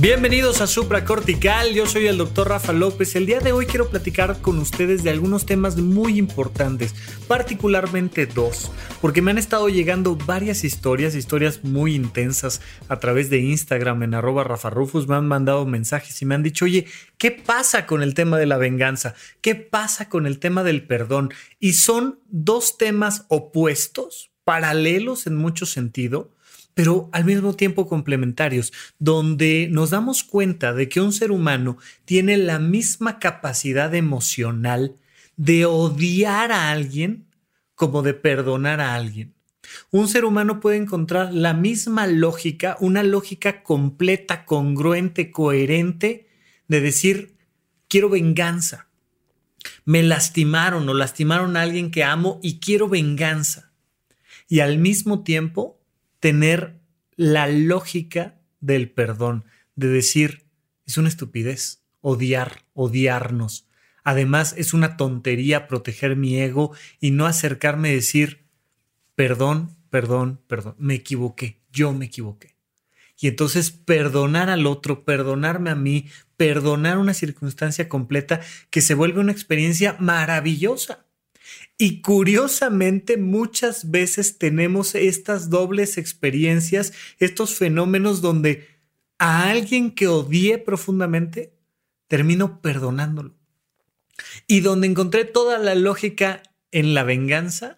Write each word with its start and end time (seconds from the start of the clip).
Bienvenidos 0.00 0.62
a 0.62 0.66
Supra 0.66 1.04
Cortical, 1.04 1.74
yo 1.74 1.84
soy 1.84 2.06
el 2.06 2.16
doctor 2.16 2.48
Rafa 2.48 2.72
López. 2.72 3.16
El 3.16 3.26
día 3.26 3.40
de 3.40 3.52
hoy 3.52 3.66
quiero 3.66 3.90
platicar 3.90 4.40
con 4.40 4.58
ustedes 4.58 5.02
de 5.04 5.10
algunos 5.10 5.44
temas 5.44 5.76
muy 5.76 6.18
importantes, 6.18 6.94
particularmente 7.28 8.24
dos, 8.24 8.72
porque 9.02 9.20
me 9.20 9.30
han 9.30 9.36
estado 9.36 9.68
llegando 9.68 10.16
varias 10.16 10.64
historias, 10.64 11.14
historias 11.14 11.64
muy 11.64 11.94
intensas 11.94 12.62
a 12.88 12.98
través 12.98 13.28
de 13.28 13.40
Instagram 13.40 14.02
en 14.02 14.14
arroba 14.14 14.42
Rafa 14.42 14.70
Rufus, 14.70 15.06
me 15.06 15.16
han 15.16 15.28
mandado 15.28 15.66
mensajes 15.66 16.22
y 16.22 16.24
me 16.24 16.34
han 16.34 16.42
dicho, 16.42 16.64
oye, 16.64 16.86
¿qué 17.18 17.30
pasa 17.30 17.84
con 17.84 18.02
el 18.02 18.14
tema 18.14 18.38
de 18.38 18.46
la 18.46 18.56
venganza? 18.56 19.14
¿Qué 19.42 19.54
pasa 19.54 20.08
con 20.08 20.26
el 20.26 20.38
tema 20.38 20.62
del 20.62 20.86
perdón? 20.86 21.30
Y 21.58 21.74
son 21.74 22.20
dos 22.30 22.78
temas 22.78 23.26
opuestos, 23.28 24.30
paralelos 24.44 25.26
en 25.26 25.36
mucho 25.36 25.66
sentido 25.66 26.30
pero 26.80 27.10
al 27.12 27.26
mismo 27.26 27.52
tiempo 27.52 27.86
complementarios, 27.86 28.72
donde 28.98 29.68
nos 29.70 29.90
damos 29.90 30.24
cuenta 30.24 30.72
de 30.72 30.88
que 30.88 31.02
un 31.02 31.12
ser 31.12 31.30
humano 31.30 31.76
tiene 32.06 32.38
la 32.38 32.58
misma 32.58 33.18
capacidad 33.18 33.94
emocional 33.94 34.96
de 35.36 35.66
odiar 35.66 36.52
a 36.52 36.70
alguien 36.70 37.26
como 37.74 38.00
de 38.00 38.14
perdonar 38.14 38.80
a 38.80 38.94
alguien. 38.94 39.34
Un 39.90 40.08
ser 40.08 40.24
humano 40.24 40.58
puede 40.58 40.78
encontrar 40.78 41.34
la 41.34 41.52
misma 41.52 42.06
lógica, 42.06 42.78
una 42.80 43.02
lógica 43.02 43.62
completa, 43.62 44.46
congruente, 44.46 45.30
coherente, 45.30 46.30
de 46.66 46.80
decir, 46.80 47.36
quiero 47.88 48.08
venganza. 48.08 48.88
Me 49.84 50.02
lastimaron 50.02 50.88
o 50.88 50.94
lastimaron 50.94 51.58
a 51.58 51.60
alguien 51.60 51.90
que 51.90 52.04
amo 52.04 52.40
y 52.42 52.58
quiero 52.58 52.88
venganza. 52.88 53.70
Y 54.48 54.60
al 54.60 54.78
mismo 54.78 55.24
tiempo 55.24 55.76
tener 56.20 56.79
la 57.20 57.48
lógica 57.48 58.40
del 58.60 58.90
perdón, 58.90 59.44
de 59.76 59.88
decir, 59.88 60.46
es 60.86 60.96
una 60.96 61.10
estupidez 61.10 61.82
odiar, 62.00 62.64
odiarnos. 62.72 63.68
Además, 64.04 64.54
es 64.56 64.72
una 64.72 64.96
tontería 64.96 65.68
proteger 65.68 66.16
mi 66.16 66.40
ego 66.40 66.72
y 66.98 67.10
no 67.10 67.26
acercarme 67.26 67.90
a 67.90 67.92
decir, 67.92 68.46
perdón, 69.16 69.76
perdón, 69.90 70.40
perdón, 70.46 70.76
me 70.78 70.94
equivoqué, 70.94 71.60
yo 71.70 71.92
me 71.92 72.06
equivoqué. 72.06 72.56
Y 73.18 73.28
entonces 73.28 73.70
perdonar 73.70 74.48
al 74.48 74.66
otro, 74.66 75.04
perdonarme 75.04 75.68
a 75.68 75.74
mí, 75.74 76.06
perdonar 76.38 76.96
una 76.96 77.12
circunstancia 77.12 77.86
completa 77.86 78.40
que 78.70 78.80
se 78.80 78.94
vuelve 78.94 79.20
una 79.20 79.32
experiencia 79.32 79.94
maravillosa. 79.98 81.04
Y 81.78 82.02
curiosamente 82.02 83.16
muchas 83.16 83.90
veces 83.90 84.38
tenemos 84.38 84.94
estas 84.94 85.48
dobles 85.48 85.98
experiencias, 85.98 86.92
estos 87.18 87.54
fenómenos 87.54 88.20
donde 88.20 88.68
a 89.18 89.50
alguien 89.50 89.90
que 89.90 90.08
odié 90.08 90.58
profundamente, 90.58 91.54
termino 92.08 92.60
perdonándolo. 92.60 93.34
Y 94.46 94.60
donde 94.60 94.86
encontré 94.86 95.24
toda 95.24 95.58
la 95.58 95.74
lógica 95.74 96.42
en 96.72 96.94
la 96.94 97.04
venganza, 97.04 97.76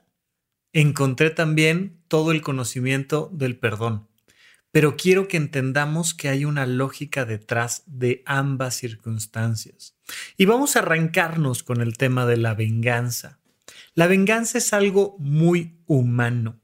encontré 0.73 1.31
también 1.31 2.03
todo 2.09 2.33
el 2.33 2.43
conocimiento 2.43 3.29
del 3.33 3.59
perdón. 3.59 4.09
Pero 4.71 4.97
quiero 4.97 5.29
que 5.29 5.37
entendamos 5.37 6.15
que 6.15 6.29
hay 6.29 6.45
una 6.47 6.65
lógica 6.65 7.27
detrás 7.27 7.83
de 7.87 8.23
ambas 8.25 8.75
circunstancias. 8.75 9.97
Y 10.39 10.47
vamos 10.47 10.77
a 10.77 10.79
arrancarnos 10.79 11.63
con 11.63 11.83
el 11.83 11.99
tema 11.99 12.25
de 12.25 12.39
la 12.39 12.55
venganza. 12.55 13.42
La 13.95 14.07
venganza 14.07 14.59
es 14.59 14.73
algo 14.73 15.17
muy 15.19 15.77
humano. 15.87 16.59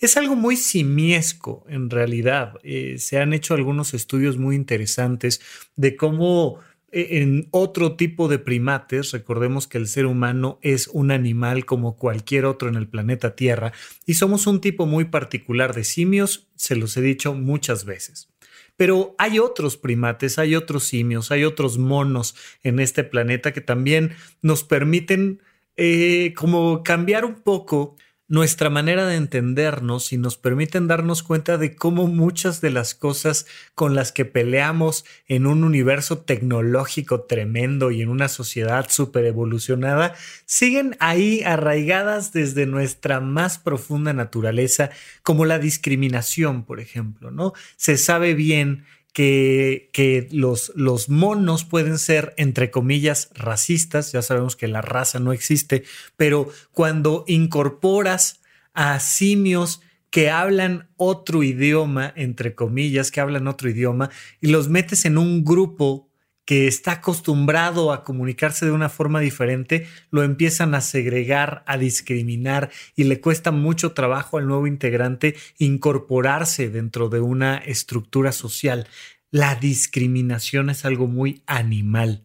Es 0.00 0.16
algo 0.16 0.36
muy 0.36 0.56
simiesco, 0.56 1.64
en 1.68 1.88
realidad. 1.88 2.54
Eh, 2.62 2.96
se 2.98 3.18
han 3.18 3.32
hecho 3.32 3.54
algunos 3.54 3.94
estudios 3.94 4.36
muy 4.36 4.56
interesantes 4.56 5.40
de 5.76 5.96
cómo 5.96 6.60
eh, 6.92 7.22
en 7.22 7.48
otro 7.50 7.96
tipo 7.96 8.28
de 8.28 8.38
primates, 8.38 9.12
recordemos 9.12 9.66
que 9.66 9.78
el 9.78 9.86
ser 9.86 10.06
humano 10.06 10.58
es 10.62 10.88
un 10.88 11.10
animal 11.10 11.64
como 11.64 11.96
cualquier 11.96 12.44
otro 12.44 12.68
en 12.68 12.76
el 12.76 12.88
planeta 12.88 13.34
Tierra 13.34 13.72
y 14.04 14.14
somos 14.14 14.46
un 14.46 14.60
tipo 14.60 14.86
muy 14.86 15.06
particular 15.06 15.74
de 15.74 15.84
simios, 15.84 16.48
se 16.56 16.76
los 16.76 16.96
he 16.96 17.02
dicho 17.02 17.34
muchas 17.34 17.84
veces. 17.84 18.28
Pero 18.76 19.14
hay 19.18 19.38
otros 19.38 19.78
primates, 19.78 20.38
hay 20.38 20.54
otros 20.54 20.84
simios, 20.84 21.30
hay 21.30 21.44
otros 21.44 21.78
monos 21.78 22.34
en 22.62 22.78
este 22.78 23.04
planeta 23.04 23.52
que 23.52 23.62
también 23.62 24.14
nos 24.42 24.64
permiten 24.64 25.40
eh, 25.76 26.32
como 26.36 26.82
cambiar 26.82 27.24
un 27.24 27.34
poco 27.34 27.96
nuestra 28.28 28.70
manera 28.70 29.06
de 29.06 29.14
entendernos 29.14 30.12
y 30.12 30.18
nos 30.18 30.36
permiten 30.36 30.88
darnos 30.88 31.22
cuenta 31.22 31.58
de 31.58 31.76
cómo 31.76 32.08
muchas 32.08 32.60
de 32.60 32.70
las 32.70 32.94
cosas 32.94 33.46
con 33.74 33.94
las 33.94 34.10
que 34.10 34.24
peleamos 34.24 35.04
en 35.28 35.46
un 35.46 35.62
universo 35.62 36.18
tecnológico 36.18 37.22
tremendo 37.22 37.92
y 37.92 38.02
en 38.02 38.08
una 38.08 38.28
sociedad 38.28 38.86
súper 38.88 39.26
evolucionada 39.26 40.14
siguen 40.44 40.96
ahí 40.98 41.42
arraigadas 41.44 42.32
desde 42.32 42.66
nuestra 42.66 43.20
más 43.20 43.58
profunda 43.58 44.12
naturaleza, 44.12 44.90
como 45.22 45.44
la 45.44 45.60
discriminación, 45.60 46.64
por 46.64 46.80
ejemplo, 46.80 47.30
¿no? 47.30 47.52
Se 47.76 47.96
sabe 47.96 48.34
bien 48.34 48.84
que, 49.16 50.28
los, 50.30 50.72
los 50.76 51.08
monos 51.08 51.64
pueden 51.64 51.96
ser, 51.96 52.34
entre 52.36 52.70
comillas, 52.70 53.30
racistas, 53.34 54.12
ya 54.12 54.20
sabemos 54.20 54.56
que 54.56 54.68
la 54.68 54.82
raza 54.82 55.20
no 55.20 55.32
existe, 55.32 55.84
pero 56.18 56.50
cuando 56.72 57.24
incorporas 57.26 58.42
a 58.74 59.00
simios 59.00 59.80
que 60.10 60.28
hablan 60.28 60.90
otro 60.98 61.42
idioma, 61.42 62.12
entre 62.14 62.54
comillas, 62.54 63.10
que 63.10 63.22
hablan 63.22 63.48
otro 63.48 63.70
idioma, 63.70 64.10
y 64.42 64.48
los 64.48 64.68
metes 64.68 65.06
en 65.06 65.16
un 65.16 65.44
grupo 65.46 66.10
que 66.46 66.68
está 66.68 66.92
acostumbrado 66.92 67.92
a 67.92 68.04
comunicarse 68.04 68.64
de 68.64 68.72
una 68.72 68.88
forma 68.88 69.20
diferente, 69.20 69.86
lo 70.10 70.22
empiezan 70.22 70.74
a 70.74 70.80
segregar, 70.80 71.64
a 71.66 71.76
discriminar 71.76 72.70
y 72.94 73.04
le 73.04 73.20
cuesta 73.20 73.50
mucho 73.50 73.92
trabajo 73.92 74.38
al 74.38 74.46
nuevo 74.46 74.66
integrante 74.66 75.36
incorporarse 75.58 76.70
dentro 76.70 77.08
de 77.10 77.20
una 77.20 77.58
estructura 77.58 78.32
social. 78.32 78.86
La 79.30 79.56
discriminación 79.56 80.70
es 80.70 80.84
algo 80.84 81.08
muy 81.08 81.42
animal, 81.46 82.24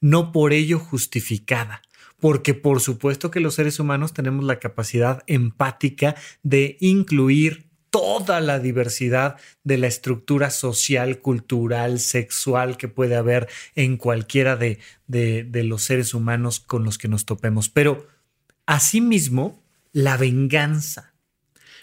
no 0.00 0.30
por 0.30 0.52
ello 0.52 0.78
justificada 0.78 1.82
porque 2.20 2.54
por 2.54 2.80
supuesto 2.80 3.32
que 3.32 3.40
los 3.40 3.54
seres 3.54 3.80
humanos 3.80 4.14
tenemos 4.14 4.44
la 4.44 4.60
capacidad 4.60 5.24
empática 5.26 6.14
de 6.44 6.76
incluir 6.78 7.71
toda 7.92 8.40
la 8.40 8.58
diversidad 8.58 9.36
de 9.64 9.76
la 9.76 9.86
estructura 9.86 10.48
social, 10.48 11.20
cultural, 11.20 12.00
sexual 12.00 12.78
que 12.78 12.88
puede 12.88 13.16
haber 13.16 13.48
en 13.74 13.98
cualquiera 13.98 14.56
de, 14.56 14.78
los 15.06 15.82
seres 15.82 16.14
humanos 16.14 16.58
con 16.58 16.84
los 16.84 16.96
que 16.96 17.08
nos 17.08 17.26
topemos. 17.26 17.68
Pero 17.68 18.08
asimismo, 18.64 19.62
la 19.92 20.16
venganza. 20.16 21.12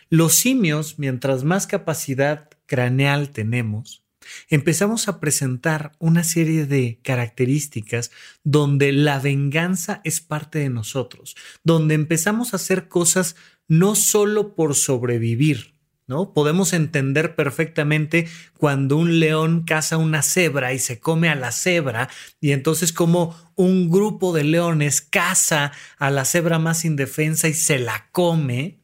Los 0.10 0.34
simios, 0.34 0.98
mientras 0.98 1.44
más 1.44 1.68
capacidad 1.68 2.50
craneal 2.66 3.30
tenemos, 3.30 4.02
empezamos 4.50 5.08
a 5.10 5.20
presentar 5.20 5.92
una 6.00 6.24
serie 6.24 6.66
de 6.66 7.00
características 7.04 8.10
donde 8.44 8.94
la 8.94 9.20
venganza 9.20 10.02
es 10.04 10.22
parte 10.22 10.58
de 10.58 10.70
nosotros, 10.70 11.36
donde 11.64 11.94
empezamos 11.94 12.54
a 12.54 12.56
hacer 12.56 12.88
cosas 12.88 13.36
no 13.68 13.94
solo 13.94 14.56
por 14.56 14.74
sobrevivir, 14.74 15.79
¿no? 16.10 16.34
Podemos 16.34 16.74
entender 16.74 17.36
perfectamente 17.36 18.28
cuando 18.58 18.98
un 18.98 19.20
león 19.20 19.64
caza 19.64 19.98
una 19.98 20.24
cebra 20.24 20.74
y 20.74 20.80
se 20.80 21.00
come 21.00 21.30
a 21.30 21.36
la 21.36 21.52
cebra 21.52 22.10
y 22.42 22.52
entonces 22.52 22.92
como 22.92 23.38
un 23.56 23.92
grupo 23.92 24.34
de 24.34 24.44
leones 24.44 25.02
caza 25.02 25.72
a 26.00 26.10
la 26.10 26.26
cebra 26.26 26.58
más 26.58 26.84
indefensa 26.84 27.48
y 27.48 27.54
se 27.54 27.78
la 27.78 28.08
come, 28.12 28.80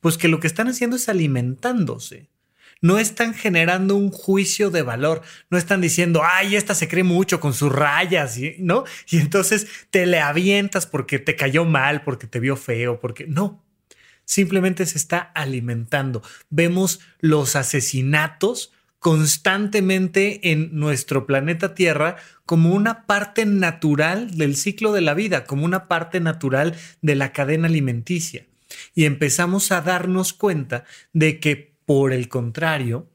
pues 0.00 0.16
que 0.16 0.28
lo 0.28 0.38
que 0.38 0.46
están 0.46 0.68
haciendo 0.68 0.94
es 0.94 1.08
alimentándose. 1.08 2.30
No 2.80 2.98
están 2.98 3.34
generando 3.34 3.96
un 3.96 4.10
juicio 4.10 4.70
de 4.70 4.82
valor, 4.82 5.22
no 5.50 5.58
están 5.58 5.80
diciendo, 5.80 6.22
ay, 6.24 6.54
esta 6.54 6.74
se 6.76 6.88
cree 6.88 7.04
mucho 7.04 7.40
con 7.40 7.54
sus 7.54 7.72
rayas, 7.72 8.38
¿no? 8.58 8.84
Y 9.10 9.18
entonces 9.18 9.66
te 9.90 10.06
le 10.06 10.20
avientas 10.20 10.86
porque 10.86 11.18
te 11.18 11.34
cayó 11.34 11.64
mal, 11.64 12.02
porque 12.02 12.28
te 12.28 12.38
vio 12.38 12.56
feo, 12.56 13.00
porque 13.00 13.26
no, 13.26 13.64
simplemente 14.24 14.86
se 14.86 14.98
está 14.98 15.18
alimentando. 15.18 16.22
Vemos 16.50 17.00
los 17.20 17.56
asesinatos 17.56 18.72
constantemente 18.98 20.52
en 20.52 20.78
nuestro 20.78 21.26
planeta 21.26 21.74
Tierra 21.74 22.16
como 22.46 22.72
una 22.72 23.04
parte 23.06 23.44
natural 23.46 24.36
del 24.36 24.56
ciclo 24.56 24.92
de 24.92 25.00
la 25.00 25.14
vida, 25.14 25.44
como 25.44 25.64
una 25.64 25.88
parte 25.88 26.20
natural 26.20 26.76
de 27.00 27.16
la 27.16 27.32
cadena 27.32 27.66
alimenticia. 27.66 28.46
Y 28.94 29.04
empezamos 29.04 29.72
a 29.72 29.80
darnos 29.80 30.32
cuenta 30.32 30.84
de 31.12 31.40
que, 31.40 31.74
por 31.84 32.12
el 32.12 32.28
contrario, 32.28 33.10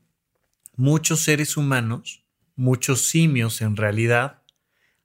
muchos 0.75 1.21
seres 1.21 1.55
humanos, 1.55 2.25
muchos 2.55 3.01
simios 3.07 3.61
en 3.61 3.77
realidad, 3.77 4.41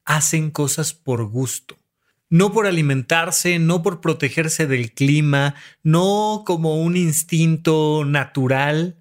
hacen 0.04 0.50
cosas 0.50 0.94
por 0.94 1.24
gusto 1.26 1.81
no 2.32 2.50
por 2.50 2.66
alimentarse, 2.66 3.58
no 3.58 3.82
por 3.82 4.00
protegerse 4.00 4.66
del 4.66 4.94
clima, 4.94 5.54
no 5.82 6.44
como 6.46 6.80
un 6.80 6.96
instinto 6.96 8.06
natural, 8.06 8.96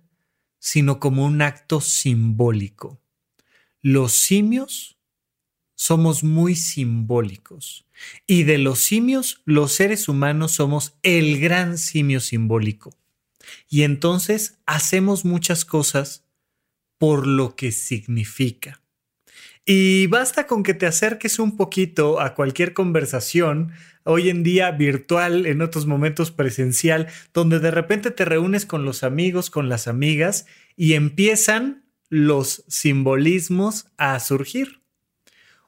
sino 0.60 1.00
como 1.00 1.24
un 1.24 1.42
acto 1.42 1.80
simbólico. 1.80 3.02
Los 3.82 4.12
simios 4.12 4.98
somos 5.76 6.26
muy 6.26 6.58
simbólicos 6.58 7.86
y 8.28 8.44
de 8.44 8.58
los 8.58 8.80
simios 8.80 9.42
los 9.46 9.72
seres 9.72 10.10
humanos 10.10 10.52
somos 10.52 10.98
el 11.02 11.40
gran 11.40 11.78
simio 11.78 12.20
simbólico. 12.20 12.94
Y 13.70 13.84
entonces 13.84 14.60
hacemos 14.66 15.24
muchas 15.24 15.64
cosas 15.64 16.26
por 16.98 17.26
lo 17.26 17.56
que 17.56 17.72
significa. 17.72 18.81
Y 19.66 20.08
basta 20.08 20.48
con 20.48 20.64
que 20.64 20.74
te 20.74 20.88
acerques 20.88 21.38
un 21.38 21.56
poquito 21.56 22.20
a 22.20 22.34
cualquier 22.34 22.74
conversación, 22.74 23.72
hoy 24.04 24.30
en 24.30 24.42
día 24.42 24.72
virtual, 24.72 25.46
en 25.46 25.62
otros 25.62 25.86
momentos 25.86 26.32
presencial, 26.32 27.08
donde 27.34 27.60
de 27.60 27.70
repente 27.70 28.10
te 28.10 28.26
reúnes 28.26 28.66
con 28.66 28.86
los 28.86 29.04
amigos, 29.04 29.52
con 29.52 29.70
las 29.70 29.88
amigas, 29.88 30.48
y 30.76 30.94
empiezan 30.94 31.86
los 32.10 32.64
simbolismos 32.68 33.86
a 33.98 34.20
surgir. 34.20 34.82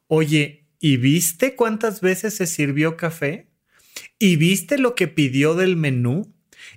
Oye, 0.07 0.65
¿y 0.79 0.97
viste 0.97 1.55
cuántas 1.55 2.01
veces 2.01 2.33
se 2.33 2.47
sirvió 2.47 2.97
café? 2.97 3.47
¿Y 4.17 4.37
viste 4.37 4.77
lo 4.79 4.95
que 4.95 5.07
pidió 5.07 5.53
del 5.53 5.75
menú? 5.75 6.32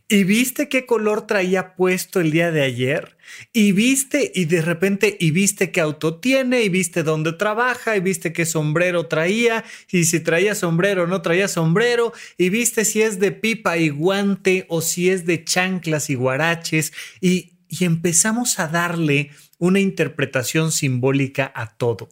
Y 0.09 0.25
viste 0.25 0.69
qué 0.69 0.87
color 0.87 1.27
traía 1.27 1.75
puesto 1.75 2.21
el 2.21 2.31
día 2.31 2.53
de 2.53 2.63
ayer 2.63 3.17
y 3.53 3.73
viste 3.73 4.31
y 4.35 4.45
de 4.45 4.63
repente 4.63 5.17
y 5.19 5.31
viste 5.33 5.73
qué 5.73 5.81
auto 5.81 6.21
tiene 6.21 6.63
y 6.63 6.69
viste 6.69 7.03
dónde 7.03 7.33
trabaja 7.33 7.97
y 7.97 8.01
viste 8.01 8.33
qué 8.33 8.47
sombrero 8.47 9.07
traía 9.07 9.65
y 9.91 10.05
si 10.05 10.21
traía 10.21 10.55
sombrero 10.55 11.05
o 11.05 11.07
no 11.07 11.23
traía 11.23 11.49
sombrero 11.49 12.13
y 12.39 12.51
viste 12.51 12.85
si 12.85 13.03
es 13.03 13.19
de 13.19 13.33
pipa 13.33 13.79
y 13.79 13.89
guante 13.89 14.67
o 14.69 14.81
si 14.81 15.11
es 15.11 15.27
de 15.27 15.45
chanclas 15.45 16.09
y 16.11 16.15
guaraches 16.15 16.93
y, 17.21 17.55
y 17.69 17.85
empezamos 17.85 18.59
a 18.59 18.69
darle 18.69 19.31
una 19.59 19.81
interpretación 19.81 20.71
simbólica 20.73 21.51
a 21.55 21.77
todo. 21.77 22.09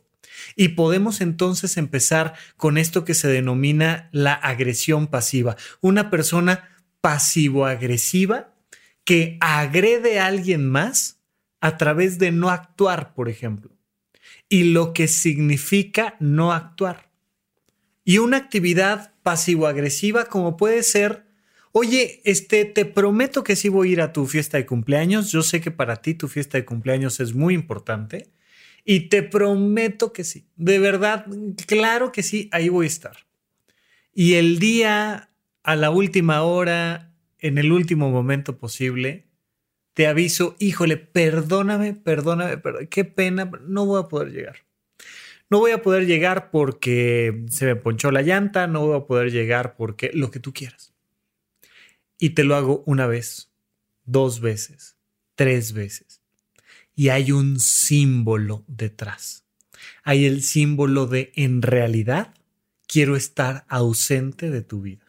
Y 0.56 0.68
podemos 0.68 1.20
entonces 1.20 1.76
empezar 1.76 2.34
con 2.56 2.76
esto 2.78 3.04
que 3.04 3.14
se 3.14 3.28
denomina 3.28 4.08
la 4.12 4.34
agresión 4.34 5.06
pasiva. 5.06 5.56
Una 5.80 6.10
persona 6.10 6.73
pasivo-agresiva 7.04 8.54
que 9.04 9.36
agrede 9.42 10.20
a 10.20 10.24
alguien 10.24 10.66
más 10.66 11.20
a 11.60 11.76
través 11.76 12.18
de 12.18 12.32
no 12.32 12.48
actuar, 12.48 13.12
por 13.12 13.28
ejemplo, 13.28 13.76
y 14.48 14.72
lo 14.72 14.94
que 14.94 15.06
significa 15.06 16.16
no 16.18 16.54
actuar. 16.54 17.10
Y 18.04 18.16
una 18.16 18.38
actividad 18.38 19.12
pasivo-agresiva 19.22 20.24
como 20.24 20.56
puede 20.56 20.82
ser, 20.82 21.26
oye, 21.72 22.22
este, 22.24 22.64
te 22.64 22.86
prometo 22.86 23.44
que 23.44 23.54
sí 23.54 23.68
voy 23.68 23.90
a 23.90 23.92
ir 23.92 24.00
a 24.00 24.14
tu 24.14 24.24
fiesta 24.24 24.56
de 24.56 24.64
cumpleaños, 24.64 25.30
yo 25.30 25.42
sé 25.42 25.60
que 25.60 25.70
para 25.70 25.96
ti 25.96 26.14
tu 26.14 26.26
fiesta 26.26 26.56
de 26.56 26.64
cumpleaños 26.64 27.20
es 27.20 27.34
muy 27.34 27.52
importante, 27.52 28.30
y 28.82 29.10
te 29.10 29.22
prometo 29.22 30.14
que 30.14 30.24
sí, 30.24 30.48
de 30.56 30.78
verdad, 30.78 31.26
claro 31.66 32.12
que 32.12 32.22
sí, 32.22 32.48
ahí 32.50 32.70
voy 32.70 32.86
a 32.86 32.88
estar. 32.88 33.16
Y 34.14 34.34
el 34.34 34.58
día 34.58 35.33
a 35.64 35.76
la 35.76 35.90
última 35.90 36.42
hora, 36.42 37.10
en 37.38 37.58
el 37.58 37.72
último 37.72 38.10
momento 38.10 38.58
posible, 38.58 39.26
te 39.94 40.06
aviso, 40.06 40.56
híjole, 40.58 40.98
perdóname, 40.98 41.94
perdóname, 41.94 42.60
qué 42.90 43.04
pena, 43.04 43.50
no 43.66 43.86
voy 43.86 44.02
a 44.02 44.08
poder 44.08 44.30
llegar. 44.30 44.56
No 45.50 45.58
voy 45.58 45.72
a 45.72 45.82
poder 45.82 46.06
llegar 46.06 46.50
porque 46.50 47.44
se 47.48 47.66
me 47.66 47.76
ponchó 47.76 48.10
la 48.10 48.22
llanta, 48.22 48.66
no 48.66 48.86
voy 48.86 48.96
a 48.96 49.06
poder 49.06 49.30
llegar 49.30 49.76
porque 49.76 50.10
lo 50.12 50.30
que 50.30 50.40
tú 50.40 50.52
quieras. 50.52 50.92
Y 52.18 52.30
te 52.30 52.44
lo 52.44 52.56
hago 52.56 52.82
una 52.86 53.06
vez, 53.06 53.50
dos 54.04 54.40
veces, 54.40 54.96
tres 55.34 55.72
veces. 55.72 56.20
Y 56.94 57.08
hay 57.08 57.32
un 57.32 57.58
símbolo 57.58 58.64
detrás. 58.66 59.44
Hay 60.02 60.26
el 60.26 60.42
símbolo 60.42 61.06
de 61.06 61.32
en 61.36 61.62
realidad 61.62 62.34
quiero 62.86 63.16
estar 63.16 63.64
ausente 63.68 64.50
de 64.50 64.62
tu 64.62 64.82
vida. 64.82 65.03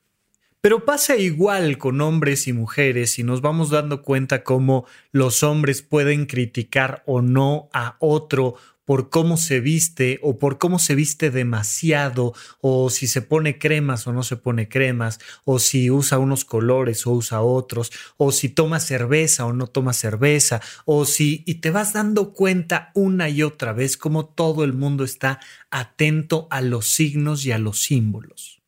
Pero 0.65 0.83
pasa 0.83 1.15
igual 1.15 1.77
con 1.77 2.01
hombres 2.01 2.47
y 2.47 2.51
mujeres 2.51 3.19
y 3.19 3.23
nos 3.23 3.41
vamos 3.41 3.69
dando 3.69 4.01
cuenta 4.01 4.43
cómo 4.43 4.87
los 5.11 5.43
hombres 5.43 5.83
pueden 5.83 6.25
criticar 6.25 7.03
o 7.05 7.21
no 7.21 7.69
a 7.71 7.97
otro 7.99 8.55
por 8.83 9.11
cómo 9.11 9.37
se 9.37 9.59
viste 9.59 10.19
o 10.23 10.39
por 10.39 10.57
cómo 10.57 10.79
se 10.79 10.95
viste 10.95 11.29
demasiado 11.29 12.33
o 12.61 12.89
si 12.89 13.05
se 13.05 13.21
pone 13.21 13.59
cremas 13.59 14.07
o 14.07 14.11
no 14.11 14.23
se 14.23 14.37
pone 14.37 14.67
cremas 14.67 15.19
o 15.43 15.59
si 15.59 15.91
usa 15.91 16.17
unos 16.17 16.45
colores 16.45 17.05
o 17.05 17.11
usa 17.11 17.43
otros 17.43 17.91
o 18.17 18.31
si 18.31 18.49
toma 18.49 18.79
cerveza 18.79 19.45
o 19.45 19.53
no 19.53 19.67
toma 19.67 19.93
cerveza 19.93 20.61
o 20.85 21.05
si 21.05 21.43
y 21.45 21.61
te 21.61 21.69
vas 21.69 21.93
dando 21.93 22.33
cuenta 22.33 22.89
una 22.95 23.29
y 23.29 23.43
otra 23.43 23.71
vez 23.71 23.97
cómo 23.97 24.25
todo 24.25 24.63
el 24.63 24.73
mundo 24.73 25.03
está 25.03 25.39
atento 25.69 26.47
a 26.49 26.61
los 26.61 26.87
signos 26.87 27.45
y 27.45 27.51
a 27.51 27.59
los 27.59 27.83
símbolos. 27.83 28.63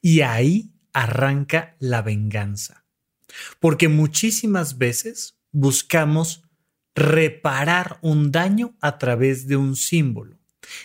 Y 0.00 0.20
ahí 0.20 0.73
arranca 0.94 1.76
la 1.78 2.00
venganza. 2.00 2.86
Porque 3.60 3.88
muchísimas 3.88 4.78
veces 4.78 5.36
buscamos 5.52 6.44
reparar 6.94 7.98
un 8.00 8.32
daño 8.32 8.74
a 8.80 8.98
través 8.98 9.46
de 9.46 9.56
un 9.56 9.76
símbolo. 9.76 10.38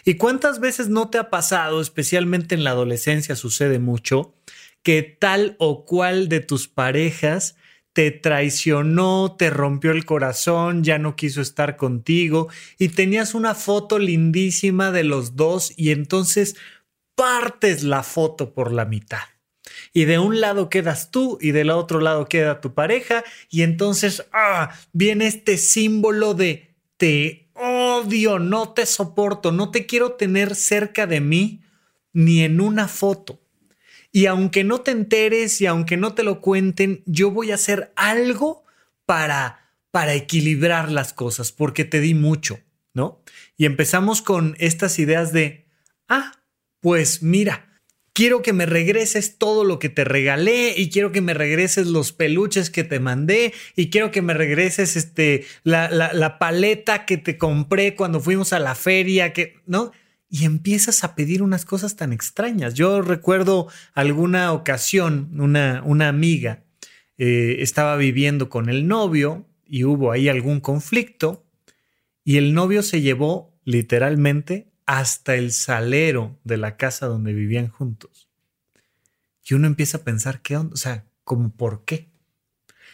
¿Y 0.04 0.16
cuántas 0.16 0.60
veces 0.60 0.90
no 0.90 1.10
te 1.10 1.20
ha 1.20 1.30
pasado, 1.30 1.80
especialmente 1.80 2.56
en 2.56 2.66
la 2.66 2.72
adolescencia 2.72 3.36
sucede 3.36 3.80
mucho, 3.80 4.36
que 4.84 5.04
tal 5.04 5.56
o 5.60 5.86
cual 5.86 6.28
de 6.28 6.42
tus 6.42 6.68
parejas 6.68 7.56
te 7.94 8.12
traicionó, 8.12 9.36
te 9.38 9.50
rompió 9.50 9.92
el 9.92 10.06
corazón, 10.06 10.84
ya 10.84 11.00
no 11.00 11.16
quiso 11.16 11.42
estar 11.42 11.78
contigo 11.78 12.50
y 12.78 12.90
tenías 12.90 13.34
una 13.34 13.56
foto 13.56 14.00
lindísima 14.00 14.92
de 14.92 15.04
los 15.04 15.36
dos 15.36 15.74
y 15.76 15.92
entonces 15.92 16.56
partes 17.16 17.84
la 17.84 18.04
foto 18.04 18.54
por 18.54 18.72
la 18.72 18.86
mitad 18.86 19.20
y 19.94 20.06
de 20.06 20.20
un 20.20 20.42
lado 20.42 20.70
quedas 20.70 21.12
tú 21.12 21.38
y 21.42 21.52
del 21.52 21.70
otro 21.70 22.00
lado 22.00 22.28
queda 22.28 22.62
tu 22.62 22.74
pareja 22.74 23.24
y 23.50 23.64
entonces 23.64 24.26
ah, 24.32 24.72
viene 24.94 25.28
este 25.28 25.58
símbolo 25.58 26.34
de 26.34 26.76
te 26.98 27.50
odio, 27.54 28.40
no 28.40 28.74
te 28.74 28.86
soporto, 28.86 29.52
no 29.52 29.72
te 29.72 29.86
quiero 29.86 30.14
tener 30.14 30.56
cerca 30.56 31.08
de 31.08 31.22
mí 31.22 31.64
ni 32.14 32.42
en 32.42 32.62
una 32.62 32.88
foto. 32.88 33.42
Y 34.12 34.26
aunque 34.26 34.64
no 34.64 34.82
te 34.82 34.92
enteres 34.92 35.62
y 35.62 35.66
aunque 35.66 35.96
no 35.96 36.14
te 36.14 36.24
lo 36.24 36.42
cuenten, 36.42 37.04
yo 37.06 37.32
voy 37.32 37.52
a 37.52 37.56
hacer 37.56 37.94
algo 37.96 38.64
para 39.06 39.70
para 39.92 40.14
equilibrar 40.14 40.92
las 40.92 41.14
cosas 41.14 41.52
porque 41.52 41.86
te 41.86 42.00
di 42.00 42.14
mucho, 42.14 42.60
¿no? 42.94 43.22
Y 43.58 43.66
empezamos 43.66 44.22
con 44.22 44.56
estas 44.60 45.00
ideas 45.00 45.34
de, 45.34 45.66
ah, 46.08 46.34
pues 46.80 47.24
mira, 47.24 47.69
quiero 48.14 48.42
que 48.42 48.54
me 48.54 48.66
regreses 48.66 49.38
todo 49.38 49.64
lo 49.64 49.80
que 49.80 49.90
te 49.90 50.04
regalé 50.04 50.74
y 50.76 50.90
quiero 50.90 51.12
que 51.12 51.22
me 51.22 51.34
regreses 51.34 51.88
los 51.88 52.12
peluches 52.12 52.70
que 52.70 52.84
te 52.84 53.00
mandé 53.00 53.54
y 53.76 53.90
quiero 53.90 54.12
que 54.12 54.22
me 54.22 54.34
regreses 54.34 54.96
este, 54.96 55.46
la, 55.64 55.90
la, 55.90 56.40
paleta 56.40 57.06
que 57.06 57.18
te 57.18 57.38
compré 57.38 57.96
cuando 57.96 58.20
fuimos 58.20 58.54
a 58.54 58.60
la 58.60 58.76
feria, 58.76 59.34
que, 59.34 59.56
¿no? 59.66 59.92
Y 60.30 60.46
empiezas 60.46 61.04
a 61.04 61.16
pedir 61.16 61.42
unas 61.42 61.66
cosas 61.66 61.96
tan 61.96 62.14
extrañas. 62.14 62.76
Yo 62.76 63.02
recuerdo 63.02 63.68
alguna 63.94 64.54
ocasión, 64.54 65.30
una, 65.40 65.82
una 65.86 66.08
amiga 66.08 66.64
eh, 67.18 67.58
estaba 67.60 67.98
viviendo 67.98 68.50
con 68.50 68.70
el 68.70 68.88
novio 68.88 69.46
y 69.66 69.84
hubo 69.84 70.12
ahí 70.12 70.30
algún 70.30 70.62
conflicto 70.62 71.46
y 72.24 72.38
el 72.38 72.54
novio 72.54 72.82
se 72.82 73.02
llevó 73.02 73.60
literalmente 73.66 74.69
hasta 74.90 75.36
el 75.36 75.52
salero 75.52 76.40
de 76.44 76.58
la 76.58 76.76
casa 76.76 77.06
donde 77.06 77.32
vivían 77.32 77.68
juntos. 77.68 78.28
Y 79.48 79.54
uno 79.54 79.68
empieza 79.68 80.00
a 80.00 80.04
pensar, 80.04 80.42
¿qué 80.42 80.58
onda? 80.58 80.74
O 80.74 80.78
sea, 80.78 81.06
¿cómo 81.24 81.56
por 81.56 81.86
qué? 81.86 82.10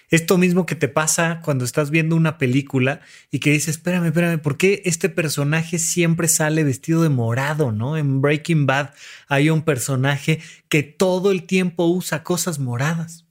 Esto 0.10 0.38
mismo 0.38 0.66
que 0.66 0.76
te 0.76 0.90
pasa 0.90 1.40
cuando 1.42 1.64
estás 1.64 1.92
viendo 1.92 2.18
una 2.18 2.38
película 2.38 3.00
y 3.32 3.40
que 3.40 3.52
dices, 3.52 3.78
espérame, 3.78 4.08
espérame, 4.08 4.42
¿por 4.42 4.58
qué 4.58 4.82
este 4.84 5.08
personaje 5.08 5.80
siempre 5.80 6.28
sale 6.28 6.66
vestido 6.66 7.02
de 7.02 7.08
morado, 7.08 7.72
no? 7.72 7.96
En 7.96 8.20
Breaking 8.20 8.66
Bad 8.66 8.90
hay 9.30 9.50
un 9.50 9.62
personaje 9.62 10.42
que 10.68 10.84
todo 10.84 11.32
el 11.32 11.44
tiempo 11.44 11.86
usa 11.86 12.24
cosas 12.24 12.60
moradas. 12.60 13.26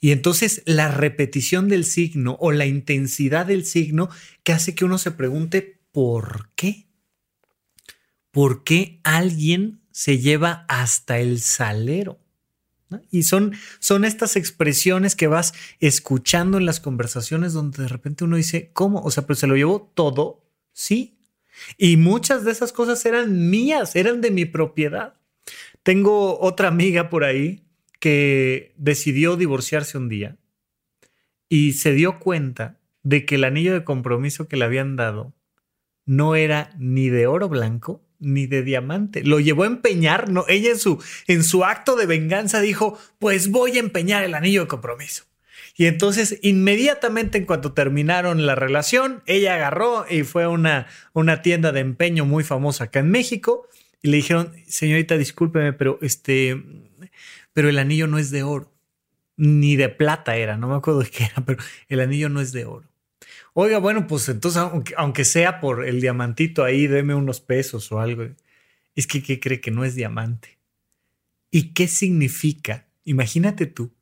Y 0.00 0.10
entonces 0.10 0.62
la 0.66 0.88
repetición 0.88 1.68
del 1.68 1.86
signo 1.86 2.36
o 2.40 2.52
la 2.52 2.66
intensidad 2.66 3.46
del 3.46 3.64
signo 3.64 4.10
que 4.42 4.52
hace 4.52 4.74
que 4.74 4.84
uno 4.84 4.98
se 4.98 5.12
pregunte 5.12 5.80
¿por 5.92 6.50
qué? 6.56 6.85
¿Por 8.36 8.64
qué 8.64 9.00
alguien 9.02 9.80
se 9.92 10.18
lleva 10.18 10.66
hasta 10.68 11.20
el 11.20 11.40
salero? 11.40 12.18
Y 13.10 13.22
son, 13.22 13.54
son 13.78 14.04
estas 14.04 14.36
expresiones 14.36 15.16
que 15.16 15.26
vas 15.26 15.54
escuchando 15.80 16.58
en 16.58 16.66
las 16.66 16.78
conversaciones 16.78 17.54
donde 17.54 17.84
de 17.84 17.88
repente 17.88 18.24
uno 18.24 18.36
dice, 18.36 18.72
¿cómo? 18.74 19.00
O 19.00 19.10
sea, 19.10 19.26
pero 19.26 19.36
se 19.36 19.46
lo 19.46 19.56
llevó 19.56 19.90
todo, 19.94 20.44
sí. 20.74 21.16
Y 21.78 21.96
muchas 21.96 22.44
de 22.44 22.50
esas 22.50 22.74
cosas 22.74 23.06
eran 23.06 23.48
mías, 23.48 23.96
eran 23.96 24.20
de 24.20 24.30
mi 24.30 24.44
propiedad. 24.44 25.14
Tengo 25.82 26.38
otra 26.38 26.68
amiga 26.68 27.08
por 27.08 27.24
ahí 27.24 27.64
que 28.00 28.74
decidió 28.76 29.38
divorciarse 29.38 29.96
un 29.96 30.10
día 30.10 30.36
y 31.48 31.72
se 31.72 31.92
dio 31.92 32.18
cuenta 32.18 32.78
de 33.02 33.24
que 33.24 33.36
el 33.36 33.44
anillo 33.44 33.72
de 33.72 33.84
compromiso 33.84 34.46
que 34.46 34.58
le 34.58 34.66
habían 34.66 34.94
dado 34.94 35.32
no 36.04 36.34
era 36.34 36.74
ni 36.76 37.08
de 37.08 37.26
oro 37.26 37.48
blanco 37.48 38.05
ni 38.18 38.46
de 38.46 38.62
diamante. 38.62 39.24
Lo 39.24 39.40
llevó 39.40 39.64
a 39.64 39.68
empeñar, 39.68 40.30
no, 40.30 40.44
ella 40.48 40.70
en 40.70 40.78
su, 40.78 41.02
en 41.26 41.44
su 41.44 41.64
acto 41.64 41.96
de 41.96 42.06
venganza 42.06 42.60
dijo, 42.60 42.98
pues 43.18 43.50
voy 43.50 43.76
a 43.76 43.80
empeñar 43.80 44.24
el 44.24 44.34
anillo 44.34 44.62
de 44.62 44.68
compromiso. 44.68 45.24
Y 45.78 45.86
entonces, 45.86 46.38
inmediatamente 46.42 47.36
en 47.36 47.44
cuanto 47.44 47.72
terminaron 47.72 48.46
la 48.46 48.54
relación, 48.54 49.22
ella 49.26 49.56
agarró 49.56 50.06
y 50.08 50.22
fue 50.22 50.44
a 50.44 50.48
una, 50.48 50.86
una 51.12 51.42
tienda 51.42 51.70
de 51.70 51.80
empeño 51.80 52.24
muy 52.24 52.44
famosa 52.44 52.84
acá 52.84 53.00
en 53.00 53.10
México 53.10 53.68
y 54.02 54.08
le 54.08 54.16
dijeron, 54.16 54.52
señorita, 54.66 55.18
discúlpeme, 55.18 55.74
pero 55.74 55.98
este, 56.00 56.62
pero 57.52 57.68
el 57.68 57.78
anillo 57.78 58.06
no 58.06 58.18
es 58.18 58.30
de 58.30 58.42
oro, 58.42 58.72
ni 59.36 59.76
de 59.76 59.90
plata 59.90 60.36
era, 60.36 60.56
no 60.56 60.68
me 60.68 60.76
acuerdo 60.76 61.00
de 61.00 61.10
qué 61.10 61.24
era, 61.24 61.44
pero 61.44 61.62
el 61.88 62.00
anillo 62.00 62.28
no 62.30 62.40
es 62.40 62.52
de 62.52 62.64
oro. 62.64 62.88
Oiga, 63.58 63.78
bueno, 63.78 64.06
pues 64.06 64.28
entonces, 64.28 64.62
aunque, 64.98 65.24
sea 65.24 65.60
por 65.60 65.86
el 65.86 66.02
diamantito 66.02 66.62
ahí, 66.62 66.86
deme 66.88 67.14
unos 67.14 67.40
pesos 67.40 67.90
o 67.90 68.00
algo. 68.00 68.24
Es 68.94 69.06
que, 69.06 69.22
¿qué 69.22 69.40
cree 69.40 69.62
que 69.62 69.70
no 69.70 69.82
es 69.86 69.94
diamante? 69.94 70.58
¿Y 71.50 71.72
qué 71.72 71.88
significa? 71.88 72.86
Imagínate 73.04 73.64
tú 73.64 73.94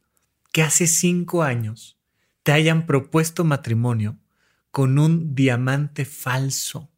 que 0.50 0.62
hace 0.62 0.88
cinco 0.88 1.44
años 1.44 1.96
te 2.42 2.50
hayan 2.50 2.84
propuesto 2.84 3.44
matrimonio 3.44 4.18
con 4.72 4.98
un 4.98 5.36
diamante 5.36 6.04
falso. 6.04 6.90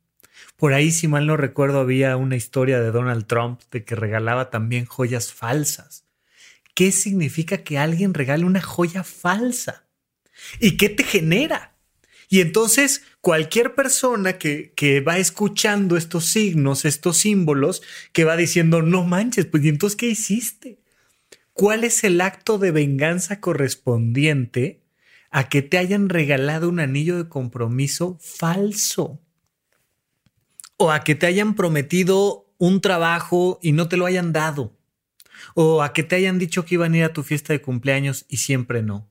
Por 0.56 0.72
ahí, 0.72 0.92
si 0.92 1.08
mal 1.08 1.26
no 1.26 1.36
recuerdo, 1.36 1.80
había 1.80 2.16
una 2.16 2.36
historia 2.36 2.80
de 2.80 2.90
Donald 2.90 3.26
Trump 3.26 3.60
de 3.70 3.84
que 3.84 3.96
regalaba 3.96 4.48
también 4.48 4.86
joyas 4.86 5.30
falsas. 5.30 6.06
¿Qué 6.75 6.90
significa 6.90 7.58
que 7.58 7.76
alguien 7.76 8.14
regale 8.14 8.46
una 8.46 8.62
joya 8.62 9.04
falsa? 9.04 9.84
¿Y 10.58 10.78
qué 10.78 10.88
te 10.88 11.04
genera? 11.04 11.75
Y 12.28 12.40
entonces 12.40 13.02
cualquier 13.21 13.75
persona 13.75 14.38
que, 14.38 14.73
que, 14.75 15.00
va 15.00 15.18
escuchando 15.18 15.97
estos 15.97 16.26
signos, 16.26 16.85
estos 16.85 17.18
símbolos, 17.18 17.83
que 18.12 18.25
va 18.25 18.37
diciendo, 18.37 18.83
no 18.83 19.04
manches, 19.04 19.47
pues 19.47 19.64
¿y 19.64 19.68
entonces 19.68 19.97
qué 19.97 20.09
hiciste? 20.09 20.80
¿Cuál 21.52 21.85
es 21.85 22.04
el 22.04 22.21
acto 22.21 22.59
de 22.59 22.73
venganza 22.73 23.40
correspondiente 23.40 24.83
a 25.30 25.49
que 25.49 25.62
te 25.62 25.78
hayan 25.78 26.09
regalado 26.09 26.68
un 26.68 26.80
anillo 26.80 27.16
de 27.16 27.28
compromiso 27.28 28.18
falso? 28.21 29.21
O 30.76 30.90
a 30.90 31.00
que 31.00 31.14
te 31.14 31.26
hayan 31.26 31.54
prometido 31.54 32.52
un 32.59 32.80
trabajo 32.80 33.59
y 33.62 33.73
no 33.73 33.88
te 33.88 33.97
lo 33.97 34.04
hayan 34.04 34.33
dado. 34.33 34.76
O 35.54 35.83
a 35.83 35.92
que 35.92 36.02
te 36.02 36.16
hayan 36.16 36.38
dicho 36.38 36.64
que 36.64 36.75
iban 36.75 36.92
a 36.92 36.99
ir 36.99 37.04
a 37.04 37.12
tu 37.12 37.23
fiesta 37.23 37.52
de 37.52 37.62
cumpleaños 37.62 38.26
y 38.28 38.38
siempre 38.38 38.83
no 38.83 39.09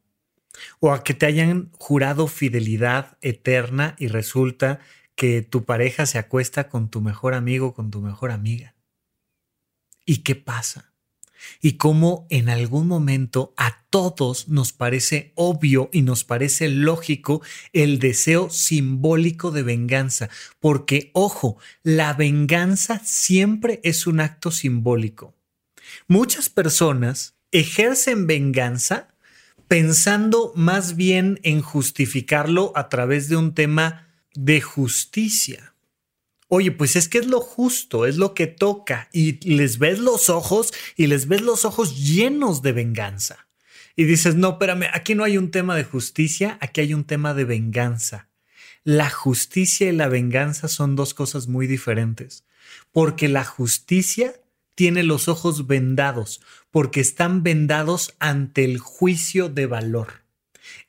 o 0.79 0.91
a 0.93 1.03
que 1.03 1.13
te 1.13 1.25
hayan 1.25 1.69
jurado 1.73 2.27
fidelidad 2.27 3.17
eterna 3.21 3.95
y 3.97 4.07
resulta 4.07 4.79
que 5.15 5.41
tu 5.41 5.63
pareja 5.63 6.05
se 6.05 6.17
acuesta 6.17 6.69
con 6.69 6.89
tu 6.89 7.01
mejor 7.01 7.33
amigo, 7.33 7.73
con 7.73 7.91
tu 7.91 8.01
mejor 8.01 8.31
amiga. 8.31 8.75
¿Y 10.05 10.17
qué 10.17 10.35
pasa? 10.35 10.91
Y 11.61 11.73
cómo 11.73 12.25
en 12.29 12.49
algún 12.49 12.87
momento 12.87 13.53
a 13.55 13.85
todos 13.89 14.49
nos 14.49 14.73
parece 14.73 15.31
obvio 15.35 15.89
y 15.93 16.01
nos 16.01 16.23
parece 16.23 16.69
lógico 16.69 17.41
el 17.71 17.99
deseo 17.99 18.49
simbólico 18.49 19.51
de 19.51 19.63
venganza, 19.63 20.29
porque 20.59 21.11
ojo, 21.13 21.57
la 21.83 22.13
venganza 22.13 22.99
siempre 23.03 23.79
es 23.83 24.07
un 24.07 24.19
acto 24.19 24.51
simbólico. 24.51 25.35
Muchas 26.07 26.49
personas 26.49 27.35
ejercen 27.51 28.27
venganza 28.27 29.14
pensando 29.67 30.51
más 30.55 30.95
bien 30.95 31.39
en 31.43 31.61
justificarlo 31.61 32.71
a 32.75 32.89
través 32.89 33.29
de 33.29 33.37
un 33.37 33.53
tema 33.53 34.07
de 34.33 34.61
justicia. 34.61 35.73
Oye, 36.47 36.71
pues 36.71 36.95
es 36.95 37.09
que 37.09 37.17
es 37.17 37.25
lo 37.25 37.41
justo, 37.41 38.05
es 38.05 38.17
lo 38.17 38.33
que 38.33 38.47
toca 38.47 39.09
y 39.11 39.39
les 39.49 39.79
ves 39.79 39.99
los 39.99 40.29
ojos 40.29 40.73
y 40.95 41.07
les 41.07 41.27
ves 41.27 41.41
los 41.41 41.65
ojos 41.65 41.97
llenos 41.97 42.61
de 42.61 42.71
venganza. 42.71 43.47
Y 43.95 44.03
dices, 44.03 44.35
no, 44.35 44.51
espérame, 44.51 44.87
aquí 44.93 45.15
no 45.15 45.23
hay 45.23 45.37
un 45.37 45.51
tema 45.51 45.75
de 45.75 45.85
justicia, 45.85 46.57
aquí 46.61 46.81
hay 46.81 46.93
un 46.93 47.05
tema 47.05 47.33
de 47.33 47.45
venganza. 47.45 48.29
La 48.83 49.09
justicia 49.09 49.89
y 49.89 49.95
la 49.95 50.07
venganza 50.07 50.67
son 50.67 50.95
dos 50.95 51.13
cosas 51.13 51.47
muy 51.47 51.65
diferentes, 51.65 52.45
porque 52.91 53.27
la 53.27 53.43
justicia 53.43 54.35
tiene 54.75 55.03
los 55.03 55.27
ojos 55.27 55.67
vendados 55.67 56.41
porque 56.69 56.99
están 56.99 57.41
vendados 57.41 58.13
ante 58.19 58.65
el 58.65 58.77
juicio 58.77 59.49
de 59.49 59.65
valor. 59.65 60.25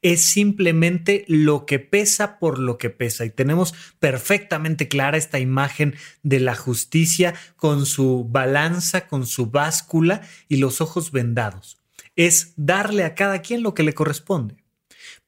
Es 0.02 0.24
simplemente 0.24 1.24
lo 1.28 1.66
que 1.66 1.78
pesa 1.78 2.38
por 2.38 2.58
lo 2.58 2.78
que 2.78 2.90
pesa. 2.90 3.24
Y 3.24 3.30
tenemos 3.30 3.74
perfectamente 3.98 4.88
clara 4.88 5.16
esta 5.16 5.38
imagen 5.38 5.94
de 6.22 6.40
la 6.40 6.54
justicia 6.54 7.34
con 7.56 7.86
su 7.86 8.26
balanza, 8.28 9.06
con 9.06 9.26
su 9.26 9.46
báscula 9.50 10.22
y 10.48 10.56
los 10.56 10.80
ojos 10.80 11.12
vendados. 11.12 11.78
Es 12.16 12.52
darle 12.56 13.04
a 13.04 13.14
cada 13.14 13.42
quien 13.42 13.62
lo 13.62 13.74
que 13.74 13.82
le 13.82 13.94
corresponde. 13.94 14.65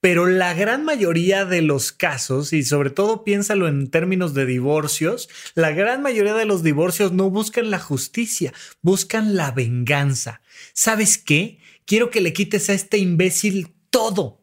Pero 0.01 0.27
la 0.27 0.55
gran 0.55 0.85
mayoría 0.85 1.45
de 1.45 1.61
los 1.61 1.91
casos, 1.91 2.53
y 2.53 2.63
sobre 2.63 2.91
todo 2.91 3.25
piénsalo 3.25 3.67
en 3.67 3.91
términos 3.91 4.33
de 4.33 4.47
divorcios, 4.47 5.29
la 5.55 5.73
gran 5.73 6.03
mayoría 6.03 6.35
de 6.35 6.45
los 6.45 6.63
divorcios 6.63 7.11
no 7.11 7.31
buscan 7.31 7.71
la 7.71 7.81
justicia, 7.81 8.53
buscan 8.81 9.35
la 9.35 9.51
venganza. 9.51 10.41
¿Sabes 10.73 11.19
qué? 11.19 11.59
Quiero 11.85 12.11
que 12.11 12.21
le 12.21 12.33
quites 12.33 12.71
a 12.71 12.75
este 12.75 12.99
imbécil 12.99 13.75
todo, 13.91 14.41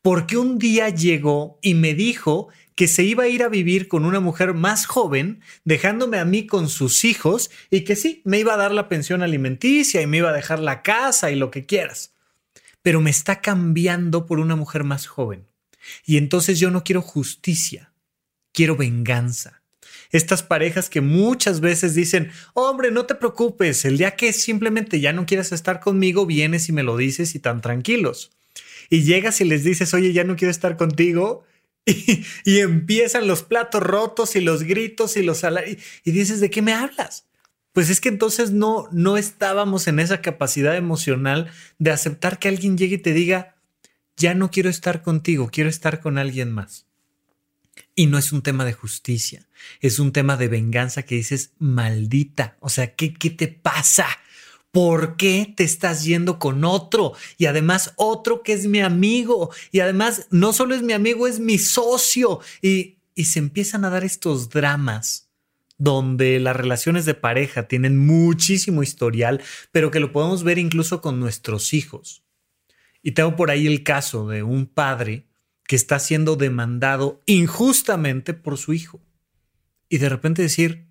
porque 0.00 0.38
un 0.38 0.58
día 0.58 0.88
llegó 0.88 1.58
y 1.60 1.74
me 1.74 1.92
dijo 1.92 2.48
que 2.74 2.88
se 2.88 3.02
iba 3.04 3.24
a 3.24 3.28
ir 3.28 3.42
a 3.42 3.48
vivir 3.48 3.88
con 3.88 4.06
una 4.06 4.20
mujer 4.20 4.54
más 4.54 4.86
joven, 4.86 5.40
dejándome 5.64 6.18
a 6.18 6.24
mí 6.24 6.46
con 6.46 6.70
sus 6.70 7.04
hijos 7.04 7.50
y 7.70 7.82
que 7.82 7.96
sí, 7.96 8.22
me 8.24 8.38
iba 8.38 8.54
a 8.54 8.58
dar 8.58 8.72
la 8.72 8.88
pensión 8.88 9.22
alimenticia 9.22 10.00
y 10.00 10.06
me 10.06 10.18
iba 10.18 10.30
a 10.30 10.34
dejar 10.34 10.58
la 10.58 10.82
casa 10.82 11.30
y 11.30 11.36
lo 11.36 11.50
que 11.50 11.66
quieras 11.66 12.15
pero 12.86 13.00
me 13.00 13.10
está 13.10 13.40
cambiando 13.40 14.26
por 14.26 14.38
una 14.38 14.54
mujer 14.54 14.84
más 14.84 15.08
joven. 15.08 15.44
Y 16.04 16.18
entonces 16.18 16.60
yo 16.60 16.70
no 16.70 16.84
quiero 16.84 17.02
justicia, 17.02 17.92
quiero 18.52 18.76
venganza. 18.76 19.60
Estas 20.12 20.44
parejas 20.44 20.88
que 20.88 21.00
muchas 21.00 21.58
veces 21.58 21.96
dicen, 21.96 22.30
hombre, 22.54 22.92
no 22.92 23.04
te 23.04 23.16
preocupes, 23.16 23.84
el 23.86 23.98
día 23.98 24.14
que 24.14 24.32
simplemente 24.32 25.00
ya 25.00 25.12
no 25.12 25.26
quieras 25.26 25.50
estar 25.50 25.80
conmigo, 25.80 26.26
vienes 26.26 26.68
y 26.68 26.72
me 26.72 26.84
lo 26.84 26.96
dices 26.96 27.34
y 27.34 27.40
tan 27.40 27.60
tranquilos. 27.60 28.30
Y 28.88 29.02
llegas 29.02 29.40
y 29.40 29.46
les 29.46 29.64
dices, 29.64 29.92
oye, 29.92 30.12
ya 30.12 30.22
no 30.22 30.36
quiero 30.36 30.52
estar 30.52 30.76
contigo. 30.76 31.44
Y, 31.88 32.24
y 32.44 32.58
empiezan 32.60 33.26
los 33.26 33.42
platos 33.42 33.82
rotos 33.82 34.36
y 34.36 34.40
los 34.40 34.62
gritos 34.62 35.16
y 35.16 35.24
los 35.24 35.42
y, 35.42 35.78
y 36.04 36.12
dices, 36.12 36.40
¿de 36.40 36.50
qué 36.50 36.62
me 36.62 36.72
hablas? 36.72 37.26
Pues 37.76 37.90
es 37.90 38.00
que 38.00 38.08
entonces 38.08 38.52
no, 38.52 38.88
no 38.90 39.18
estábamos 39.18 39.86
en 39.86 40.00
esa 40.00 40.22
capacidad 40.22 40.74
emocional 40.76 41.50
de 41.78 41.90
aceptar 41.90 42.38
que 42.38 42.48
alguien 42.48 42.78
llegue 42.78 42.94
y 42.94 43.02
te 43.02 43.12
diga, 43.12 43.56
ya 44.16 44.32
no 44.32 44.50
quiero 44.50 44.70
estar 44.70 45.02
contigo, 45.02 45.50
quiero 45.52 45.68
estar 45.68 46.00
con 46.00 46.16
alguien 46.16 46.50
más. 46.50 46.86
Y 47.94 48.06
no 48.06 48.16
es 48.16 48.32
un 48.32 48.40
tema 48.40 48.64
de 48.64 48.72
justicia, 48.72 49.46
es 49.82 49.98
un 49.98 50.12
tema 50.12 50.38
de 50.38 50.48
venganza 50.48 51.02
que 51.02 51.16
dices, 51.16 51.52
maldita, 51.58 52.56
o 52.60 52.70
sea, 52.70 52.94
¿qué, 52.94 53.12
qué 53.12 53.28
te 53.28 53.46
pasa? 53.46 54.06
¿Por 54.70 55.18
qué 55.18 55.52
te 55.54 55.64
estás 55.64 56.02
yendo 56.02 56.38
con 56.38 56.64
otro? 56.64 57.12
Y 57.36 57.44
además 57.44 57.92
otro 57.96 58.42
que 58.42 58.54
es 58.54 58.66
mi 58.66 58.80
amigo. 58.80 59.50
Y 59.70 59.80
además 59.80 60.28
no 60.30 60.54
solo 60.54 60.74
es 60.74 60.80
mi 60.80 60.94
amigo, 60.94 61.26
es 61.26 61.40
mi 61.40 61.58
socio. 61.58 62.40
Y, 62.62 62.96
y 63.14 63.26
se 63.26 63.38
empiezan 63.38 63.84
a 63.84 63.90
dar 63.90 64.02
estos 64.02 64.48
dramas 64.48 65.25
donde 65.78 66.40
las 66.40 66.56
relaciones 66.56 67.04
de 67.04 67.14
pareja 67.14 67.68
tienen 67.68 67.98
muchísimo 67.98 68.82
historial, 68.82 69.42
pero 69.72 69.90
que 69.90 70.00
lo 70.00 70.12
podemos 70.12 70.42
ver 70.42 70.58
incluso 70.58 71.00
con 71.00 71.20
nuestros 71.20 71.74
hijos. 71.74 72.24
Y 73.02 73.12
tengo 73.12 73.36
por 73.36 73.50
ahí 73.50 73.66
el 73.66 73.82
caso 73.82 74.28
de 74.28 74.42
un 74.42 74.66
padre 74.66 75.26
que 75.64 75.76
está 75.76 75.98
siendo 75.98 76.36
demandado 76.36 77.22
injustamente 77.26 78.34
por 78.34 78.56
su 78.56 78.72
hijo. 78.72 79.00
Y 79.88 79.98
de 79.98 80.08
repente 80.08 80.42
decir, 80.42 80.86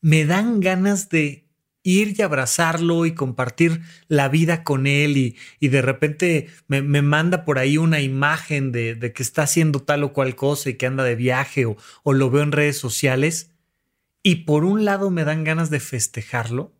me 0.00 0.24
dan 0.24 0.60
ganas 0.60 1.08
de 1.08 1.46
ir 1.82 2.14
y 2.18 2.22
abrazarlo 2.22 3.06
y 3.06 3.14
compartir 3.14 3.80
la 4.08 4.28
vida 4.28 4.64
con 4.64 4.88
él 4.88 5.16
y, 5.16 5.36
y 5.60 5.68
de 5.68 5.82
repente 5.82 6.48
me, 6.66 6.82
manda 6.82 7.44
por 7.44 7.60
ahí 7.60 7.78
una 7.78 8.00
imagen 8.00 8.72
de, 8.72 9.12
que 9.14 9.22
está 9.22 9.42
haciendo 9.42 9.80
tal 9.80 10.02
o 10.02 10.12
cual 10.12 10.34
cosa 10.34 10.70
y 10.70 10.74
que 10.74 10.86
anda 10.86 11.04
de 11.04 11.14
viaje 11.14 11.64
o, 11.64 11.76
o 12.02 12.12
lo 12.12 12.28
veo 12.28 12.42
en 12.42 12.50
redes 12.50 12.76
sociales 12.76 13.52
y 14.26 14.42
por 14.44 14.64
un 14.64 14.84
lado 14.84 15.12
me 15.12 15.22
dan 15.22 15.44
ganas 15.44 15.70
de 15.70 15.78
festejarlo 15.78 16.74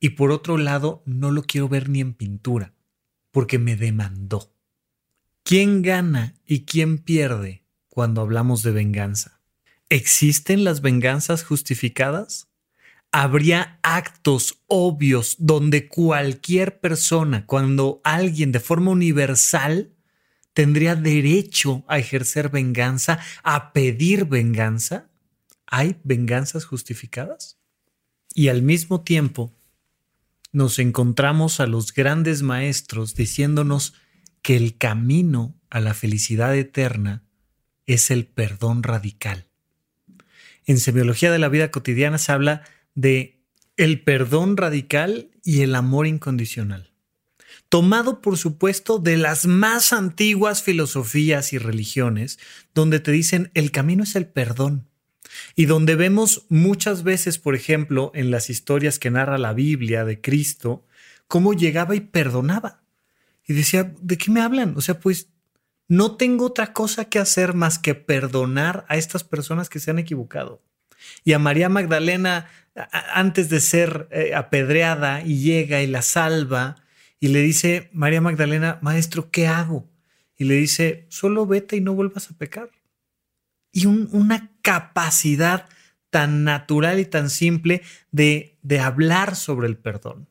y 0.00 0.08
por 0.10 0.32
otro 0.32 0.58
lado 0.58 1.04
no 1.06 1.30
lo 1.30 1.44
quiero 1.44 1.68
ver 1.68 1.88
ni 1.88 2.00
en 2.00 2.14
pintura 2.14 2.74
porque 3.30 3.60
me 3.60 3.76
demandó. 3.76 4.52
¿Quién 5.44 5.82
gana 5.82 6.34
y 6.44 6.64
quién 6.64 6.98
pierde 6.98 7.64
cuando 7.88 8.20
hablamos 8.20 8.64
de 8.64 8.72
venganza? 8.72 9.40
¿Existen 9.88 10.64
las 10.64 10.80
venganzas 10.80 11.44
justificadas? 11.44 12.48
habría 13.12 13.78
actos 13.82 14.62
obvios 14.66 15.36
donde 15.38 15.86
cualquier 15.86 16.80
persona, 16.80 17.46
cuando 17.46 18.00
alguien 18.02 18.50
de 18.50 18.58
forma 18.58 18.90
universal, 18.90 19.92
tendría 20.54 20.96
derecho 20.96 21.84
a 21.86 22.00
ejercer 22.00 22.48
venganza, 22.48 23.20
a 23.44 23.72
pedir 23.72 24.24
venganza? 24.24 25.09
¿Hay 25.70 26.00
venganzas 26.02 26.64
justificadas? 26.64 27.58
Y 28.34 28.48
al 28.48 28.62
mismo 28.62 29.02
tiempo, 29.02 29.56
nos 30.52 30.80
encontramos 30.80 31.60
a 31.60 31.66
los 31.66 31.94
grandes 31.94 32.42
maestros 32.42 33.14
diciéndonos 33.14 33.94
que 34.42 34.56
el 34.56 34.76
camino 34.76 35.54
a 35.70 35.80
la 35.80 35.94
felicidad 35.94 36.56
eterna 36.56 37.22
es 37.86 38.10
el 38.10 38.26
perdón 38.26 38.82
radical. 38.82 39.46
En 40.66 40.78
semiología 40.78 41.30
de 41.30 41.38
la 41.38 41.48
vida 41.48 41.70
cotidiana 41.70 42.18
se 42.18 42.32
habla 42.32 42.64
de 42.94 43.40
el 43.76 44.02
perdón 44.02 44.56
radical 44.56 45.30
y 45.44 45.62
el 45.62 45.76
amor 45.76 46.08
incondicional. 46.08 46.92
Tomado, 47.68 48.20
por 48.20 48.36
supuesto, 48.36 48.98
de 48.98 49.16
las 49.16 49.46
más 49.46 49.92
antiguas 49.92 50.64
filosofías 50.64 51.52
y 51.52 51.58
religiones, 51.58 52.40
donde 52.74 52.98
te 52.98 53.12
dicen 53.12 53.52
el 53.54 53.70
camino 53.70 54.02
es 54.02 54.16
el 54.16 54.26
perdón. 54.26 54.89
Y 55.54 55.66
donde 55.66 55.94
vemos 55.96 56.46
muchas 56.48 57.02
veces, 57.02 57.38
por 57.38 57.54
ejemplo, 57.54 58.10
en 58.14 58.30
las 58.30 58.50
historias 58.50 58.98
que 58.98 59.10
narra 59.10 59.38
la 59.38 59.52
Biblia 59.52 60.04
de 60.04 60.20
Cristo, 60.20 60.86
cómo 61.28 61.52
llegaba 61.52 61.94
y 61.94 62.00
perdonaba. 62.00 62.82
Y 63.46 63.54
decía, 63.54 63.94
¿de 64.00 64.18
qué 64.18 64.30
me 64.30 64.40
hablan? 64.40 64.74
O 64.76 64.80
sea, 64.80 65.00
pues 65.00 65.28
no 65.88 66.16
tengo 66.16 66.46
otra 66.46 66.72
cosa 66.72 67.06
que 67.06 67.18
hacer 67.18 67.54
más 67.54 67.78
que 67.78 67.94
perdonar 67.94 68.86
a 68.88 68.96
estas 68.96 69.24
personas 69.24 69.68
que 69.68 69.80
se 69.80 69.90
han 69.90 69.98
equivocado. 69.98 70.62
Y 71.24 71.32
a 71.32 71.38
María 71.38 71.68
Magdalena 71.68 72.46
antes 73.12 73.48
de 73.48 73.60
ser 73.60 74.08
eh, 74.10 74.34
apedreada 74.34 75.22
y 75.22 75.40
llega 75.40 75.82
y 75.82 75.86
la 75.86 76.02
salva 76.02 76.76
y 77.18 77.28
le 77.28 77.40
dice, 77.40 77.90
María 77.92 78.20
Magdalena, 78.20 78.78
maestro, 78.80 79.30
¿qué 79.30 79.46
hago? 79.46 79.88
Y 80.36 80.44
le 80.44 80.54
dice, 80.54 81.06
solo 81.10 81.46
vete 81.46 81.76
y 81.76 81.80
no 81.80 81.92
vuelvas 81.92 82.30
a 82.30 82.34
pecar. 82.34 82.70
Y 83.72 83.86
una 83.86 84.50
capacidad 84.62 85.68
tan 86.10 86.44
natural 86.44 86.98
y 86.98 87.04
tan 87.04 87.30
simple 87.30 87.82
de, 88.10 88.58
de 88.62 88.80
hablar 88.80 89.36
sobre 89.36 89.68
el 89.68 89.76
perdón. 89.76 90.28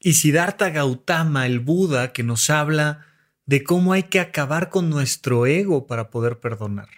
Y 0.00 0.14
Siddhartha 0.14 0.70
Gautama, 0.70 1.46
el 1.46 1.60
Buda, 1.60 2.12
que 2.12 2.22
nos 2.22 2.50
habla 2.50 3.06
de 3.46 3.64
cómo 3.64 3.94
hay 3.94 4.04
que 4.04 4.20
acabar 4.20 4.68
con 4.68 4.90
nuestro 4.90 5.46
ego 5.46 5.86
para 5.86 6.10
poder 6.10 6.38
perdonar. 6.38 6.88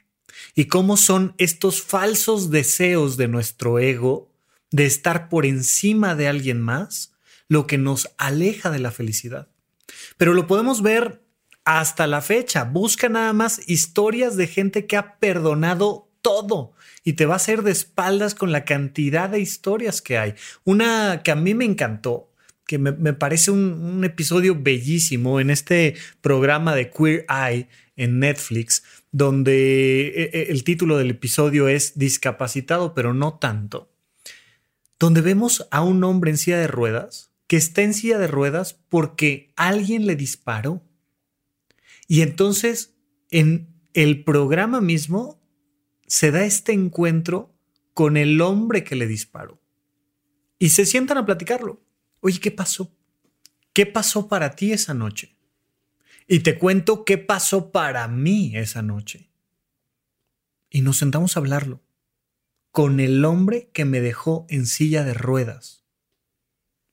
Y 0.55 0.67
cómo 0.67 0.97
son 0.97 1.35
estos 1.39 1.83
falsos 1.83 2.51
deseos 2.51 3.17
de 3.17 3.29
nuestro 3.29 3.79
ego 3.79 4.33
de 4.71 4.87
estar 4.87 5.29
por 5.29 5.47
encima 5.47 6.15
de 6.15 6.29
alguien 6.29 6.61
más, 6.61 7.13
lo 7.49 7.67
que 7.67 7.79
nos 7.79 8.11
aleja 8.19 8.71
de 8.71 8.79
la 8.79 8.91
felicidad. 8.91 9.49
Pero 10.17 10.35
lo 10.35 10.47
podemos 10.47 10.83
ver 10.83 11.23
hasta 11.79 12.07
la 12.07 12.21
fecha. 12.21 12.65
Busca 12.65 13.09
nada 13.09 13.33
más 13.33 13.61
historias 13.69 14.37
de 14.37 14.47
gente 14.47 14.87
que 14.87 14.97
ha 14.97 15.19
perdonado 15.19 16.11
todo 16.21 16.73
y 17.05 17.13
te 17.15 17.27
va 17.27 17.35
a 17.35 17.37
hacer 17.37 17.63
de 17.63 17.71
espaldas 17.71 18.35
con 18.35 18.51
la 18.51 18.65
cantidad 18.65 19.31
de 19.31 19.41
historias 19.41 20.03
que 20.03 20.19
hay. 20.19 20.35
Una 20.65 21.23
que 21.23 21.31
a 21.31 21.37
mí 21.37 21.55
me 21.55 21.65
encantó, 21.65 22.33
que 22.67 22.79
me, 22.79 23.13
parece 23.13 23.51
un, 23.51 23.73
un, 23.73 24.05
episodio 24.05 24.57
bellísimo 24.61 25.41
en 25.41 25.51
este 25.51 25.95
programa 26.21 26.75
de 26.75 26.91
Queer 26.91 27.27
Eye 27.29 27.69
en 27.97 28.19
Netflix, 28.19 28.83
donde 29.13 30.09
eh, 30.09 30.31
eh, 30.33 30.47
el 30.51 30.65
título 30.65 30.99
del 30.99 31.11
episodio 31.11 31.69
es 31.69 31.99
Discapacitado, 31.99 32.95
pero 32.95 33.15
no 33.15 33.35
tanto 33.35 33.91
donde 35.01 35.23
vemos 35.23 35.67
a 35.71 35.83
un 35.83 36.05
hombre 36.05 36.31
en 36.31 36.37
silla 36.37 36.59
de 36.59 36.67
ruedas 36.67 37.33
que 37.47 37.57
está 37.57 37.83
en 37.83 37.95
silla 37.95 38.19
de 38.19 38.29
ruedas 38.29 38.79
porque 38.89 39.53
alguien 39.57 40.07
le 40.07 40.15
disparó. 40.15 40.83
Y 42.11 42.23
entonces 42.23 42.97
en 43.31 43.73
el 43.95 44.25
programa 44.25 44.81
mismo 44.81 45.41
se 46.09 46.33
da 46.33 46.45
este 46.45 46.73
encuentro 46.73 47.57
con 47.95 48.17
el 48.17 48.41
hombre 48.41 48.83
que 48.83 48.97
le 48.97 49.07
disparó. 49.07 49.63
Y 50.59 50.71
se 50.71 50.87
sientan 50.87 51.19
a 51.19 51.25
platicarlo. 51.25 51.81
Oye, 52.19 52.41
¿qué 52.41 52.51
pasó? 52.51 52.93
¿Qué 53.73 53.87
pasó 53.87 54.27
para 54.27 54.57
ti 54.57 54.73
esa 54.73 54.93
noche? 54.93 55.37
Y 56.27 56.41
te 56.41 56.59
cuento 56.59 57.05
qué 57.05 57.17
pasó 57.17 57.71
para 57.71 58.09
mí 58.09 58.57
esa 58.57 58.83
noche. 58.83 59.31
Y 60.69 60.81
nos 60.81 60.97
sentamos 60.97 61.37
a 61.37 61.41
hablarlo 61.41 61.81
con 62.73 62.99
el 62.99 63.25
hombre 63.25 63.71
que 63.73 63.85
me 63.85 64.01
dejó 64.01 64.47
en 64.49 64.67
silla 64.67 65.05
de 65.05 65.15
ruedas. 65.15 65.85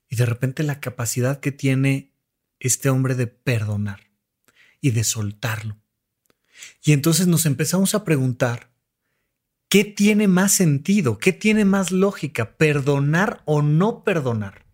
Y 0.10 0.16
de 0.16 0.28
repente 0.28 0.62
la 0.62 0.80
capacidad 0.80 1.40
que 1.40 1.52
tiene 1.52 2.14
este 2.60 2.92
hombre 2.92 3.16
de 3.16 3.26
perdonar 3.26 4.07
y 4.88 4.92
de 4.92 5.04
soltarlo. 5.04 5.78
Y 6.84 6.94
entonces 6.94 7.28
nos 7.28 7.46
empezamos 7.46 7.94
a 7.94 8.04
preguntar, 8.04 8.72
¿qué 9.70 9.84
tiene 9.84 10.28
más 10.28 10.54
sentido? 10.54 11.18
¿Qué 11.18 11.34
tiene 11.34 11.66
más 11.66 11.92
lógica? 11.92 12.58
¿Perdonar 12.58 13.44
o 13.46 13.62
no 13.62 14.04
perdonar? 14.04 14.66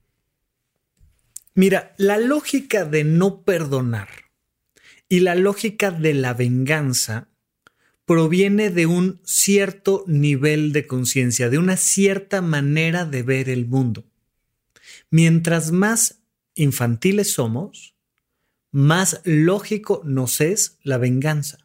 Mira, 1.56 1.93
la 1.97 2.17
lógica 2.17 2.86
de 2.86 3.04
no 3.04 3.43
perdonar 3.43 4.10
y 5.10 5.19
la 5.19 5.36
lógica 5.36 5.91
de 5.91 6.13
la 6.13 6.34
venganza 6.34 7.30
proviene 8.06 8.69
de 8.69 8.86
un 8.86 9.21
cierto 9.23 10.04
nivel 10.08 10.73
de 10.73 10.88
conciencia, 10.88 11.49
de 11.49 11.58
una 11.58 11.78
cierta 11.78 12.41
manera 12.41 13.06
de 13.06 13.23
ver 13.23 13.49
el 13.49 13.65
mundo. 13.65 14.06
Mientras 15.10 15.71
más 15.71 16.21
infantiles 16.56 17.34
somos, 17.34 17.92
más 18.73 19.21
lógico 19.23 20.01
nos 20.03 20.41
es 20.41 20.77
la 20.83 20.97
venganza. 20.97 21.59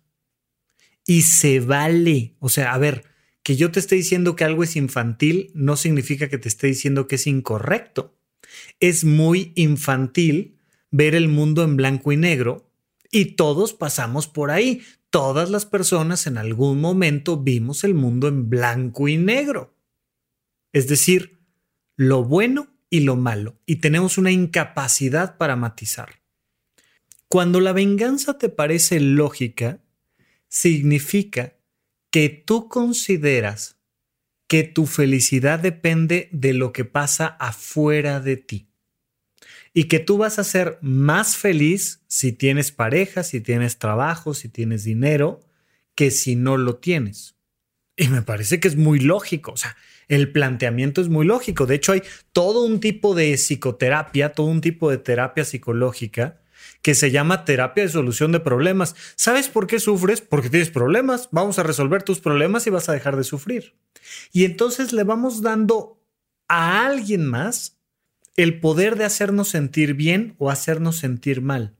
Y 1.04 1.22
se 1.22 1.58
vale. 1.58 2.36
O 2.38 2.48
sea, 2.48 2.72
a 2.72 2.78
ver, 2.78 3.06
que 3.42 3.56
yo 3.56 3.72
te 3.72 3.80
esté 3.80 3.96
diciendo 3.96 4.36
que 4.36 4.44
algo 4.44 4.62
es 4.62 4.76
infantil 4.76 5.50
no 5.54 5.76
significa 5.76 6.28
que 6.28 6.38
te 6.38 6.48
esté 6.48 6.68
diciendo 6.68 7.08
que 7.08 7.16
es 7.16 7.26
incorrecto. 7.26 8.16
Es 8.78 9.04
muy 9.04 9.52
infantil 9.56 10.60
ver 10.92 11.16
el 11.16 11.28
mundo 11.28 11.64
en 11.64 11.76
blanco 11.76 12.12
y 12.12 12.16
negro 12.16 12.70
y 13.10 13.36
todos 13.36 13.72
pasamos 13.72 14.28
por 14.28 14.50
ahí 14.50 14.82
todas 15.10 15.50
las 15.50 15.66
personas 15.66 16.26
en 16.26 16.38
algún 16.38 16.80
momento 16.80 17.38
vimos 17.38 17.84
el 17.84 17.94
mundo 17.94 18.28
en 18.28 18.48
blanco 18.48 19.08
y 19.08 19.16
negro. 19.16 19.74
Es 20.72 20.88
decir, 20.88 21.40
lo 21.96 22.24
bueno 22.24 22.68
y 22.90 23.00
lo 23.00 23.16
malo, 23.16 23.60
y 23.66 23.76
tenemos 23.76 24.16
una 24.18 24.30
incapacidad 24.30 25.36
para 25.36 25.56
matizar. 25.56 26.17
Cuando 27.28 27.60
la 27.60 27.72
venganza 27.72 28.38
te 28.38 28.48
parece 28.48 29.00
lógica, 29.00 29.80
significa 30.48 31.54
que 32.10 32.30
tú 32.30 32.68
consideras 32.68 33.76
que 34.46 34.64
tu 34.64 34.86
felicidad 34.86 35.58
depende 35.58 36.30
de 36.32 36.54
lo 36.54 36.72
que 36.72 36.86
pasa 36.86 37.26
afuera 37.26 38.20
de 38.20 38.38
ti 38.38 38.68
y 39.74 39.84
que 39.84 39.98
tú 39.98 40.16
vas 40.16 40.38
a 40.38 40.44
ser 40.44 40.78
más 40.80 41.36
feliz 41.36 42.02
si 42.08 42.32
tienes 42.32 42.72
pareja, 42.72 43.22
si 43.22 43.42
tienes 43.42 43.78
trabajo, 43.78 44.32
si 44.32 44.48
tienes 44.48 44.84
dinero, 44.84 45.40
que 45.94 46.10
si 46.10 46.34
no 46.34 46.56
lo 46.56 46.76
tienes. 46.76 47.36
Y 47.94 48.08
me 48.08 48.22
parece 48.22 48.58
que 48.58 48.68
es 48.68 48.76
muy 48.76 49.00
lógico, 49.00 49.52
o 49.52 49.56
sea, 49.58 49.76
el 50.08 50.32
planteamiento 50.32 51.02
es 51.02 51.08
muy 51.08 51.26
lógico. 51.26 51.66
De 51.66 51.74
hecho, 51.74 51.92
hay 51.92 52.02
todo 52.32 52.64
un 52.64 52.80
tipo 52.80 53.14
de 53.14 53.34
psicoterapia, 53.34 54.32
todo 54.32 54.46
un 54.46 54.62
tipo 54.62 54.90
de 54.90 54.96
terapia 54.96 55.44
psicológica 55.44 56.40
que 56.82 56.94
se 56.94 57.10
llama 57.10 57.44
terapia 57.44 57.84
de 57.84 57.90
solución 57.90 58.32
de 58.32 58.40
problemas. 58.40 58.94
¿Sabes 59.16 59.48
por 59.48 59.66
qué 59.66 59.80
sufres? 59.80 60.20
Porque 60.20 60.50
tienes 60.50 60.70
problemas. 60.70 61.28
Vamos 61.32 61.58
a 61.58 61.62
resolver 61.62 62.02
tus 62.02 62.20
problemas 62.20 62.66
y 62.66 62.70
vas 62.70 62.88
a 62.88 62.92
dejar 62.92 63.16
de 63.16 63.24
sufrir. 63.24 63.74
Y 64.32 64.44
entonces 64.44 64.92
le 64.92 65.04
vamos 65.04 65.42
dando 65.42 66.00
a 66.48 66.86
alguien 66.86 67.26
más 67.26 67.76
el 68.36 68.60
poder 68.60 68.96
de 68.96 69.04
hacernos 69.04 69.48
sentir 69.48 69.94
bien 69.94 70.34
o 70.38 70.50
hacernos 70.50 70.96
sentir 70.96 71.42
mal. 71.42 71.74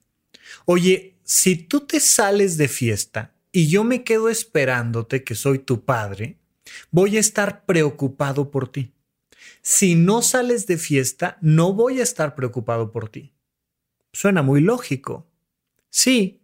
Oye, 0.65 1.15
si 1.23 1.57
tú 1.57 1.81
te 1.81 2.01
sales 2.01 2.57
de 2.57 2.69
fiesta 2.69 3.35
y 3.53 3.69
yo 3.69 3.85
me 3.85 4.03
quedo 4.03 4.29
esperándote 4.29 5.23
que 5.23 5.35
soy 5.35 5.61
tu 5.61 5.85
padre, 5.85 6.39
voy 6.91 7.17
a 7.17 7.21
estar 7.21 7.65
preocupado 7.65 8.51
por 8.51 8.71
ti. 8.71 8.93
si 9.63 9.95
no 9.95 10.23
sales 10.23 10.67
de 10.67 10.79
fiesta, 10.79 11.37
no 11.41 11.75
voy 11.75 12.01
a 12.01 12.03
estar 12.03 12.35
preocupado 12.35 12.91
por 12.91 13.09
ti. 13.09 13.33
Suena 14.19 14.43
muy 14.43 14.61
lógico. 14.61 15.29
Sí, 15.91 16.41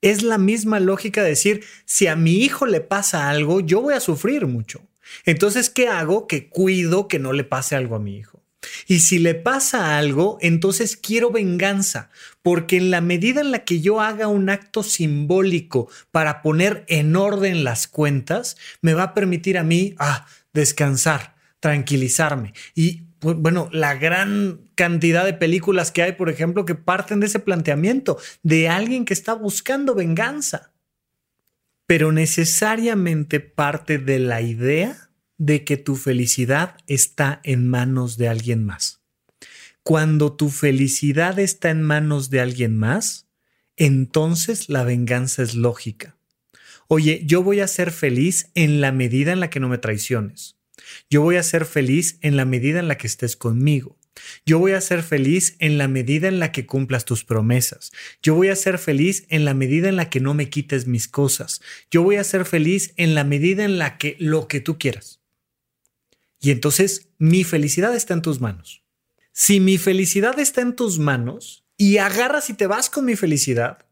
es 0.00 0.22
la 0.22 0.38
misma 0.38 0.80
lógica 0.80 1.22
de 1.22 1.28
decir, 1.28 1.62
si 1.84 2.06
a 2.06 2.16
mi 2.16 2.36
hijo 2.36 2.64
le 2.64 2.80
pasa 2.80 3.28
algo, 3.28 3.60
yo 3.60 3.82
voy 3.82 3.92
a 3.92 4.00
sufrir 4.00 4.46
mucho. 4.46 4.80
Entonces, 5.26 5.68
¿qué 5.68 5.88
hago? 5.88 6.26
Que 6.26 6.48
cuido 6.48 7.08
que 7.08 7.18
no 7.18 7.34
le 7.34 7.44
pase 7.44 7.76
algo 7.76 7.94
a 7.94 7.98
mi 7.98 8.16
hijo. 8.16 8.42
Y 8.86 9.00
si 9.00 9.18
le 9.18 9.34
pasa 9.34 9.98
algo, 9.98 10.38
entonces 10.40 10.96
quiero 10.96 11.30
venganza, 11.30 12.08
porque 12.40 12.78
en 12.78 12.90
la 12.90 13.02
medida 13.02 13.42
en 13.42 13.50
la 13.50 13.64
que 13.64 13.82
yo 13.82 14.00
haga 14.00 14.26
un 14.26 14.48
acto 14.48 14.82
simbólico 14.82 15.90
para 16.12 16.40
poner 16.40 16.86
en 16.88 17.16
orden 17.16 17.64
las 17.64 17.86
cuentas, 17.86 18.56
me 18.80 18.94
va 18.94 19.02
a 19.02 19.14
permitir 19.14 19.58
a 19.58 19.62
mí 19.62 19.94
ah, 19.98 20.26
descansar, 20.54 21.34
tranquilizarme. 21.60 22.54
Y 22.74 23.09
pues, 23.20 23.36
bueno, 23.36 23.68
la 23.70 23.94
gran 23.94 24.70
cantidad 24.74 25.24
de 25.24 25.34
películas 25.34 25.92
que 25.92 26.02
hay, 26.02 26.12
por 26.12 26.30
ejemplo, 26.30 26.64
que 26.64 26.74
parten 26.74 27.20
de 27.20 27.26
ese 27.26 27.38
planteamiento 27.38 28.18
de 28.42 28.68
alguien 28.68 29.04
que 29.04 29.14
está 29.14 29.34
buscando 29.34 29.94
venganza, 29.94 30.72
pero 31.86 32.12
necesariamente 32.12 33.40
parte 33.40 33.98
de 33.98 34.18
la 34.18 34.40
idea 34.40 35.10
de 35.36 35.64
que 35.64 35.76
tu 35.76 35.96
felicidad 35.96 36.76
está 36.86 37.40
en 37.44 37.68
manos 37.68 38.16
de 38.16 38.28
alguien 38.28 38.64
más. 38.64 39.00
Cuando 39.82 40.32
tu 40.32 40.48
felicidad 40.50 41.38
está 41.38 41.70
en 41.70 41.82
manos 41.82 42.30
de 42.30 42.40
alguien 42.40 42.78
más, 42.78 43.26
entonces 43.76 44.68
la 44.68 44.84
venganza 44.84 45.42
es 45.42 45.54
lógica. 45.54 46.16
Oye, 46.88 47.22
yo 47.24 47.42
voy 47.42 47.60
a 47.60 47.68
ser 47.68 47.90
feliz 47.90 48.50
en 48.54 48.80
la 48.80 48.92
medida 48.92 49.32
en 49.32 49.40
la 49.40 49.50
que 49.50 49.60
no 49.60 49.68
me 49.68 49.78
traiciones. 49.78 50.59
Yo 51.08 51.22
voy 51.22 51.36
a 51.36 51.42
ser 51.42 51.64
feliz 51.64 52.18
en 52.20 52.36
la 52.36 52.44
medida 52.44 52.78
en 52.78 52.88
la 52.88 52.96
que 52.96 53.06
estés 53.06 53.36
conmigo. 53.36 53.98
Yo 54.44 54.58
voy 54.58 54.72
a 54.72 54.80
ser 54.80 55.02
feliz 55.02 55.56
en 55.58 55.78
la 55.78 55.88
medida 55.88 56.28
en 56.28 56.38
la 56.38 56.52
que 56.52 56.66
cumplas 56.66 57.04
tus 57.04 57.24
promesas. 57.24 57.92
Yo 58.22 58.34
voy 58.34 58.48
a 58.48 58.56
ser 58.56 58.78
feliz 58.78 59.24
en 59.28 59.44
la 59.44 59.54
medida 59.54 59.88
en 59.88 59.96
la 59.96 60.10
que 60.10 60.20
no 60.20 60.34
me 60.34 60.50
quites 60.50 60.86
mis 60.86 61.08
cosas. 61.08 61.60
Yo 61.90 62.02
voy 62.02 62.16
a 62.16 62.24
ser 62.24 62.44
feliz 62.44 62.92
en 62.96 63.14
la 63.14 63.24
medida 63.24 63.64
en 63.64 63.78
la 63.78 63.98
que 63.98 64.16
lo 64.18 64.48
que 64.48 64.60
tú 64.60 64.78
quieras. 64.78 65.20
Y 66.40 66.50
entonces 66.50 67.08
mi 67.18 67.44
felicidad 67.44 67.94
está 67.94 68.14
en 68.14 68.22
tus 68.22 68.40
manos. 68.40 68.82
Si 69.32 69.60
mi 69.60 69.78
felicidad 69.78 70.38
está 70.38 70.60
en 70.60 70.74
tus 70.74 70.98
manos 70.98 71.64
y 71.76 71.98
agarras 71.98 72.50
y 72.50 72.54
te 72.54 72.66
vas 72.66 72.90
con 72.90 73.04
mi 73.04 73.16
felicidad, 73.16 73.86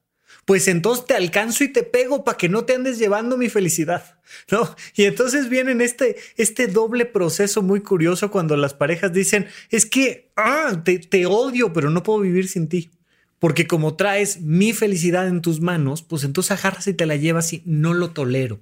pues 0.48 0.66
entonces 0.66 1.04
te 1.04 1.12
alcanzo 1.12 1.62
y 1.62 1.68
te 1.68 1.82
pego 1.82 2.24
para 2.24 2.38
que 2.38 2.48
no 2.48 2.64
te 2.64 2.74
andes 2.74 2.98
llevando 2.98 3.36
mi 3.36 3.50
felicidad, 3.50 4.16
¿no? 4.50 4.74
Y 4.94 5.04
entonces 5.04 5.50
viene 5.50 5.84
este, 5.84 6.16
este 6.38 6.68
doble 6.68 7.04
proceso 7.04 7.60
muy 7.60 7.82
curioso 7.82 8.30
cuando 8.30 8.56
las 8.56 8.72
parejas 8.72 9.12
dicen, 9.12 9.46
es 9.68 9.84
que, 9.84 10.30
ah, 10.36 10.82
te, 10.82 11.26
odio, 11.26 11.74
pero 11.74 11.90
no 11.90 12.02
puedo 12.02 12.20
vivir 12.20 12.48
sin 12.48 12.66
ti. 12.66 12.90
Porque 13.38 13.66
como 13.66 13.96
traes 13.96 14.40
mi 14.40 14.72
felicidad 14.72 15.28
en 15.28 15.42
tus 15.42 15.60
manos, 15.60 16.00
pues 16.00 16.24
entonces 16.24 16.52
agarras 16.52 16.86
y 16.86 16.94
te 16.94 17.04
la 17.04 17.16
llevas 17.16 17.52
y 17.52 17.62
no 17.66 17.92
lo 17.92 18.12
tolero. 18.12 18.58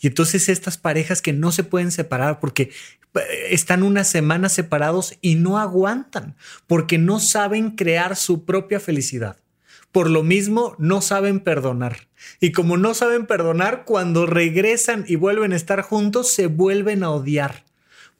Y 0.00 0.08
entonces 0.08 0.48
estas 0.48 0.78
parejas 0.78 1.22
que 1.22 1.32
no 1.32 1.52
se 1.52 1.62
pueden 1.62 1.92
separar 1.92 2.40
porque 2.40 2.72
eh, 3.14 3.20
están 3.50 3.84
unas 3.84 4.08
semanas 4.08 4.52
separados 4.52 5.14
y 5.20 5.36
no 5.36 5.58
aguantan, 5.60 6.34
porque 6.66 6.98
no 6.98 7.20
saben 7.20 7.76
crear 7.76 8.16
su 8.16 8.44
propia 8.44 8.80
felicidad. 8.80 9.36
Por 9.92 10.08
lo 10.08 10.22
mismo, 10.22 10.76
no 10.78 11.00
saben 11.00 11.40
perdonar. 11.40 12.08
Y 12.40 12.52
como 12.52 12.76
no 12.76 12.94
saben 12.94 13.26
perdonar, 13.26 13.84
cuando 13.84 14.26
regresan 14.26 15.04
y 15.08 15.16
vuelven 15.16 15.52
a 15.52 15.56
estar 15.56 15.82
juntos, 15.82 16.32
se 16.32 16.46
vuelven 16.46 17.02
a 17.02 17.10
odiar. 17.10 17.64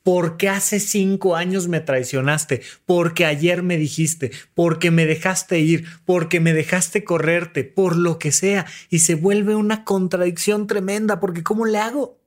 Porque 0.03 0.49
hace 0.49 0.81
cinco 0.81 1.37
años 1.37 1.69
me 1.69 1.81
traicionaste, 1.81 2.63
porque 2.87 3.27
ayer 3.27 3.63
me 3.63 3.77
dijiste, 3.77 4.33
porque 4.55 4.91
me 4.91 5.07
dejaste 5.07 5.61
ir, 5.61 5.85
porque 6.05 6.41
me 6.41 6.55
dejaste 6.55 7.05
correrte, 7.05 7.65
por 7.65 7.97
lo 7.97 8.19
que 8.19 8.33
sea. 8.33 8.67
Y 8.89 9.01
se 9.01 9.15
vuelve 9.15 9.55
una 9.55 9.85
contradicción 9.85 10.67
tremenda, 10.67 11.21
porque 11.21 11.43
¿cómo 11.43 11.67
le 11.67 11.79
hago? 11.79 12.19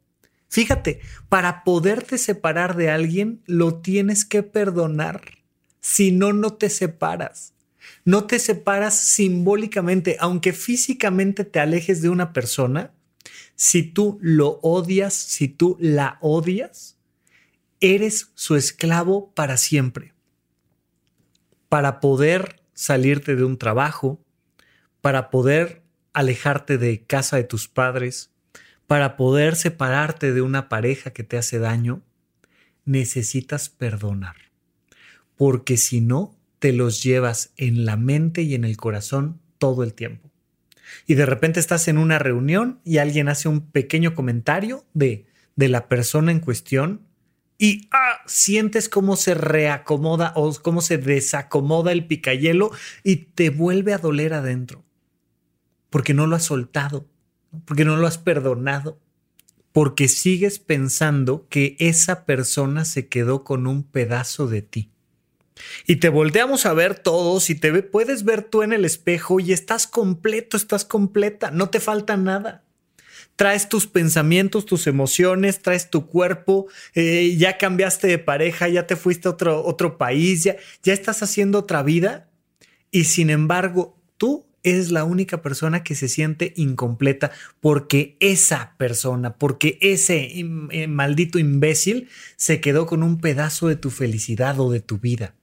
Fíjate, 0.48 1.02
para 1.30 1.64
poderte 1.64 2.20
separar 2.20 2.78
de 2.78 2.92
alguien, 2.92 3.42
lo 3.48 3.82
tienes 3.82 4.24
que 4.24 4.44
perdonar. 4.44 5.22
Si 5.82 6.12
no, 6.12 6.32
no 6.32 6.54
te 6.54 6.70
separas. 6.70 7.53
No 8.06 8.26
te 8.26 8.40
separas 8.40 9.00
simbólicamente, 9.00 10.18
aunque 10.20 10.52
físicamente 10.54 11.46
te 11.46 11.60
alejes 11.60 12.02
de 12.02 12.10
una 12.10 12.34
persona, 12.34 12.92
si 13.56 13.84
tú 13.84 14.20
lo 14.22 14.60
odias, 14.62 15.14
si 15.14 15.48
tú 15.48 15.78
la 15.80 16.18
odias, 16.22 16.98
eres 17.80 18.32
su 18.36 18.56
esclavo 18.56 19.32
para 19.34 19.58
siempre. 19.58 20.14
Para 21.70 22.00
poder 22.00 22.62
salirte 22.74 23.36
de 23.36 23.44
un 23.44 23.58
trabajo, 23.58 24.20
para 25.02 25.30
poder 25.30 25.84
alejarte 26.14 26.78
de 26.78 27.04
casa 27.04 27.38
de 27.38 27.44
tus 27.44 27.68
padres, 27.68 28.32
para 28.88 29.16
poder 29.16 29.56
separarte 29.56 30.34
de 30.34 30.42
una 30.42 30.70
pareja 30.70 31.12
que 31.12 31.24
te 31.24 31.38
hace 31.38 31.60
daño, 31.60 32.02
necesitas 32.86 33.70
perdonar. 33.70 34.36
Porque 35.36 35.78
si 35.78 36.02
no, 36.02 36.36
te 36.64 36.72
los 36.72 37.04
llevas 37.04 37.52
en 37.58 37.84
la 37.84 37.98
mente 37.98 38.42
y 38.42 38.56
en 38.56 38.64
el 38.64 38.78
corazón 38.78 39.42
todo 39.58 39.84
el 39.84 39.94
tiempo. 39.94 40.32
Y 41.06 41.16
de 41.16 41.26
repente 41.26 41.60
estás 41.60 41.90
en 41.90 41.98
una 41.98 42.20
reunión 42.20 42.80
y 42.86 43.00
alguien 43.00 43.28
hace 43.28 43.50
un 43.50 43.70
pequeño 43.70 44.16
comentario 44.16 44.86
de, 44.94 45.26
de 45.58 45.68
la 45.68 45.90
persona 45.90 46.32
en 46.32 46.40
cuestión 46.40 47.02
y 47.58 47.90
ah, 47.92 48.22
sientes 48.28 48.88
cómo 48.88 49.18
se 49.18 49.34
reacomoda 49.34 50.32
o 50.38 50.54
cómo 50.62 50.80
se 50.80 50.98
desacomoda 50.98 51.92
el 51.92 52.08
picayelo 52.08 52.72
y 53.04 53.18
te 53.18 53.50
vuelve 53.50 53.94
a 53.94 53.98
doler 53.98 54.34
adentro. 54.34 54.86
Porque 55.90 56.14
no 56.14 56.28
lo 56.28 56.38
has 56.38 56.44
soltado, 56.44 57.10
porque 57.66 57.84
no 57.84 57.98
lo 57.98 58.08
has 58.08 58.20
perdonado, 58.20 59.02
porque 59.74 60.08
sigues 60.08 60.60
pensando 60.60 61.46
que 61.50 61.76
esa 61.80 62.24
persona 62.26 62.86
se 62.86 63.10
quedó 63.10 63.44
con 63.44 63.68
un 63.68 63.84
pedazo 63.84 64.48
de 64.48 64.62
ti. 64.62 64.93
Y 65.88 65.98
te 65.98 66.10
volteamos 66.10 66.66
a 66.66 66.74
ver 66.74 66.98
todos 67.00 67.50
y 67.50 67.56
te 67.56 67.84
puedes 67.84 68.24
ver 68.24 68.44
tú 68.44 68.64
en 68.64 68.74
el 68.74 68.86
espejo 68.86 69.40
y 69.40 69.54
estás 69.54 69.88
completo, 69.88 70.58
estás 70.58 70.86
completa, 70.86 71.52
no 71.52 71.70
te 71.70 71.80
falta 71.80 72.18
nada. 72.18 72.64
Traes 73.36 73.68
tus 73.68 73.88
pensamientos, 73.88 74.66
tus 74.66 74.86
emociones, 74.86 75.62
traes 75.62 75.90
tu 75.90 76.08
cuerpo, 76.08 76.68
eh, 76.94 77.36
ya 77.38 77.58
cambiaste 77.58 78.08
de 78.08 78.20
pareja, 78.20 78.68
ya 78.70 78.86
te 78.86 78.96
fuiste 78.96 79.28
a 79.28 79.32
otro, 79.32 79.66
otro 79.66 79.98
país, 79.98 80.44
ya, 80.44 80.56
ya 80.84 80.94
estás 80.94 81.24
haciendo 81.24 81.60
otra 81.60 81.82
vida 81.82 82.30
y 82.92 83.06
sin 83.06 83.32
embargo 83.32 83.98
tú 84.18 84.46
eres 84.64 84.92
la 84.92 85.04
única 85.04 85.42
persona 85.42 85.84
que 85.84 85.96
se 85.96 86.08
siente 86.08 86.54
incompleta 86.56 87.32
porque 87.60 88.18
esa 88.20 88.76
persona, 88.78 89.38
porque 89.38 89.78
ese 89.82 90.30
eh, 90.34 90.88
maldito 90.88 91.38
imbécil 91.38 92.10
se 92.38 92.62
quedó 92.62 92.86
con 92.86 93.04
un 93.04 93.20
pedazo 93.20 93.68
de 93.68 93.76
tu 93.76 93.90
felicidad 93.90 94.60
o 94.60 94.72
de 94.72 94.80
tu 94.80 94.98
vida. 94.98 95.36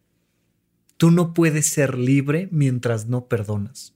Tú 1.00 1.10
no 1.10 1.32
puedes 1.32 1.66
ser 1.66 1.96
libre 1.96 2.46
mientras 2.50 3.06
no 3.06 3.26
perdonas. 3.26 3.94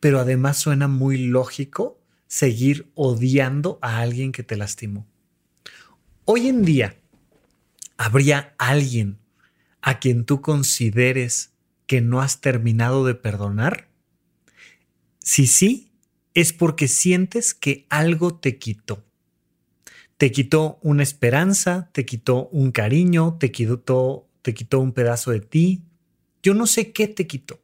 Pero 0.00 0.18
además 0.18 0.56
suena 0.58 0.88
muy 0.88 1.16
lógico 1.16 2.00
seguir 2.26 2.90
odiando 2.96 3.78
a 3.82 4.00
alguien 4.00 4.32
que 4.32 4.42
te 4.42 4.56
lastimó. 4.56 5.06
Hoy 6.24 6.48
en 6.48 6.64
día, 6.64 6.96
¿habría 7.96 8.56
alguien 8.58 9.18
a 9.80 10.00
quien 10.00 10.24
tú 10.24 10.40
consideres 10.40 11.52
que 11.86 12.00
no 12.00 12.20
has 12.20 12.40
terminado 12.40 13.06
de 13.06 13.14
perdonar? 13.14 13.86
Si 15.20 15.46
sí, 15.46 15.92
es 16.34 16.52
porque 16.52 16.88
sientes 16.88 17.54
que 17.54 17.86
algo 17.90 18.34
te 18.34 18.58
quitó. 18.58 19.04
Te 20.16 20.32
quitó 20.32 20.80
una 20.82 21.04
esperanza, 21.04 21.90
te 21.92 22.04
quitó 22.04 22.48
un 22.48 22.72
cariño, 22.72 23.36
te 23.38 23.52
quitó, 23.52 24.28
te 24.42 24.52
quitó 24.52 24.80
un 24.80 24.90
pedazo 24.90 25.30
de 25.30 25.38
ti, 25.38 25.84
yo 26.44 26.52
no 26.52 26.66
sé 26.66 26.92
qué 26.92 27.08
te 27.08 27.26
quitó. 27.26 27.60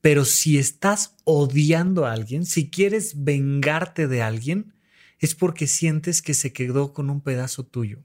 Pero 0.00 0.24
si 0.24 0.56
estás 0.56 1.14
odiando 1.24 2.06
a 2.06 2.12
alguien, 2.12 2.46
si 2.46 2.70
quieres 2.70 3.22
vengarte 3.22 4.08
de 4.08 4.22
alguien, 4.22 4.72
es 5.18 5.34
porque 5.34 5.66
sientes 5.66 6.22
que 6.22 6.32
se 6.32 6.54
quedó 6.54 6.94
con 6.94 7.10
un 7.10 7.20
pedazo 7.20 7.66
tuyo. 7.66 8.02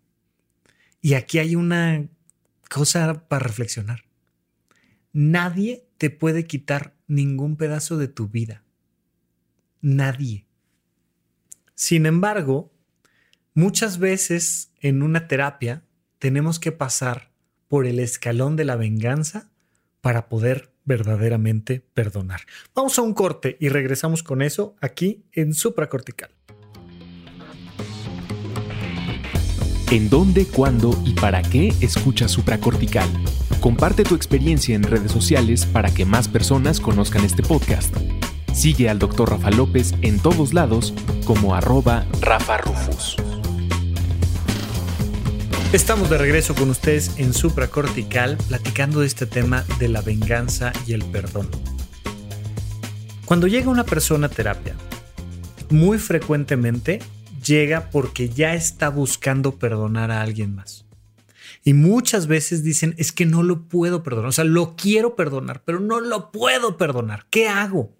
Y 1.01 1.13
aquí 1.13 1.39
hay 1.39 1.55
una 1.55 2.09
cosa 2.69 3.27
para 3.29 3.45
reflexionar. 3.45 4.03
Nadie 5.13 5.87
te 5.97 6.09
puede 6.09 6.45
quitar 6.45 6.93
ningún 7.07 7.55
pedazo 7.55 7.97
de 7.97 8.09
tu 8.09 8.27
vida. 8.27 8.65
Nadie. 9.79 10.47
Sin 11.75 12.05
embargo, 12.05 12.73
muchas 13.53 13.99
veces 13.99 14.73
en 14.81 15.01
una 15.01 15.29
terapia 15.29 15.85
tenemos 16.19 16.59
que 16.59 16.73
pasar 16.73 17.35
por 17.67 17.86
el 17.86 17.99
escalón 17.99 18.56
de 18.56 18.65
la 18.65 18.75
venganza 18.75 19.49
para 20.01 20.30
poder 20.30 20.71
verdaderamente 20.86 21.84
perdonar. 21.93 22.41
Vamos 22.73 22.97
a 22.99 23.01
un 23.01 23.13
corte 23.13 23.58
y 23.60 23.69
regresamos 23.69 24.23
con 24.23 24.41
eso 24.41 24.75
aquí 24.82 25.25
en 25.32 25.54
supracortical. 25.54 26.30
¿En 29.91 30.10
dónde, 30.10 30.45
cuándo 30.47 30.99
y 31.06 31.13
para 31.13 31.43
qué 31.43 31.73
escuchas 31.80 32.32
supracortical? 32.32 33.08
Comparte 33.62 34.04
tu 34.04 34.15
experiencia 34.15 34.75
en 34.75 34.84
redes 34.84 35.12
sociales 35.12 35.65
para 35.65 35.93
que 35.93 36.06
más 36.06 36.28
personas 36.28 36.80
conozcan 36.80 37.23
este 37.23 37.43
podcast. 37.43 37.95
Sigue 38.51 38.89
al 38.89 38.99
Dr. 38.99 39.30
Rafa 39.30 39.51
López 39.51 39.93
en 40.01 40.19
todos 40.19 40.54
lados 40.54 40.93
como 41.25 41.56
arroba 41.56 42.06
Rafa 42.21 42.58
Rufus. 42.58 43.15
Estamos 45.73 46.10
de 46.10 46.17
regreso 46.17 46.56
con 46.56 46.69
ustedes 46.69 47.12
en 47.17 47.34
Supracortical 47.34 48.38
platicando 48.47 49.01
de 49.01 49.08
este 49.08 49.25
tema 49.25 49.65
de 49.80 49.89
la 49.89 50.01
venganza 50.01 50.71
y 50.88 50.93
el 50.93 51.04
perdón. 51.04 51.49
Cuando 53.25 53.47
llega 53.47 53.69
una 53.69 53.84
persona 53.84 54.28
a 54.28 54.30
terapia, 54.30 54.75
muy 55.69 55.97
frecuentemente 55.97 56.99
llega 57.43 57.89
porque 57.89 58.30
ya 58.30 58.54
está 58.54 58.89
buscando 58.89 59.58
perdonar 59.58 60.12
a 60.12 60.21
alguien 60.21 60.56
más. 60.56 60.86
Y 61.63 61.73
muchas 61.73 62.28
veces 62.28 62.63
dicen, 62.63 62.93
es 62.97 63.12
que 63.12 63.25
no 63.25 63.43
lo 63.43 63.67
puedo 63.67 64.04
perdonar, 64.04 64.30
o 64.30 64.32
sea, 64.32 64.45
lo 64.45 64.75
quiero 64.75 65.15
perdonar, 65.15 65.63
pero 65.65 65.80
no 65.80 65.99
lo 65.99 66.32
puedo 66.32 66.78
perdonar. 66.78 67.25
¿Qué 67.30 67.47
hago? 67.47 67.91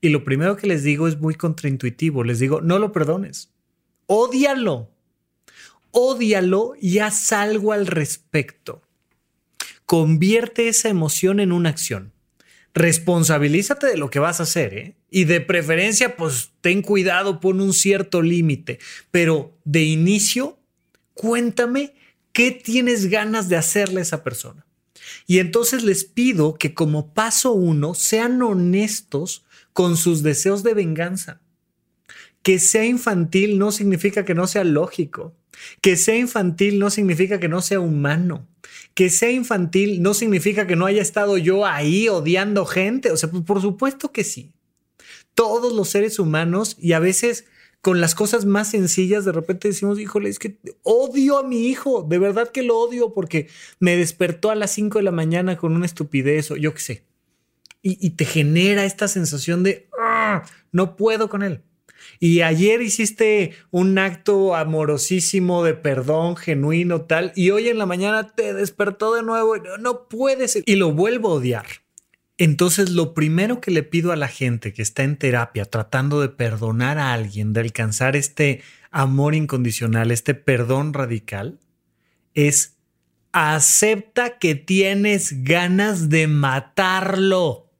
Y 0.00 0.10
lo 0.10 0.24
primero 0.24 0.56
que 0.56 0.66
les 0.66 0.82
digo 0.82 1.08
es 1.08 1.18
muy 1.20 1.34
contraintuitivo. 1.34 2.22
Les 2.22 2.38
digo, 2.38 2.60
no 2.60 2.78
lo 2.78 2.92
perdones. 2.92 3.52
Ódialo. 4.06 4.90
Ódialo 5.98 6.74
y 6.78 6.98
haz 6.98 7.32
algo 7.32 7.72
al 7.72 7.86
respecto. 7.86 8.82
Convierte 9.86 10.68
esa 10.68 10.90
emoción 10.90 11.40
en 11.40 11.52
una 11.52 11.70
acción. 11.70 12.12
Responsabilízate 12.74 13.86
de 13.86 13.96
lo 13.96 14.10
que 14.10 14.18
vas 14.18 14.38
a 14.38 14.42
hacer, 14.42 14.74
¿eh? 14.74 14.96
Y 15.10 15.24
de 15.24 15.40
preferencia, 15.40 16.14
pues 16.14 16.50
ten 16.60 16.82
cuidado, 16.82 17.40
pon 17.40 17.62
un 17.62 17.72
cierto 17.72 18.20
límite. 18.20 18.78
Pero 19.10 19.56
de 19.64 19.84
inicio, 19.84 20.58
cuéntame 21.14 21.94
qué 22.32 22.50
tienes 22.50 23.06
ganas 23.06 23.48
de 23.48 23.56
hacerle 23.56 24.00
a 24.00 24.02
esa 24.02 24.22
persona. 24.22 24.66
Y 25.26 25.38
entonces 25.38 25.82
les 25.82 26.04
pido 26.04 26.56
que 26.56 26.74
como 26.74 27.14
paso 27.14 27.52
uno 27.52 27.94
sean 27.94 28.42
honestos 28.42 29.46
con 29.72 29.96
sus 29.96 30.22
deseos 30.22 30.62
de 30.62 30.74
venganza. 30.74 31.40
Que 32.46 32.60
sea 32.60 32.84
infantil 32.84 33.58
no 33.58 33.72
significa 33.72 34.24
que 34.24 34.36
no 34.36 34.46
sea 34.46 34.62
lógico. 34.62 35.34
Que 35.80 35.96
sea 35.96 36.16
infantil 36.16 36.78
no 36.78 36.90
significa 36.90 37.40
que 37.40 37.48
no 37.48 37.60
sea 37.60 37.80
humano. 37.80 38.46
Que 38.94 39.10
sea 39.10 39.32
infantil 39.32 40.00
no 40.00 40.14
significa 40.14 40.68
que 40.68 40.76
no 40.76 40.86
haya 40.86 41.02
estado 41.02 41.38
yo 41.38 41.66
ahí 41.66 42.08
odiando 42.08 42.64
gente. 42.64 43.10
O 43.10 43.16
sea, 43.16 43.32
pues, 43.32 43.42
por 43.42 43.60
supuesto 43.60 44.12
que 44.12 44.22
sí. 44.22 44.52
Todos 45.34 45.72
los 45.72 45.88
seres 45.88 46.20
humanos 46.20 46.76
y 46.78 46.92
a 46.92 47.00
veces 47.00 47.46
con 47.80 48.00
las 48.00 48.14
cosas 48.14 48.44
más 48.44 48.70
sencillas 48.70 49.24
de 49.24 49.32
repente 49.32 49.66
decimos, 49.66 49.98
híjole, 49.98 50.28
es 50.28 50.38
que 50.38 50.60
odio 50.84 51.38
a 51.38 51.42
mi 51.42 51.66
hijo, 51.66 52.06
de 52.08 52.18
verdad 52.18 52.52
que 52.52 52.62
lo 52.62 52.78
odio 52.78 53.12
porque 53.12 53.48
me 53.80 53.96
despertó 53.96 54.52
a 54.52 54.54
las 54.54 54.70
5 54.70 54.98
de 54.98 55.04
la 55.04 55.10
mañana 55.10 55.56
con 55.56 55.74
una 55.74 55.86
estupidez 55.86 56.52
o 56.52 56.56
yo 56.56 56.74
qué 56.74 56.80
sé 56.80 57.04
y, 57.82 58.10
te 58.10 58.24
genera 58.24 58.84
esta 58.84 59.06
sensación 59.06 59.62
de 59.62 59.88
ah, 59.98 60.44
no 60.72 60.96
puedo 60.96 61.28
con 61.28 61.42
él. 61.42 61.62
Y 62.20 62.40
ayer 62.40 62.82
hiciste 62.82 63.52
un 63.70 63.98
acto 63.98 64.54
amorosísimo 64.54 65.64
de 65.64 65.74
perdón 65.74 66.36
genuino 66.36 67.02
tal 67.02 67.32
y 67.36 67.50
hoy 67.50 67.68
en 67.68 67.78
la 67.78 67.86
mañana 67.86 68.34
te 68.34 68.54
despertó 68.54 69.14
de 69.14 69.22
nuevo 69.22 69.56
y 69.56 69.60
no 69.80 70.08
puedes 70.08 70.62
y 70.64 70.76
lo 70.76 70.92
vuelvo 70.92 71.30
a 71.30 71.34
odiar. 71.34 71.66
Entonces 72.38 72.90
lo 72.90 73.14
primero 73.14 73.60
que 73.60 73.70
le 73.70 73.82
pido 73.82 74.12
a 74.12 74.16
la 74.16 74.28
gente 74.28 74.72
que 74.72 74.82
está 74.82 75.02
en 75.04 75.16
terapia 75.16 75.64
tratando 75.64 76.20
de 76.20 76.28
perdonar 76.28 76.98
a 76.98 77.12
alguien, 77.12 77.52
de 77.52 77.60
alcanzar 77.60 78.14
este 78.14 78.62
amor 78.90 79.34
incondicional, 79.34 80.10
este 80.10 80.34
perdón 80.34 80.92
radical, 80.92 81.58
es 82.34 82.76
acepta 83.32 84.38
que 84.38 84.54
tienes 84.54 85.44
ganas 85.44 86.08
de 86.08 86.26
matarlo 86.26 87.70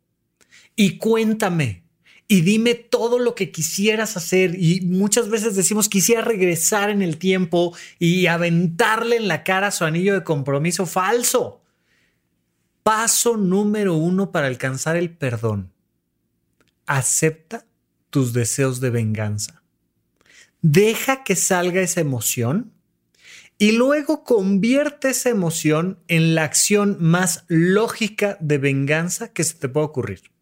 y 0.75 0.99
cuéntame 0.99 1.86
y 2.29 2.41
dime 2.41 2.75
todo 2.75 3.19
lo 3.19 3.35
que 3.35 3.51
quisieras 3.51 4.17
hacer. 4.17 4.57
Y 4.59 4.81
muchas 4.83 5.29
veces 5.29 5.55
decimos, 5.55 5.89
quisiera 5.89 6.23
regresar 6.23 6.91
en 6.91 7.03
el 7.03 7.19
tiempo 7.19 7.77
y 7.99 8.27
aventarle 8.27 9.17
en 9.17 9.29
la 9.29 9.45
cara 9.45 9.71
su 9.71 9.85
anillo 9.85 10.15
de 10.15 10.25
compromiso 10.25 10.87
falso. 10.87 11.63
Paso 12.83 13.37
número 13.37 13.95
uno 13.95 14.33
para 14.33 14.47
alcanzar 14.47 14.97
el 14.97 15.11
perdón. 15.11 15.73
Acepta 16.87 17.67
tus 18.11 18.33
deseos 18.33 18.81
de 18.81 18.91
venganza. 18.91 19.63
Deja 20.63 21.23
que 21.23 21.37
salga 21.37 21.81
esa 21.81 22.01
emoción 22.01 22.73
y 23.59 23.73
luego 23.73 24.25
convierte 24.25 25.11
esa 25.11 25.31
emoción 25.31 25.99
en 26.09 26.35
la 26.35 26.45
acción 26.45 26.97
más 27.01 27.45
lógica 27.49 28.37
de 28.41 28.59
venganza 28.59 29.33
que 29.33 29.45
se 29.45 29.55
te 29.55 29.69
pueda 29.69 29.87
ocurrir. 29.87 30.36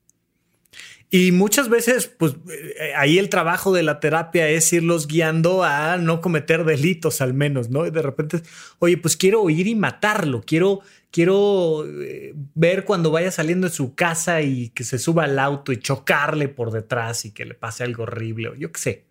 Y 1.17 1.31
muchas 1.31 1.69
veces, 1.69 2.09
pues 2.09 2.35
eh, 2.51 2.93
ahí 2.97 3.21
el 3.21 3.29
trabajo 3.29 3.73
de 3.73 3.85
la 3.85 4.01
terapia 4.01 4.49
es 4.49 4.73
irlos 4.73 5.07
guiando 5.07 5.63
a 5.63 5.97
no 5.97 6.21
cometer 6.21 6.65
delitos 6.65 7.21
al 7.21 7.35
menos, 7.35 7.71
¿no? 7.71 7.87
Y 7.87 7.93
de 7.93 8.03
repente, 8.03 8.43
oye, 8.81 8.97
pues 8.97 9.17
quiero 9.17 9.49
ir 9.49 9.69
y 9.69 9.77
matarlo, 9.77 10.43
quiero, 10.45 10.81
quiero 11.13 11.85
eh, 11.87 12.35
ver 12.57 12.85
cuando 12.85 13.13
vaya 13.13 13.31
saliendo 13.31 13.69
de 13.69 13.73
su 13.73 13.95
casa 13.95 14.43
y 14.43 14.71
que 14.71 14.83
se 14.83 14.99
suba 14.99 15.23
al 15.23 15.39
auto 15.39 15.71
y 15.71 15.77
chocarle 15.77 16.49
por 16.49 16.73
detrás 16.73 17.25
y 17.25 17.31
que 17.31 17.45
le 17.45 17.55
pase 17.55 17.85
algo 17.85 18.03
horrible, 18.03 18.49
o 18.49 18.55
yo 18.57 18.73
qué 18.73 18.81
sé. 18.81 19.05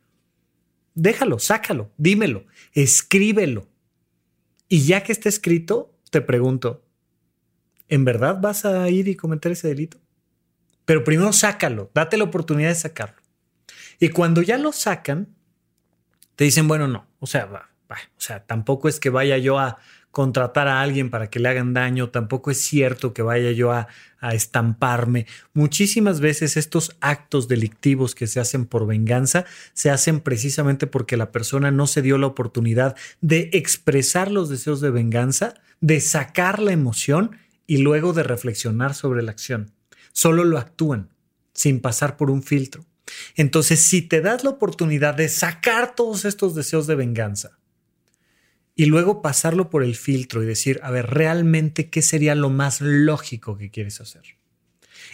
Déjalo, 0.95 1.39
sácalo, 1.39 1.89
dímelo, 1.95 2.43
escríbelo. 2.73 3.69
Y 4.67 4.85
ya 4.85 5.03
que 5.03 5.13
esté 5.13 5.29
escrito, 5.29 5.95
te 6.11 6.19
pregunto, 6.19 6.83
¿en 7.87 8.03
verdad 8.03 8.41
vas 8.41 8.65
a 8.65 8.89
ir 8.89 9.07
y 9.07 9.15
cometer 9.15 9.53
ese 9.53 9.69
delito? 9.69 10.02
Pero 10.85 11.03
primero 11.03 11.33
sácalo, 11.33 11.91
date 11.93 12.17
la 12.17 12.25
oportunidad 12.25 12.69
de 12.69 12.75
sacarlo. 12.75 13.21
Y 13.99 14.09
cuando 14.09 14.41
ya 14.41 14.57
lo 14.57 14.71
sacan, 14.71 15.29
te 16.35 16.43
dicen, 16.43 16.67
bueno, 16.67 16.87
no, 16.87 17.07
o 17.19 17.27
sea, 17.27 17.69
o 17.89 18.21
sea, 18.21 18.43
tampoco 18.45 18.89
es 18.89 18.99
que 18.99 19.09
vaya 19.09 19.37
yo 19.37 19.59
a 19.59 19.77
contratar 20.11 20.67
a 20.67 20.81
alguien 20.81 21.09
para 21.09 21.29
que 21.29 21.39
le 21.39 21.49
hagan 21.49 21.73
daño, 21.73 22.09
tampoco 22.09 22.51
es 22.51 22.61
cierto 22.61 23.13
que 23.13 23.23
vaya 23.23 23.51
yo 23.51 23.71
a, 23.71 23.87
a 24.19 24.35
estamparme. 24.35 25.25
Muchísimas 25.53 26.19
veces 26.19 26.55
estos 26.55 26.95
actos 27.01 27.47
delictivos 27.47 28.13
que 28.13 28.27
se 28.27 28.39
hacen 28.39 28.65
por 28.65 28.85
venganza 28.85 29.45
se 29.73 29.89
hacen 29.89 30.19
precisamente 30.19 30.85
porque 30.85 31.17
la 31.17 31.31
persona 31.31 31.71
no 31.71 31.87
se 31.87 32.03
dio 32.03 32.19
la 32.19 32.27
oportunidad 32.27 32.95
de 33.21 33.49
expresar 33.53 34.29
los 34.29 34.49
deseos 34.49 34.81
de 34.81 34.91
venganza, 34.91 35.55
de 35.81 35.99
sacar 35.99 36.59
la 36.59 36.73
emoción 36.73 37.37
y 37.65 37.77
luego 37.77 38.13
de 38.13 38.21
reflexionar 38.21 38.93
sobre 38.93 39.23
la 39.23 39.31
acción 39.31 39.71
solo 40.13 40.45
lo 40.45 40.57
actúan 40.57 41.09
sin 41.53 41.81
pasar 41.81 42.15
por 42.15 42.31
un 42.31 42.41
filtro. 42.41 42.85
Entonces, 43.35 43.81
si 43.81 44.01
te 44.01 44.21
das 44.21 44.43
la 44.43 44.51
oportunidad 44.51 45.15
de 45.15 45.29
sacar 45.29 45.95
todos 45.95 46.25
estos 46.25 46.55
deseos 46.55 46.87
de 46.87 46.95
venganza 46.95 47.59
y 48.75 48.85
luego 48.85 49.21
pasarlo 49.21 49.69
por 49.69 49.83
el 49.83 49.95
filtro 49.95 50.41
y 50.41 50.45
decir, 50.45 50.79
a 50.83 50.91
ver, 50.91 51.07
realmente, 51.07 51.89
¿qué 51.89 52.01
sería 52.01 52.33
lo 52.33 52.49
más 52.49 52.81
lógico 52.81 53.57
que 53.57 53.69
quieres 53.69 54.01
hacer? 54.01 54.23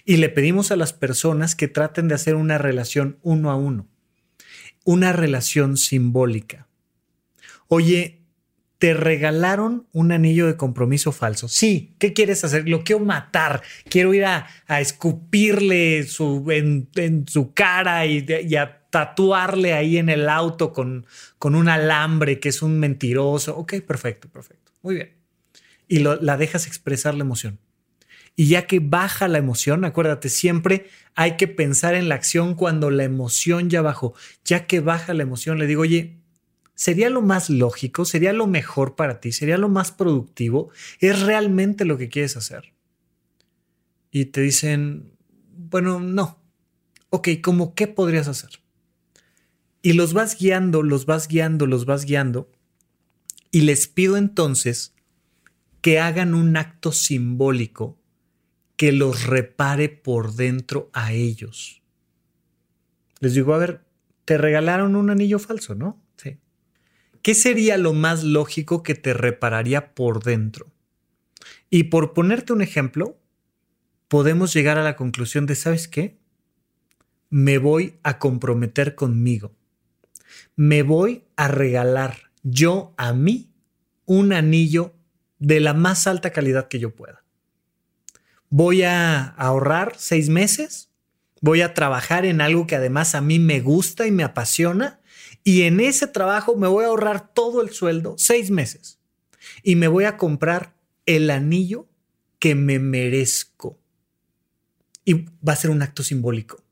Y 0.06 0.18
le 0.18 0.30
pedimos 0.30 0.72
a 0.72 0.76
las 0.76 0.94
personas 0.94 1.56
que 1.56 1.68
traten 1.68 2.08
de 2.08 2.16
hacer 2.16 2.36
una 2.36 2.58
relación 2.58 3.18
uno 3.22 3.52
a 3.52 3.56
uno, 3.56 3.88
una 4.86 5.12
relación 5.12 5.76
simbólica. 5.76 6.68
Oye, 7.68 8.19
te 8.80 8.94
regalaron 8.94 9.88
un 9.92 10.14
anillo 10.14 10.48
de 10.48 10.56
compromiso 10.56 11.12
falso. 11.12 11.50
Sí, 11.50 11.96
¿qué 12.00 12.14
quieres 12.14 12.44
hacer? 12.46 12.68
Lo 12.68 12.86
quiero 12.86 13.04
matar. 13.04 13.62
Quiero 13.90 14.14
ir 14.14 14.24
a, 14.24 14.48
escupirle 14.80 16.04
su, 16.08 16.50
en, 16.50 17.28
su 17.28 17.54
cara 17.54 18.06
y, 18.06 18.26
a 18.56 18.80
tatuarle 18.90 19.74
ahí 19.74 19.98
en 19.98 20.08
el 20.08 20.30
auto 20.30 20.72
con, 20.72 21.06
con 21.38 21.56
un 21.56 21.68
alambre 21.68 22.40
que 22.40 22.50
es 22.50 22.62
un 22.62 22.80
mentiroso. 22.80 23.58
Ok, 23.58 23.82
perfecto, 23.86 24.30
perfecto. 24.30 24.72
Muy 24.82 24.96
bien. 24.96 25.14
Y 25.90 26.00
la 26.00 26.38
dejas 26.38 26.66
expresar 26.66 27.16
la 27.16 27.24
emoción. 27.24 27.60
Y 28.38 28.48
ya 28.48 28.66
que 28.66 28.80
baja 28.80 29.28
la 29.28 29.40
emoción, 29.40 29.84
acuérdate, 29.84 30.30
siempre 30.30 30.88
hay 31.16 31.36
que 31.36 31.50
pensar 31.50 31.96
en 31.96 32.08
la 32.08 32.16
acción 32.16 32.56
cuando 32.56 32.90
la 32.90 33.04
emoción 33.04 33.70
ya 33.70 33.82
bajó. 33.82 34.14
Ya 34.46 34.66
que 34.68 34.80
baja 34.80 35.14
la 35.14 35.24
emoción, 35.24 35.60
le 35.60 35.68
digo, 35.68 35.82
oye, 35.82 36.19
sería 36.80 37.10
lo 37.10 37.22
más 37.22 37.50
lógico, 37.50 38.06
sería 38.06 38.32
lo 38.32 38.48
mejor 38.48 38.96
para 38.96 39.20
ti, 39.20 39.34
sería 39.34 39.58
lo 39.58 39.68
más 39.68 39.92
productivo, 39.92 40.70
es 41.02 41.20
realmente 41.20 41.84
lo 41.84 41.98
que 41.98 42.08
quieres 42.08 42.38
hacer. 42.38 42.74
Y 44.12 44.28
te 44.28 44.40
dicen, 44.40 45.12
bueno, 45.58 46.00
no. 46.00 46.42
Ok, 47.10 47.28
¿cómo 47.44 47.76
qué 47.76 47.88
podrías 47.88 48.30
hacer? 48.30 48.62
Y 49.82 49.92
los 49.92 50.14
vas 50.14 50.40
guiando, 50.40 50.82
los 50.82 51.06
vas 51.06 51.28
guiando, 51.28 51.66
los 51.66 51.84
vas 51.84 52.06
guiando. 52.06 52.50
Y 53.52 53.62
les 53.64 53.90
pido 53.90 54.16
entonces 54.16 54.96
que 55.82 56.00
hagan 56.00 56.34
un 56.34 56.56
acto 56.56 56.94
simbólico 56.94 58.00
que 58.78 58.94
los 58.94 59.26
repare 59.26 59.90
por 59.90 60.34
dentro 60.34 60.90
a 60.94 61.12
ellos. 61.12 61.82
Les 63.20 63.34
digo, 63.34 63.54
a 63.54 63.58
ver, 63.58 63.84
te 64.24 64.38
regalaron 64.38 64.96
un 64.96 65.10
anillo 65.10 65.40
falso, 65.40 65.76
¿no? 65.76 66.02
¿Qué 67.22 67.36
sería 67.36 67.78
lo 67.78 67.94
más 67.94 68.24
lógico 68.24 68.84
que 68.84 68.96
te 68.96 69.14
repararía 69.14 69.94
por 69.94 70.24
dentro? 70.24 70.72
Y 71.70 71.84
por 71.84 72.14
ponerte 72.14 72.54
un 72.54 72.62
ejemplo, 72.62 73.18
podemos 74.08 74.54
llegar 74.54 74.78
a 74.78 74.84
la 74.84 74.96
conclusión 74.96 75.46
de, 75.46 75.56
¿sabes 75.56 75.88
qué? 75.88 76.18
Me 77.30 77.58
voy 77.58 78.00
a 78.04 78.18
comprometer 78.18 78.96
conmigo. 78.96 79.56
Me 80.56 80.84
voy 80.84 81.26
a 81.36 81.48
regalar 81.48 82.32
yo 82.44 82.94
a 82.98 83.14
mí 83.14 83.52
un 84.06 84.34
anillo 84.34 84.96
de 85.38 85.60
la 85.60 85.74
más 85.74 86.08
alta 86.08 86.32
calidad 86.32 86.68
que 86.68 86.80
yo 86.80 86.96
pueda. 86.96 87.24
Voy 88.50 88.82
a 88.82 89.24
ahorrar 89.24 89.94
seis 89.98 90.30
meses, 90.30 90.90
voy 91.42 91.62
a 91.62 91.74
trabajar 91.76 92.26
en 92.26 92.42
algo 92.42 92.66
que 92.66 92.76
además 92.76 93.14
a 93.14 93.22
mí 93.22 93.38
me 93.38 93.60
gusta 93.60 94.08
y 94.08 94.12
me 94.12 94.24
apasiona, 94.24 95.00
y 95.44 95.64
en 95.64 95.80
ese 95.80 96.08
trabajo 96.08 96.56
me 96.56 96.68
voy 96.68 96.86
a 96.86 96.88
ahorrar 96.88 97.34
todo 97.34 97.62
el 97.62 97.70
sueldo, 97.70 98.16
seis 98.18 98.52
meses, 98.52 99.00
y 99.64 99.76
me 99.76 99.88
voy 99.88 100.06
a 100.06 100.18
comprar 100.18 100.76
el 101.06 101.30
anillo 101.30 101.88
que 102.40 102.56
me 102.56 102.80
merezco. 102.80 103.80
Y 105.06 105.26
va 105.48 105.54
a 105.54 105.56
ser 105.56 105.72
un 105.72 105.82
acto 105.82 106.04
simbólico 106.04 106.64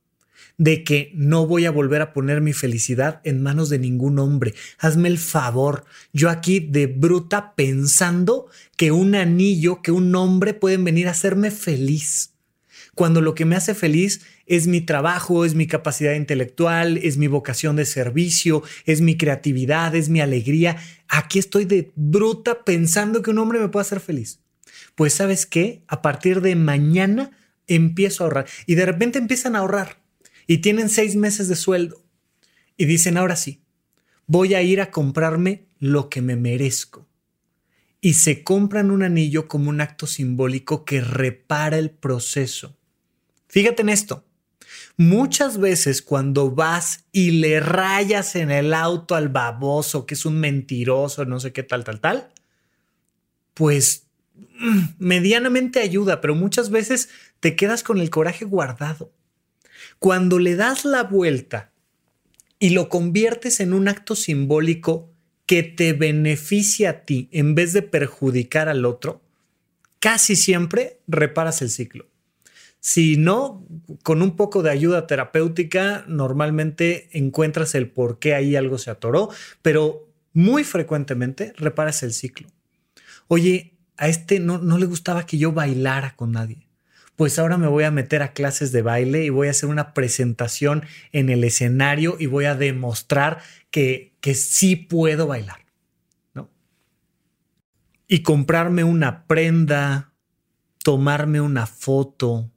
de 0.57 0.83
que 0.83 1.11
no 1.13 1.45
voy 1.45 1.65
a 1.65 1.71
volver 1.71 2.01
a 2.01 2.13
poner 2.13 2.41
mi 2.41 2.53
felicidad 2.53 3.21
en 3.23 3.41
manos 3.41 3.69
de 3.69 3.79
ningún 3.79 4.17
hombre. 4.19 4.55
Hazme 4.79 5.07
el 5.07 5.19
favor. 5.19 5.85
Yo 6.13 6.29
aquí 6.29 6.59
de 6.59 6.87
bruta 6.87 7.53
pensando 7.55 8.47
que 8.75 8.91
un 8.91 9.15
anillo, 9.15 9.81
que 9.81 9.91
un 9.91 10.13
hombre 10.15 10.53
pueden 10.53 10.83
venir 10.83 11.07
a 11.07 11.11
hacerme 11.11 11.51
feliz. 11.51 12.33
Cuando 12.95 13.21
lo 13.21 13.35
que 13.35 13.45
me 13.45 13.55
hace 13.55 13.75
feliz 13.75 14.21
es 14.47 14.65
mi 14.65 14.81
trabajo, 14.81 15.45
es 15.45 15.53
mi 15.53 15.67
capacidad 15.67 16.13
intelectual, 16.13 16.97
es 16.97 17.17
mi 17.17 17.27
vocación 17.27 17.75
de 17.75 17.85
servicio, 17.85 18.63
es 18.85 19.01
mi 19.01 19.17
creatividad, 19.17 19.93
es 19.93 20.07
mi 20.09 20.21
alegría. 20.21 20.77
Aquí 21.09 21.37
estoy 21.37 21.65
de 21.65 21.91
bruta 21.95 22.63
pensando 22.63 23.21
que 23.21 23.29
un 23.29 23.39
hombre 23.39 23.59
me 23.59 23.67
puede 23.67 23.81
hacer 23.81 23.99
feliz. 23.99 24.39
Pues 24.95 25.13
sabes 25.13 25.45
qué, 25.45 25.83
a 25.87 26.01
partir 26.01 26.41
de 26.41 26.55
mañana 26.55 27.31
empiezo 27.67 28.23
a 28.23 28.27
ahorrar 28.27 28.47
y 28.65 28.75
de 28.75 28.85
repente 28.85 29.19
empiezan 29.19 29.55
a 29.55 29.59
ahorrar 29.59 30.01
y 30.47 30.59
tienen 30.59 30.87
seis 30.87 31.17
meses 31.17 31.49
de 31.49 31.57
sueldo 31.57 32.01
y 32.77 32.85
dicen, 32.85 33.17
ahora 33.17 33.35
sí, 33.35 33.61
voy 34.27 34.53
a 34.53 34.61
ir 34.61 34.79
a 34.79 34.91
comprarme 34.91 35.67
lo 35.79 36.09
que 36.09 36.21
me 36.21 36.37
merezco. 36.37 37.05
Y 37.99 38.13
se 38.13 38.43
compran 38.43 38.91
un 38.91 39.03
anillo 39.03 39.47
como 39.47 39.69
un 39.69 39.81
acto 39.81 40.07
simbólico 40.07 40.85
que 40.85 41.01
repara 41.01 41.77
el 41.77 41.89
proceso. 41.89 42.77
Fíjate 43.47 43.81
en 43.81 43.89
esto. 43.89 44.26
Muchas 44.97 45.57
veces 45.59 46.01
cuando 46.01 46.51
vas 46.51 47.05
y 47.11 47.31
le 47.31 47.59
rayas 47.59 48.35
en 48.35 48.51
el 48.51 48.73
auto 48.73 49.15
al 49.15 49.29
baboso, 49.29 50.05
que 50.05 50.15
es 50.15 50.25
un 50.25 50.39
mentiroso, 50.39 51.25
no 51.25 51.39
sé 51.39 51.53
qué 51.53 51.63
tal, 51.63 51.83
tal, 51.83 51.99
tal, 51.99 52.29
pues 53.53 54.07
mm, 54.59 54.79
medianamente 54.99 55.79
ayuda, 55.79 56.21
pero 56.21 56.35
muchas 56.35 56.69
veces 56.69 57.09
te 57.39 57.55
quedas 57.55 57.83
con 57.83 57.99
el 57.99 58.09
coraje 58.09 58.45
guardado. 58.45 59.11
Cuando 59.99 60.39
le 60.39 60.55
das 60.55 60.85
la 60.85 61.03
vuelta 61.03 61.71
y 62.59 62.71
lo 62.71 62.89
conviertes 62.89 63.59
en 63.59 63.73
un 63.73 63.87
acto 63.87 64.15
simbólico 64.15 65.11
que 65.45 65.63
te 65.63 65.93
beneficia 65.93 66.89
a 66.89 67.05
ti 67.05 67.29
en 67.31 67.55
vez 67.55 67.73
de 67.73 67.81
perjudicar 67.81 68.67
al 68.67 68.85
otro, 68.85 69.21
casi 69.99 70.35
siempre 70.35 70.99
reparas 71.07 71.61
el 71.61 71.69
ciclo. 71.69 72.07
Si 72.79 73.17
no, 73.17 73.65
con 74.03 74.21
un 74.21 74.35
poco 74.35 74.63
de 74.63 74.69
ayuda 74.69 75.07
terapéutica, 75.07 76.05
normalmente 76.07 77.09
encuentras 77.11 77.75
el 77.75 77.89
por 77.89 78.19
qué 78.19 78.33
ahí 78.33 78.55
algo 78.55 78.77
se 78.77 78.91
atoró, 78.91 79.29
pero 79.61 80.07
muy 80.33 80.63
frecuentemente 80.63 81.53
reparas 81.57 82.03
el 82.03 82.13
ciclo. 82.13 82.47
Oye, 83.27 83.73
a 83.97 84.07
este 84.07 84.39
no, 84.39 84.59
no 84.59 84.77
le 84.77 84.85
gustaba 84.85 85.25
que 85.25 85.37
yo 85.37 85.51
bailara 85.51 86.15
con 86.15 86.31
nadie 86.31 86.67
pues 87.17 87.39
ahora 87.39 87.57
me 87.57 87.67
voy 87.67 87.83
a 87.83 87.91
meter 87.91 88.21
a 88.21 88.31
clases 88.31 88.71
de 88.71 88.83
baile 88.83 89.25
y 89.25 89.29
voy 89.29 89.47
a 89.47 89.51
hacer 89.51 89.67
una 89.67 89.95
presentación 89.95 90.85
en 91.11 91.29
el 91.29 91.43
escenario 91.43 92.15
y 92.19 92.27
voy 92.27 92.45
a 92.45 92.55
demostrar 92.55 93.39
que, 93.71 94.13
que 94.21 94.35
sí 94.35 94.75
puedo 94.75 95.25
bailar, 95.25 95.65
¿no? 96.35 96.51
Y 98.07 98.21
comprarme 98.21 98.83
una 98.83 99.25
prenda, 99.25 100.13
tomarme 100.83 101.41
una 101.41 101.65
foto, 101.65 102.51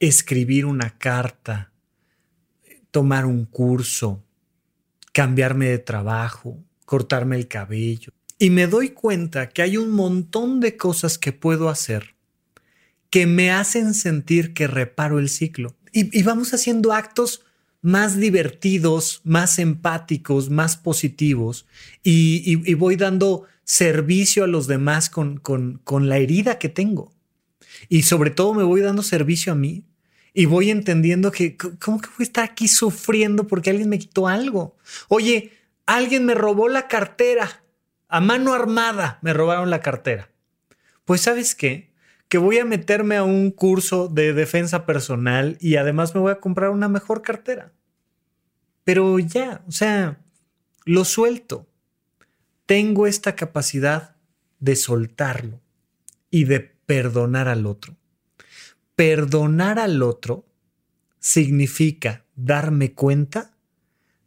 escribir 0.00 0.66
una 0.66 0.98
carta, 0.98 1.72
tomar 2.90 3.26
un 3.26 3.44
curso, 3.44 4.24
cambiarme 5.12 5.68
de 5.68 5.78
trabajo, 5.78 6.58
cortarme 6.84 7.36
el 7.36 7.48
cabello. 7.48 8.12
Y 8.38 8.50
me 8.50 8.66
doy 8.66 8.90
cuenta 8.90 9.48
que 9.48 9.62
hay 9.62 9.76
un 9.76 9.90
montón 9.90 10.60
de 10.60 10.76
cosas 10.76 11.18
que 11.18 11.32
puedo 11.32 11.68
hacer 11.68 12.14
que 13.10 13.26
me 13.26 13.50
hacen 13.50 13.94
sentir 13.94 14.54
que 14.54 14.66
reparo 14.66 15.18
el 15.18 15.28
ciclo. 15.28 15.74
Y, 15.92 16.22
vamos 16.22 16.52
haciendo 16.52 16.92
actos 16.92 17.42
más 17.80 18.16
divertidos, 18.16 19.20
más 19.24 19.58
empáticos, 19.58 20.50
más 20.50 20.76
positivos 20.76 21.66
y, 22.02 22.74
voy 22.74 22.96
dando 22.96 23.44
servicio 23.64 24.44
a 24.44 24.48
los 24.48 24.66
demás 24.66 25.10
con, 25.10 25.38
con, 25.38 26.08
la 26.08 26.18
herida 26.18 26.58
que 26.58 26.68
tengo. 26.68 27.14
Y 27.88 28.02
sobre 28.02 28.30
todo 28.30 28.54
me 28.54 28.64
voy 28.64 28.80
dando 28.80 29.02
servicio 29.02 29.52
a 29.52 29.56
mí 29.56 29.84
y 30.34 30.46
voy 30.46 30.70
entendiendo 30.70 31.32
que, 31.32 31.56
¿cómo 31.56 32.00
que 32.00 32.08
voy 32.08 32.20
a 32.20 32.22
estar 32.22 32.44
aquí 32.44 32.68
sufriendo 32.68 33.46
porque 33.46 33.70
alguien 33.70 33.88
me 33.88 33.98
quitó 33.98 34.28
algo? 34.28 34.76
Oye, 35.08 35.52
alguien 35.86 36.24
me 36.26 36.34
robó 36.34 36.68
la 36.68 36.88
cartera, 36.88 37.64
a 38.08 38.20
mano 38.20 38.54
armada 38.54 39.18
me 39.22 39.32
robaron 39.32 39.70
la 39.70 39.80
cartera. 39.80 40.30
Pues 41.04 41.22
sabes 41.22 41.54
qué, 41.54 41.92
que 42.28 42.38
voy 42.38 42.58
a 42.58 42.64
meterme 42.64 43.16
a 43.16 43.24
un 43.24 43.50
curso 43.50 44.08
de 44.08 44.32
defensa 44.32 44.84
personal 44.86 45.56
y 45.60 45.76
además 45.76 46.14
me 46.14 46.20
voy 46.20 46.32
a 46.32 46.40
comprar 46.40 46.70
una 46.70 46.88
mejor 46.88 47.22
cartera. 47.22 47.72
Pero 48.84 49.18
ya, 49.18 49.62
o 49.66 49.72
sea, 49.72 50.20
lo 50.84 51.04
suelto. 51.04 51.66
Tengo 52.66 53.06
esta 53.06 53.34
capacidad 53.34 54.16
de 54.60 54.76
soltarlo 54.76 55.60
y 56.30 56.44
de 56.44 56.77
perdonar 56.88 57.48
al 57.48 57.66
otro. 57.66 57.98
Perdonar 58.96 59.78
al 59.78 60.02
otro 60.02 60.46
significa 61.20 62.24
darme 62.34 62.94
cuenta 62.94 63.58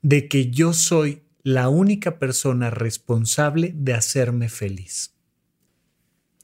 de 0.04 0.28
que 0.28 0.52
yo 0.52 0.71
soy 0.74 1.24
la 1.41 1.69
única 1.69 2.19
persona 2.19 2.69
responsable 2.69 3.74
de 3.76 3.95
hacerme 3.95 4.47
feliz. 4.47 5.15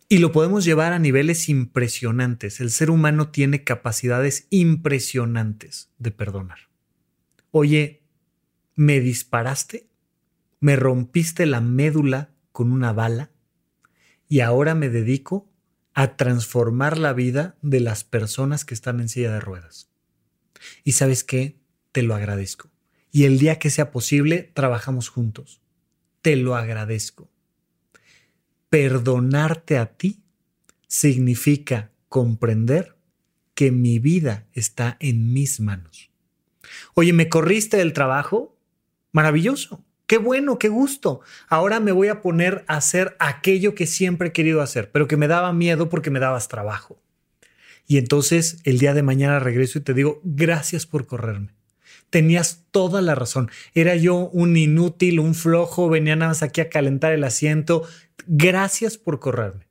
Y 0.10 0.18
lo 0.18 0.32
podemos 0.32 0.66
llevar 0.66 0.92
a 0.92 0.98
niveles 0.98 1.50
impresionantes. 1.50 2.62
El 2.62 2.72
ser 2.72 2.90
humano 2.90 3.30
tiene 3.30 3.64
capacidades 3.64 4.48
impresionantes 4.50 5.92
de 6.00 6.10
perdonar. 6.10 6.62
Oye, 7.52 8.02
¿me 8.76 9.02
disparaste? 9.02 9.88
¿Me 10.62 10.78
rompiste 10.78 11.46
la 11.46 11.62
médula 11.62 12.32
con 12.52 12.72
una 12.72 12.92
bala? 12.92 13.30
Y 14.28 14.40
ahora 14.40 14.74
me 14.74 14.90
dedico 14.90 15.47
a 15.98 16.16
transformar 16.16 16.98
la 16.98 17.14
vida 17.14 17.58
de 17.62 17.80
las 17.80 18.04
personas 18.04 18.66
que 18.66 18.74
están 18.74 19.00
en 19.00 19.10
silla 19.10 19.34
de 19.34 19.40
ruedas. 19.40 19.90
Y 20.84 20.94
sabes 20.94 21.24
qué? 21.24 21.60
Te 21.92 22.04
lo 22.04 22.16
agradezco. 22.16 22.70
Y 23.12 23.24
el 23.24 23.40
día 23.40 23.60
que 23.60 23.70
sea 23.70 23.92
posible, 23.92 24.52
trabajamos 24.54 25.10
juntos. 25.10 25.62
Te 26.22 26.36
lo 26.36 26.56
agradezco 26.56 27.30
perdonarte 28.70 29.78
a 29.78 29.98
ti 29.98 30.24
significa 30.88 31.92
comprender 32.10 32.96
que 33.54 33.72
mi 33.72 34.00
vida 34.00 34.48
está 34.54 34.98
en 35.00 35.34
mis 35.34 35.60
manos. 35.60 36.12
Oye, 36.94 37.14
¿me 37.14 37.30
corriste 37.30 37.78
del 37.78 37.94
trabajo? 37.94 38.58
Maravilloso. 39.12 39.84
Qué 40.08 40.18
bueno, 40.18 40.58
qué 40.58 40.70
gusto. 40.70 41.20
Ahora 41.50 41.82
me 41.82 41.92
voy 41.92 42.08
a 42.08 42.22
poner 42.22 42.64
a 42.68 42.78
hacer 42.78 43.18
aquello 43.20 43.76
que 43.76 43.86
siempre 43.86 44.30
he 44.30 44.32
querido 44.32 44.62
hacer, 44.62 44.90
pero 44.90 45.08
que 45.08 45.18
me 45.18 45.28
daba 45.28 45.52
miedo 45.52 45.90
porque 45.90 46.10
me 46.10 46.22
dabas 46.22 46.48
trabajo. 46.48 46.98
Y 47.88 47.98
entonces 47.98 48.58
el 48.64 48.80
día 48.80 48.94
de 48.94 49.04
mañana 49.04 49.40
regreso 49.40 49.80
y 49.80 49.82
te 49.82 49.94
digo, 49.94 50.22
gracias 50.24 50.86
por 50.86 51.08
correrme. 51.08 51.50
Tenías 52.10 52.64
toda 52.72 53.02
la 53.02 53.16
razón. 53.16 53.52
Era 53.74 53.98
yo 53.98 54.30
un 54.30 54.56
inútil, 54.56 55.20
un 55.20 55.36
flojo, 55.36 55.90
venía 55.90 56.16
nada 56.16 56.32
más 56.32 56.42
aquí 56.42 56.62
a 56.62 56.70
calentar 56.70 57.12
el 57.12 57.26
asiento. 57.26 57.84
Gracias 58.28 58.98
por 58.98 59.20
correrme. 59.20 59.68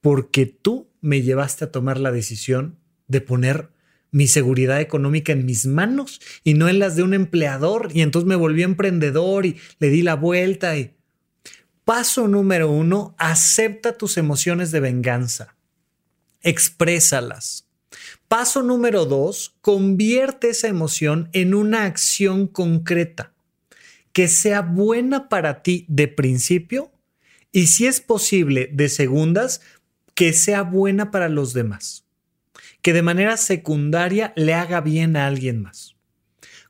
Porque 0.00 0.46
tú 0.46 0.88
me 1.00 1.22
llevaste 1.22 1.64
a 1.64 1.72
tomar 1.72 1.98
la 1.98 2.12
decisión 2.12 2.78
de 3.08 3.20
poner 3.20 3.70
mi 4.10 4.26
seguridad 4.26 4.80
económica 4.80 5.32
en 5.32 5.44
mis 5.44 5.66
manos 5.66 6.20
y 6.44 6.54
no 6.54 6.68
en 6.68 6.78
las 6.78 6.96
de 6.96 7.02
un 7.02 7.14
empleador. 7.14 7.90
Y 7.92 8.02
entonces 8.02 8.28
me 8.28 8.36
volví 8.36 8.62
emprendedor 8.62 9.46
y 9.46 9.56
le 9.78 9.90
di 9.90 10.02
la 10.02 10.14
vuelta. 10.14 10.76
Y... 10.76 10.94
Paso 11.84 12.28
número 12.28 12.70
uno, 12.70 13.14
acepta 13.18 13.96
tus 13.96 14.16
emociones 14.16 14.70
de 14.70 14.80
venganza. 14.80 15.56
Exprésalas. 16.42 17.66
Paso 18.28 18.62
número 18.62 19.06
dos, 19.06 19.56
convierte 19.60 20.50
esa 20.50 20.68
emoción 20.68 21.30
en 21.32 21.54
una 21.54 21.84
acción 21.84 22.46
concreta 22.46 23.32
que 24.12 24.28
sea 24.28 24.62
buena 24.62 25.28
para 25.28 25.62
ti 25.62 25.86
de 25.88 26.08
principio 26.08 26.90
y 27.52 27.68
si 27.68 27.86
es 27.86 28.00
posible 28.00 28.68
de 28.72 28.88
segundas, 28.88 29.60
que 30.14 30.32
sea 30.32 30.62
buena 30.62 31.10
para 31.10 31.28
los 31.28 31.52
demás. 31.52 32.04
Que 32.82 32.92
de 32.92 33.02
manera 33.02 33.36
secundaria 33.36 34.32
le 34.36 34.54
haga 34.54 34.80
bien 34.80 35.16
a 35.16 35.26
alguien 35.26 35.62
más. 35.62 35.96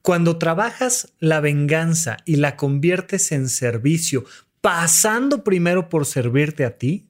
Cuando 0.03 0.39
trabajas 0.39 1.13
la 1.19 1.41
venganza 1.41 2.19
y 2.25 2.37
la 2.37 2.57
conviertes 2.57 3.33
en 3.33 3.49
servicio, 3.49 4.25
pasando 4.61 5.45
primero 5.45 5.89
por 5.89 6.07
servirte 6.07 6.65
a 6.65 6.79
ti, 6.79 7.09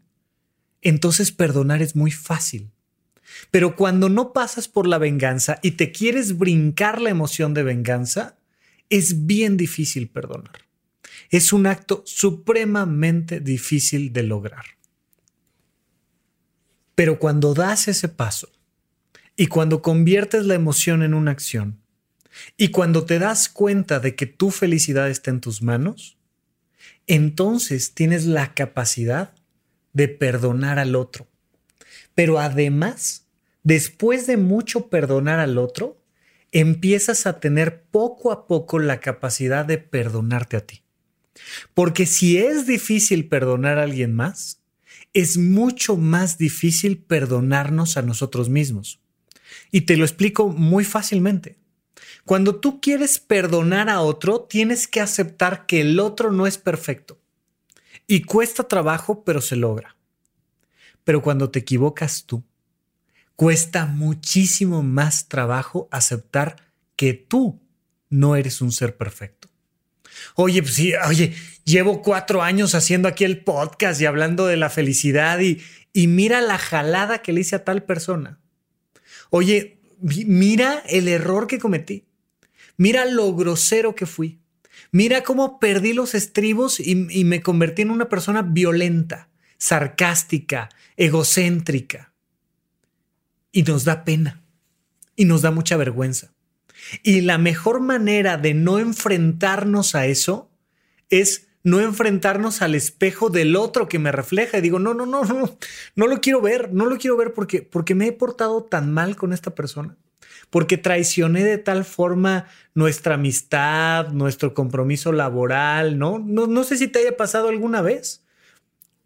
entonces 0.83 1.33
perdonar 1.33 1.83
es 1.83 1.95
muy 1.95 2.11
fácil. 2.11 2.71
Pero 3.51 3.77
cuando 3.77 4.09
no 4.09 4.33
pasas 4.33 4.69
por 4.69 4.87
la 4.87 4.99
venganza 4.99 5.59
y 5.63 5.73
te 5.73 5.93
quieres 5.93 6.39
brincar 6.39 7.01
la 7.01 7.11
emoción 7.11 7.55
de 7.55 7.63
venganza, 7.63 8.39
es 8.91 9.27
bien 9.27 9.57
difícil 9.57 10.09
perdonar. 10.09 10.67
Es 11.31 11.53
un 11.53 11.67
acto 11.67 12.03
supremamente 12.07 13.41
difícil 13.41 14.13
de 14.13 14.23
lograr. 14.23 14.65
Pero 16.95 17.19
cuando 17.19 17.55
das 17.55 17.87
ese 17.87 18.09
paso 18.09 18.51
y 19.41 19.47
cuando 19.47 19.83
conviertes 19.83 20.47
la 20.47 20.55
emoción 20.55 21.05
en 21.05 21.15
una 21.15 21.31
acción 21.31 21.79
y 22.57 22.69
cuando 22.69 23.05
te 23.05 23.21
das 23.21 23.49
cuenta 23.49 24.01
de 24.01 24.17
que 24.17 24.27
tu 24.27 24.51
felicidad 24.51 25.09
está 25.09 25.31
en 25.31 25.41
tus 25.41 25.63
manos, 25.63 26.19
entonces 27.07 27.95
tienes 27.95 28.27
la 28.27 28.53
capacidad 28.53 29.33
de 29.93 30.09
perdonar 30.09 30.81
al 30.81 30.97
otro. 30.97 31.29
Pero 32.17 32.41
además, 32.41 33.29
después 33.63 34.27
de 34.27 34.37
mucho 34.37 34.89
perdonar 34.89 35.39
al 35.39 35.57
otro, 35.57 36.03
empiezas 36.51 37.25
a 37.25 37.39
tener 37.39 37.85
poco 37.85 38.33
a 38.33 38.49
poco 38.49 38.81
la 38.81 38.99
capacidad 38.99 39.65
de 39.65 39.79
perdonarte 39.79 40.57
a 40.57 40.67
ti. 40.67 40.83
Porque 41.75 42.07
si 42.07 42.39
es 42.39 42.67
difícil 42.67 43.29
perdonar 43.29 43.79
a 43.79 43.85
alguien 43.85 44.15
más, 44.15 44.65
es 45.15 45.39
mucho 45.39 45.97
más 45.97 46.39
difícil 46.39 46.99
perdonarnos 46.99 47.97
a 47.97 48.03
nosotros 48.03 48.49
mismos. 48.49 49.01
Y 49.71 49.83
te 49.83 49.97
lo 49.97 50.05
explico 50.05 50.49
muy 50.49 50.85
fácilmente. 50.85 51.59
Cuando 52.25 52.57
tú 52.57 52.81
quieres 52.81 53.19
perdonar 53.19 53.89
a 53.89 54.01
otro, 54.01 54.43
tienes 54.43 54.87
que 54.87 55.01
aceptar 55.01 55.67
que 55.67 55.81
el 55.81 55.99
otro 55.99 56.31
no 56.31 56.47
es 56.47 56.59
perfecto. 56.59 57.21
Y 58.07 58.23
cuesta 58.23 58.65
trabajo, 58.65 59.25
pero 59.25 59.41
se 59.41 59.57
logra. 59.57 59.97
Pero 61.05 61.23
cuando 61.23 61.51
te 61.51 61.61
equivocas 61.61 62.25
tú, 62.25 62.45
cuesta 63.35 63.87
muchísimo 63.87 64.83
más 64.83 65.29
trabajo 65.29 65.89
aceptar 65.91 66.57
que 66.97 67.15
tú 67.15 67.61
no 68.11 68.37
eres 68.37 68.61
un 68.61 68.73
ser 68.73 68.97
perfecto. 68.97 69.49
Oye, 70.35 70.63
pues 70.63 70.75
sí, 70.75 70.93
oye, 71.07 71.35
llevo 71.65 72.03
cuatro 72.03 72.43
años 72.43 72.75
haciendo 72.75 73.09
aquí 73.09 73.25
el 73.25 73.45
podcast 73.45 74.01
y 74.01 74.07
hablando 74.07 74.47
de 74.47 74.57
la 74.57 74.71
felicidad 74.71 75.39
y, 75.41 75.63
y 75.93 76.09
mira 76.09 76.41
la 76.41 76.59
jalada 76.59 77.23
que 77.23 77.33
le 77.33 77.41
hice 77.41 77.57
a 77.57 77.65
tal 77.65 77.85
persona. 77.85 78.41
Oye, 79.31 79.81
mira 80.01 80.83
el 80.89 81.09
error 81.09 81.47
que 81.47 81.59
cometí. 81.59 82.05
Mira 82.77 83.05
lo 83.05 83.35
grosero 83.35 83.95
que 83.95 84.07
fui. 84.07 84.41
Mira 84.91 85.23
cómo 85.23 85.59
perdí 85.59 85.93
los 85.93 86.15
estribos 86.15 86.81
y, 86.81 86.95
me 86.95 87.43
convertí 87.43 87.83
en 87.83 87.91
una 87.91 88.09
persona 88.09 88.43
violenta, 88.43 89.29
sarcástica, 89.59 90.69
egocéntrica. 90.97 92.13
Y 93.53 93.65
nos 93.65 93.85
da 93.85 94.05
pena. 94.05 94.43
Y 95.17 95.25
nos 95.25 95.43
da 95.43 95.51
mucha 95.51 95.77
vergüenza. 95.77 96.33
Y 97.03 97.23
la 97.23 97.39
mejor 97.39 97.81
manera 97.81 98.37
de 98.37 98.55
no 98.55 98.79
enfrentarnos 98.79 99.95
a 99.95 100.07
eso 100.07 100.51
es 101.11 101.48
no 101.65 101.81
enfrentarnos 101.81 102.63
al 102.63 102.75
espejo 102.75 103.31
del 103.31 103.57
otro 103.57 103.89
que 103.89 103.99
me 103.99 104.13
refleja. 104.13 104.59
Y 104.59 104.63
digo, 104.63 104.79
no, 104.79 104.95
no, 104.95 105.07
no, 105.07 105.25
no, 105.25 105.59
no 105.97 106.07
lo 106.07 106.21
quiero 106.21 106.41
ver, 106.41 106.73
no 106.73 106.87
lo 106.87 106.99
quiero 106.99 107.17
ver 107.17 107.33
porque, 107.33 107.63
porque 107.63 107.95
me 107.95 108.07
he 108.07 108.13
portado 108.13 108.65
tan 108.65 108.93
mal 108.93 109.17
con 109.17 109.33
esta 109.33 109.55
persona 109.55 109.97
porque 110.51 110.79
traicioné 110.79 111.45
de 111.45 111.59
tal 111.59 111.85
forma 111.85 112.47
nuestra 112.75 113.15
amistad, 113.15 114.09
nuestro 114.13 114.55
compromiso 114.55 115.13
laboral, 115.13 115.99
¿no? 115.99 116.19
¿no? 116.19 116.47
No 116.47 116.65
sé 116.65 116.79
si 116.79 116.89
te 116.89 117.01
haya 117.01 117.17
pasado 117.17 117.49
alguna 117.49 117.83
vez. 117.83 118.25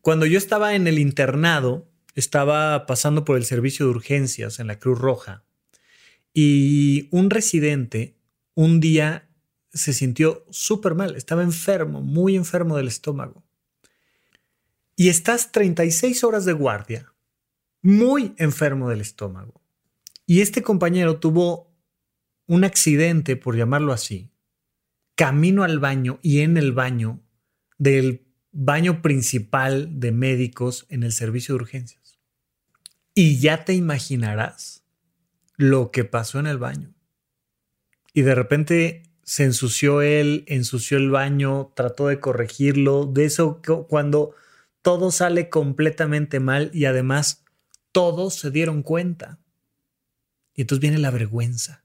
Cuando 0.00 0.26
yo 0.26 0.38
estaba 0.38 0.74
en 0.74 0.86
el 0.86 0.98
internado, 0.98 1.88
estaba 2.14 2.86
pasando 2.86 3.24
por 3.24 3.36
el 3.36 3.44
servicio 3.44 3.86
de 3.86 3.92
urgencias 3.92 4.58
en 4.60 4.66
la 4.66 4.78
Cruz 4.78 4.98
Roja 4.98 5.44
y 6.34 7.08
un 7.10 7.30
residente 7.30 8.16
un 8.54 8.80
día 8.80 9.28
se 9.72 9.92
sintió 9.92 10.46
súper 10.50 10.94
mal, 10.94 11.16
estaba 11.16 11.42
enfermo, 11.42 12.00
muy 12.02 12.36
enfermo 12.36 12.76
del 12.76 12.88
estómago. 12.88 13.42
Y 14.96 15.08
estás 15.08 15.52
36 15.52 16.24
horas 16.24 16.44
de 16.44 16.52
guardia, 16.52 17.12
muy 17.80 18.34
enfermo 18.36 18.90
del 18.90 19.00
estómago. 19.00 19.62
Y 20.26 20.40
este 20.40 20.62
compañero 20.62 21.18
tuvo 21.18 21.72
un 22.46 22.64
accidente, 22.64 23.36
por 23.36 23.56
llamarlo 23.56 23.92
así, 23.92 24.30
camino 25.14 25.64
al 25.64 25.78
baño 25.78 26.18
y 26.22 26.40
en 26.40 26.56
el 26.56 26.72
baño 26.72 27.20
del 27.78 28.26
baño 28.52 29.02
principal 29.02 29.98
de 29.98 30.12
médicos 30.12 30.86
en 30.90 31.02
el 31.02 31.12
servicio 31.12 31.54
de 31.54 31.62
urgencias. 31.62 32.18
Y 33.14 33.40
ya 33.40 33.64
te 33.64 33.74
imaginarás 33.74 34.84
lo 35.56 35.90
que 35.90 36.04
pasó 36.04 36.38
en 36.38 36.46
el 36.46 36.58
baño. 36.58 36.94
Y 38.12 38.22
de 38.22 38.34
repente 38.34 39.02
se 39.24 39.44
ensució 39.44 40.02
él, 40.02 40.44
ensució 40.46 40.98
el 40.98 41.10
baño, 41.10 41.72
trató 41.74 42.08
de 42.08 42.20
corregirlo, 42.20 43.06
de 43.06 43.24
eso 43.24 43.60
cuando 43.88 44.34
todo 44.82 45.12
sale 45.12 45.48
completamente 45.48 46.40
mal 46.40 46.70
y 46.74 46.86
además 46.86 47.44
todos 47.92 48.34
se 48.34 48.50
dieron 48.50 48.82
cuenta. 48.82 49.38
Y 50.54 50.62
entonces 50.62 50.80
viene 50.80 50.98
la 50.98 51.10
vergüenza. 51.10 51.84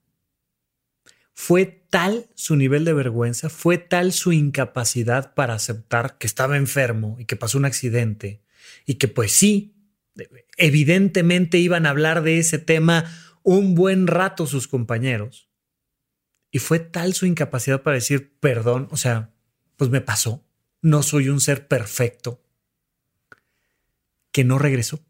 Fue 1.33 1.65
tal 1.89 2.27
su 2.33 2.55
nivel 2.55 2.83
de 2.83 2.93
vergüenza, 2.93 3.49
fue 3.49 3.77
tal 3.77 4.11
su 4.11 4.31
incapacidad 4.31 5.35
para 5.35 5.53
aceptar 5.53 6.17
que 6.17 6.25
estaba 6.25 6.57
enfermo 6.57 7.15
y 7.19 7.25
que 7.25 7.35
pasó 7.35 7.59
un 7.59 7.65
accidente 7.65 8.41
y 8.85 8.95
que 8.95 9.07
pues 9.07 9.31
sí, 9.33 9.75
evidentemente 10.57 11.59
iban 11.59 11.85
a 11.85 11.91
hablar 11.91 12.23
de 12.23 12.39
ese 12.39 12.57
tema 12.57 13.05
un 13.43 13.75
buen 13.75 14.07
rato 14.07 14.47
sus 14.47 14.67
compañeros. 14.67 15.47
Y 16.52 16.60
fue 16.60 16.80
tal 16.80 17.14
su 17.14 17.26
incapacidad 17.26 17.82
para 17.82 17.95
decir 17.95 18.38
perdón, 18.39 18.88
o 18.91 18.98
sea, 18.98 19.32
pues 19.76 19.89
me 19.89 20.02
pasó, 20.02 20.43
no 20.82 21.04
soy 21.04 21.30
un 21.30 21.41
ser 21.41 21.68
perfecto, 21.68 22.41
que 24.32 24.43
no 24.43 24.58
regresó. 24.58 25.04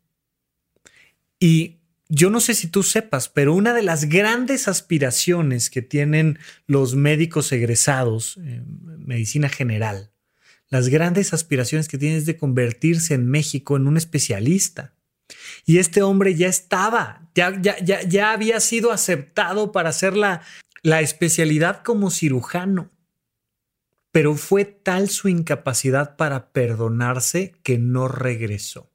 Y 1.40 1.78
yo 2.10 2.30
no 2.30 2.40
sé 2.40 2.54
si 2.54 2.68
tú 2.68 2.84
sepas, 2.84 3.30
pero 3.30 3.54
una 3.54 3.74
de 3.74 3.84
las 3.84 4.06
grandes 4.06 4.68
aspiraciones 4.68 5.70
que 5.70 5.82
tienen 5.82 6.40
los 6.66 6.96
médicos 6.96 7.52
egresados 7.52 8.38
en 8.38 9.06
medicina 9.06 9.50
general, 9.50 10.12
las 10.70 10.90
grandes 10.90 11.34
aspiraciones 11.34 11.88
que 11.88 11.98
tienen 11.98 12.18
es 12.18 12.26
de 12.26 12.38
convertirse 12.38 13.14
en 13.14 13.28
México 13.28 13.78
en 13.78 13.88
un 13.88 13.98
especialista. 13.98 14.94
Y 15.66 15.80
este 15.80 16.02
hombre 16.02 16.36
ya 16.36 16.48
estaba, 16.48 17.30
ya, 17.36 17.62
ya, 17.62 17.78
ya, 17.80 18.02
ya 18.04 18.32
había 18.32 18.62
sido 18.62 18.92
aceptado 18.92 19.74
para 19.74 19.90
hacer 19.90 20.16
la, 20.16 20.42
la 20.82 21.01
especialidad 21.01 21.84
como 21.84 22.09
cirujano. 22.11 22.91
Pero 24.11 24.36
fue 24.36 24.65
tal 24.65 25.09
su 25.09 25.28
incapacidad 25.28 26.15
para 26.15 26.51
perdonarse 26.51 27.55
que 27.63 27.78
no 27.78 28.07
regresó. 28.07 28.89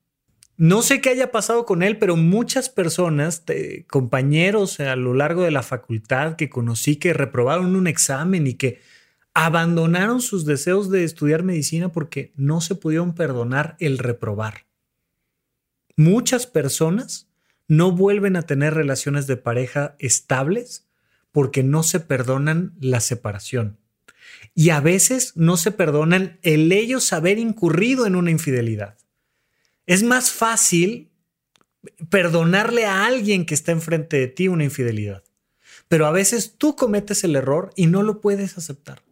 No 0.56 0.82
sé 0.82 1.00
qué 1.00 1.10
haya 1.10 1.32
pasado 1.32 1.64
con 1.64 1.82
él, 1.82 1.98
pero 1.98 2.16
muchas 2.16 2.68
personas, 2.68 3.44
compañeros 3.90 4.78
a 4.80 4.96
lo 4.96 5.14
largo 5.14 5.42
de 5.42 5.50
la 5.50 5.62
facultad 5.62 6.36
que 6.36 6.50
conocí 6.50 6.96
que 6.96 7.12
reprobaron 7.12 7.74
un 7.74 7.86
examen 7.86 8.46
y 8.46 8.54
que 8.54 8.80
abandonaron 9.34 10.20
sus 10.20 10.44
deseos 10.44 10.90
de 10.90 11.04
estudiar 11.04 11.42
medicina 11.42 11.90
porque 11.90 12.32
no 12.36 12.60
se 12.60 12.74
pudieron 12.74 13.14
perdonar 13.14 13.76
el 13.80 13.98
reprobar. 13.98 14.66
Muchas 15.96 16.46
personas 16.46 17.28
no 17.66 17.92
vuelven 17.92 18.36
a 18.36 18.42
tener 18.42 18.74
relaciones 18.74 19.26
de 19.26 19.36
pareja 19.36 19.96
estables 19.98 20.86
porque 21.32 21.62
no 21.62 21.82
se 21.82 22.00
perdonan 22.00 22.74
la 22.80 23.00
separación. 23.00 23.78
Y 24.54 24.70
a 24.70 24.80
veces 24.80 25.32
no 25.34 25.56
se 25.56 25.72
perdonan 25.72 26.38
el 26.42 26.70
ellos 26.72 27.12
haber 27.12 27.38
incurrido 27.38 28.06
en 28.06 28.16
una 28.16 28.30
infidelidad. 28.30 28.98
Es 29.86 30.02
más 30.02 30.30
fácil 30.30 31.10
perdonarle 32.10 32.84
a 32.86 33.06
alguien 33.06 33.46
que 33.46 33.54
está 33.54 33.72
enfrente 33.72 34.18
de 34.18 34.28
ti 34.28 34.48
una 34.48 34.64
infidelidad. 34.64 35.24
Pero 35.88 36.06
a 36.06 36.12
veces 36.12 36.54
tú 36.56 36.76
cometes 36.76 37.24
el 37.24 37.34
error 37.34 37.72
y 37.76 37.86
no 37.86 38.02
lo 38.02 38.20
puedes 38.20 38.56
aceptar. 38.56 39.02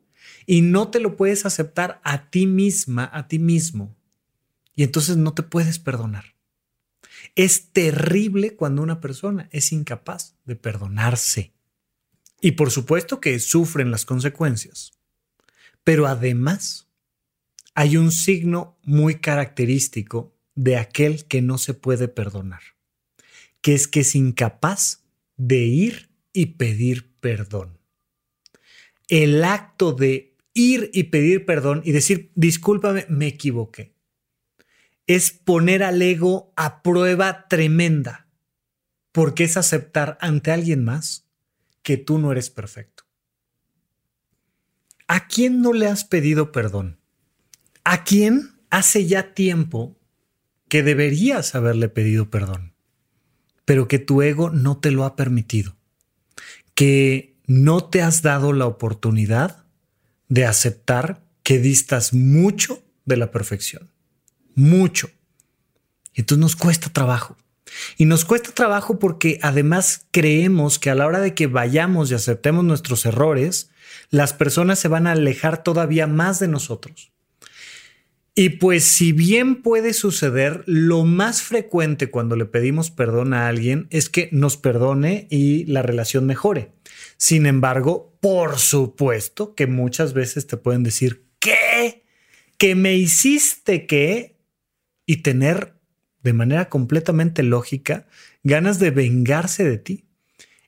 Y 0.46 0.62
no 0.62 0.88
te 0.88 1.00
lo 1.00 1.16
puedes 1.16 1.46
aceptar 1.46 2.00
a 2.04 2.30
ti 2.30 2.46
misma, 2.46 3.10
a 3.12 3.28
ti 3.28 3.38
mismo. 3.38 3.96
Y 4.74 4.82
entonces 4.82 5.16
no 5.16 5.34
te 5.34 5.42
puedes 5.42 5.78
perdonar. 5.78 6.36
Es 7.34 7.70
terrible 7.72 8.56
cuando 8.56 8.82
una 8.82 9.00
persona 9.00 9.48
es 9.52 9.72
incapaz 9.72 10.36
de 10.44 10.56
perdonarse. 10.56 11.52
Y 12.40 12.52
por 12.52 12.70
supuesto 12.70 13.20
que 13.20 13.38
sufren 13.38 13.90
las 13.90 14.04
consecuencias. 14.04 14.92
Pero 15.84 16.06
además, 16.06 16.88
hay 17.74 17.96
un 17.96 18.12
signo 18.12 18.78
muy 18.82 19.16
característico 19.16 20.34
de 20.54 20.76
aquel 20.76 21.26
que 21.26 21.42
no 21.42 21.58
se 21.58 21.74
puede 21.74 22.08
perdonar, 22.08 22.62
que 23.60 23.74
es 23.74 23.88
que 23.88 24.00
es 24.00 24.14
incapaz 24.14 25.04
de 25.36 25.58
ir 25.58 26.10
y 26.32 26.46
pedir 26.46 27.14
perdón. 27.20 27.78
El 29.08 29.44
acto 29.44 29.92
de 29.92 30.36
ir 30.54 30.90
y 30.92 31.04
pedir 31.04 31.46
perdón 31.46 31.82
y 31.84 31.92
decir, 31.92 32.32
discúlpame, 32.34 33.06
me 33.08 33.28
equivoqué, 33.28 33.94
es 35.06 35.30
poner 35.30 35.82
al 35.82 36.00
ego 36.02 36.52
a 36.56 36.82
prueba 36.82 37.48
tremenda, 37.48 38.28
porque 39.12 39.44
es 39.44 39.56
aceptar 39.56 40.18
ante 40.20 40.50
alguien 40.50 40.84
más 40.84 41.29
que 41.82 41.96
tú 41.96 42.18
no 42.18 42.32
eres 42.32 42.50
perfecto. 42.50 43.04
¿A 45.08 45.26
quién 45.26 45.60
no 45.60 45.72
le 45.72 45.88
has 45.88 46.04
pedido 46.04 46.52
perdón? 46.52 47.00
¿A 47.84 48.04
quién 48.04 48.60
hace 48.70 49.06
ya 49.06 49.34
tiempo 49.34 49.98
que 50.68 50.82
deberías 50.82 51.54
haberle 51.54 51.88
pedido 51.88 52.30
perdón, 52.30 52.74
pero 53.64 53.88
que 53.88 53.98
tu 53.98 54.22
ego 54.22 54.50
no 54.50 54.78
te 54.78 54.90
lo 54.90 55.04
ha 55.04 55.16
permitido? 55.16 55.76
Que 56.74 57.36
no 57.46 57.84
te 57.84 58.02
has 58.02 58.22
dado 58.22 58.52
la 58.52 58.66
oportunidad 58.66 59.64
de 60.28 60.46
aceptar 60.46 61.24
que 61.42 61.58
distas 61.58 62.14
mucho 62.14 62.84
de 63.04 63.16
la 63.16 63.32
perfección. 63.32 63.90
Mucho. 64.54 65.10
Entonces 66.14 66.40
nos 66.40 66.54
cuesta 66.54 66.90
trabajo. 66.90 67.36
Y 67.96 68.06
nos 68.06 68.24
cuesta 68.24 68.52
trabajo 68.52 68.98
porque 68.98 69.38
además 69.42 70.06
creemos 70.10 70.78
que 70.78 70.90
a 70.90 70.94
la 70.94 71.06
hora 71.06 71.20
de 71.20 71.34
que 71.34 71.46
vayamos 71.46 72.10
y 72.10 72.14
aceptemos 72.14 72.64
nuestros 72.64 73.06
errores, 73.06 73.70
las 74.10 74.32
personas 74.32 74.78
se 74.78 74.88
van 74.88 75.06
a 75.06 75.12
alejar 75.12 75.62
todavía 75.62 76.06
más 76.06 76.38
de 76.40 76.48
nosotros. 76.48 77.12
Y 78.34 78.50
pues 78.50 78.84
si 78.84 79.12
bien 79.12 79.60
puede 79.60 79.92
suceder, 79.92 80.62
lo 80.66 81.04
más 81.04 81.42
frecuente 81.42 82.10
cuando 82.10 82.36
le 82.36 82.46
pedimos 82.46 82.90
perdón 82.90 83.34
a 83.34 83.48
alguien 83.48 83.86
es 83.90 84.08
que 84.08 84.28
nos 84.32 84.56
perdone 84.56 85.26
y 85.30 85.64
la 85.66 85.82
relación 85.82 86.26
mejore. 86.26 86.72
Sin 87.16 87.44
embargo, 87.44 88.16
por 88.20 88.58
supuesto 88.58 89.54
que 89.54 89.66
muchas 89.66 90.12
veces 90.14 90.46
te 90.46 90.56
pueden 90.56 90.84
decir, 90.84 91.26
¿qué? 91.38 92.04
¿Que 92.56 92.74
me 92.74 92.96
hiciste 92.96 93.86
qué? 93.86 94.36
Y 95.06 95.18
tener 95.18 95.79
de 96.22 96.32
manera 96.32 96.68
completamente 96.68 97.42
lógica 97.42 98.06
ganas 98.42 98.78
de 98.78 98.90
vengarse 98.90 99.64
de 99.64 99.78
ti. 99.78 100.04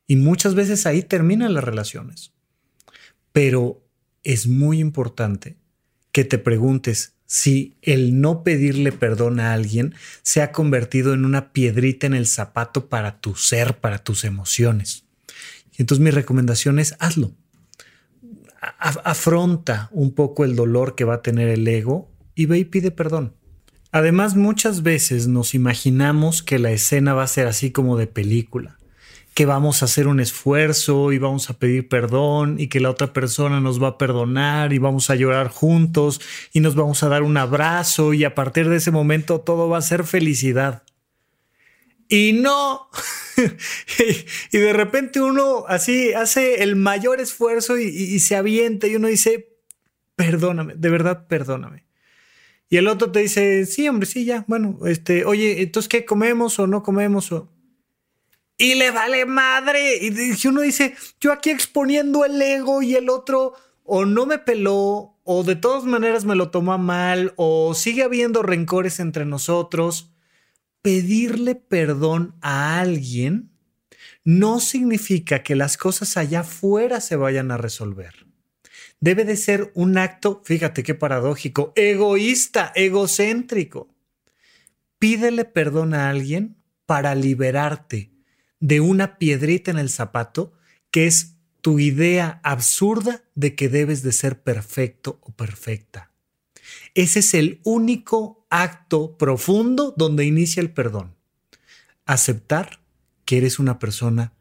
Y 0.07 0.17
muchas 0.17 0.55
veces 0.55 0.87
ahí 0.87 1.03
terminan 1.03 1.55
las 1.55 1.65
relaciones. 1.65 2.33
Pero 3.33 3.83
es 4.25 4.47
muy 4.47 4.79
importante 4.79 5.57
que 6.13 6.25
te 6.25 6.39
preguntes 6.39 7.15
si 7.27 7.79
el 7.81 8.21
no 8.21 8.43
pedirle 8.43 8.93
perdón 8.93 9.41
a 9.41 9.55
alguien 9.55 9.95
se 10.23 10.43
ha 10.43 10.53
convertido 10.53 11.15
en 11.15 11.25
una 11.25 11.53
piedrita 11.53 12.07
en 12.07 12.13
el 12.13 12.27
zapato 12.27 12.91
para 12.91 13.21
tu 13.21 13.35
ser, 13.37 13.79
para 13.79 14.05
tus 14.05 14.25
emociones. 14.25 15.07
Y 15.73 15.81
entonces 15.81 16.05
mi 16.05 16.11
recomendación 16.11 16.79
es 16.79 16.95
hazlo. 16.99 17.33
afronta 18.61 19.89
un 19.93 20.15
poco 20.15 20.45
el 20.45 20.55
dolor 20.55 20.95
que 20.95 21.05
va 21.05 21.15
a 21.15 21.23
tener 21.23 21.49
el 21.49 21.67
ego 21.67 22.13
y 22.35 22.45
ve 22.47 22.59
y 22.59 22.65
pide 22.67 22.91
perdón. 22.91 23.35
Además, 23.93 24.37
muchas 24.37 24.83
veces 24.83 25.29
nos 25.29 25.55
imaginamos 25.55 26.43
que 26.43 26.59
la 26.59 26.71
escena 26.71 27.13
va 27.13 27.25
a 27.25 27.29
ser 27.29 27.47
así 27.47 27.73
como 27.73 27.99
de 27.99 28.07
película, 28.07 28.79
que 29.35 29.45
vamos 29.45 29.83
a 29.83 29.85
hacer 29.85 30.09
un 30.09 30.19
esfuerzo 30.19 31.13
y 31.13 31.19
vamos 31.19 31.51
a 31.51 31.59
pedir 31.59 31.89
perdón 31.89 32.57
y 32.59 32.69
que 32.69 32.81
la 32.81 32.89
otra 32.89 33.13
persona 33.13 33.61
nos 33.61 33.83
va 33.83 33.89
a 33.89 33.99
perdonar 33.99 34.73
y 34.73 34.79
vamos 34.79 35.11
a 35.11 35.15
llorar 35.15 35.49
juntos 35.49 36.23
y 36.55 36.61
nos 36.61 36.75
vamos 36.75 37.03
a 37.03 37.09
dar 37.09 37.23
un 37.23 37.37
abrazo 37.37 38.15
y 38.15 38.25
a 38.25 38.35
partir 38.35 38.71
de 38.71 38.77
ese 38.77 38.91
momento 38.91 39.43
todo 39.43 39.69
va 39.69 39.77
a 39.77 39.83
ser 39.83 40.05
felicidad. 40.05 40.85
Y 42.09 42.33
no. 42.33 42.89
y 44.53 44.59
de 44.59 44.73
repente 44.73 45.21
uno 45.21 45.67
así 45.69 46.15
hace 46.15 46.63
el 46.63 46.77
mayor 46.77 47.21
esfuerzo 47.21 47.79
y, 47.79 48.19
se 48.21 48.37
avienta 48.37 48.87
y 48.87 48.97
uno 48.97 49.09
dice, 49.09 49.51
perdóname, 50.17 50.77
de 50.77 50.89
verdad 50.89 51.27
perdóname. 51.27 51.85
Y 52.73 52.79
el 52.79 52.89
otro 52.89 53.13
te 53.13 53.21
dice, 53.21 53.67
sí, 53.67 53.87
hombre, 53.87 54.07
sí, 54.07 54.25
ya, 54.25 54.47
bueno, 54.49 54.79
este, 54.87 55.27
oye, 55.27 55.61
entonces, 55.61 55.91
¿qué 55.91 56.07
comemos 56.07 56.59
o 56.59 56.67
no 56.67 56.83
comemos? 56.83 57.31
O... 57.31 57.53
Y 58.57 58.77
le 58.77 58.91
vale 58.91 59.27
madre. 59.27 59.99
Y 60.01 60.49
uno 60.49 60.63
dice, 60.63 60.95
yo 61.21 61.33
aquí 61.33 61.51
exponiendo 61.51 62.25
el 62.25 62.41
ego 62.41 62.81
y 62.81 62.95
el 62.95 63.11
otro 63.11 63.53
o 63.85 64.07
no 64.07 64.25
me 64.25 64.39
peló, 64.39 65.19
o 65.23 65.45
de 65.45 65.55
todas 65.55 65.85
maneras 65.85 66.25
me 66.25 66.35
lo 66.35 66.51
tomó 66.51 66.79
mal, 66.79 67.35
o 67.37 67.75
sigue 67.75 68.05
habiendo 68.05 68.43
rencores 68.43 69.01
entre 69.01 69.27
nosotros. 69.27 70.11
Pedirle 70.81 71.55
perdón 71.55 72.37
a 72.41 72.81
alguien 72.81 73.51
no 74.25 74.61
significa 74.61 75.43
que 75.43 75.57
las 75.57 75.77
cosas 75.77 76.17
allá 76.17 76.41
afuera 76.41 77.03
se 77.03 77.17
vayan 77.17 77.51
a 77.51 77.59
resolver 77.59 78.32
debe 79.03 79.25
de 79.25 79.37
ser 79.37 79.73
un 79.75 79.99
acto, 79.99 80.43
fíjate 80.45 80.85
qué 80.85 80.95
paradójico, 80.95 81.73
egoísta, 81.75 82.73
egocéntrico. 82.77 83.93
Pídele 85.01 85.45
perdón 85.45 85.93
a 85.93 86.09
alguien 86.09 86.57
para 86.87 87.17
liberarte 87.17 88.13
de 88.61 88.81
una 88.81 89.19
piedrita 89.19 89.73
en 89.73 89.79
el 89.79 89.91
zapato 89.91 90.53
que 90.93 91.09
es 91.09 91.35
tu 91.61 91.81
idea 91.81 92.41
absurda 92.45 93.25
de 93.35 93.57
que 93.57 93.69
debes 93.69 94.05
de 94.05 94.13
ser 94.13 94.41
perfecto 94.41 95.19
o 95.23 95.33
perfecta. 95.33 96.13
Ese 96.95 97.19
es 97.19 97.35
el 97.35 97.61
único 97.65 98.47
acto 98.51 99.19
profundo 99.19 99.93
donde 99.97 100.27
inicia 100.27 100.61
el 100.61 100.71
perdón. 100.71 101.17
Aceptar 102.07 102.81
que 103.25 103.39
eres 103.39 103.59
una 103.59 103.81
persona 103.81 104.33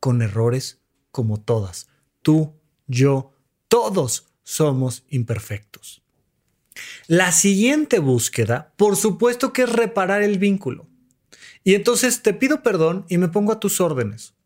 con 0.00 0.22
errores 0.22 0.80
como 1.10 1.38
todas. 1.38 1.88
Tú, 2.22 2.54
yo, 2.86 3.35
todos 3.68 4.26
somos 4.42 5.04
imperfectos. 5.08 6.02
La 7.06 7.32
siguiente 7.32 7.98
búsqueda, 7.98 8.72
por 8.76 8.96
supuesto 8.96 9.52
que 9.52 9.62
es 9.62 9.72
reparar 9.72 10.22
el 10.22 10.38
vínculo. 10.38 10.86
Y 11.64 11.74
entonces 11.74 12.22
te 12.22 12.34
pido 12.34 12.62
perdón 12.62 13.06
y 13.08 13.18
me 13.18 13.28
pongo 13.28 13.52
a 13.52 13.60
tus 13.60 13.80
órdenes 13.80 14.36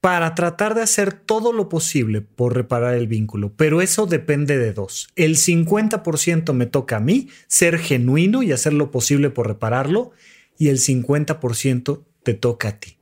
para 0.00 0.34
tratar 0.34 0.74
de 0.74 0.82
hacer 0.82 1.12
todo 1.12 1.52
lo 1.52 1.68
posible 1.68 2.20
por 2.20 2.54
reparar 2.54 2.94
el 2.94 3.08
vínculo, 3.08 3.52
pero 3.56 3.82
eso 3.82 4.06
depende 4.06 4.56
de 4.56 4.72
dos. 4.72 5.08
El 5.16 5.36
50% 5.36 6.52
me 6.52 6.66
toca 6.66 6.96
a 6.96 7.00
mí 7.00 7.28
ser 7.48 7.78
genuino 7.78 8.42
y 8.42 8.52
hacer 8.52 8.72
lo 8.72 8.90
posible 8.90 9.30
por 9.30 9.48
repararlo 9.48 10.12
y 10.56 10.68
el 10.68 10.78
50% 10.78 12.04
te 12.22 12.34
toca 12.34 12.68
a 12.68 12.80
ti. 12.80 12.96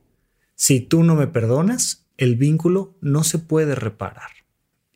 Si 0.55 0.79
tú 0.79 1.03
no 1.03 1.15
me 1.15 1.27
perdonas, 1.27 2.07
el 2.17 2.35
vínculo 2.35 2.95
no 2.99 3.23
se 3.23 3.37
puede 3.37 3.75
reparar. 3.75 4.36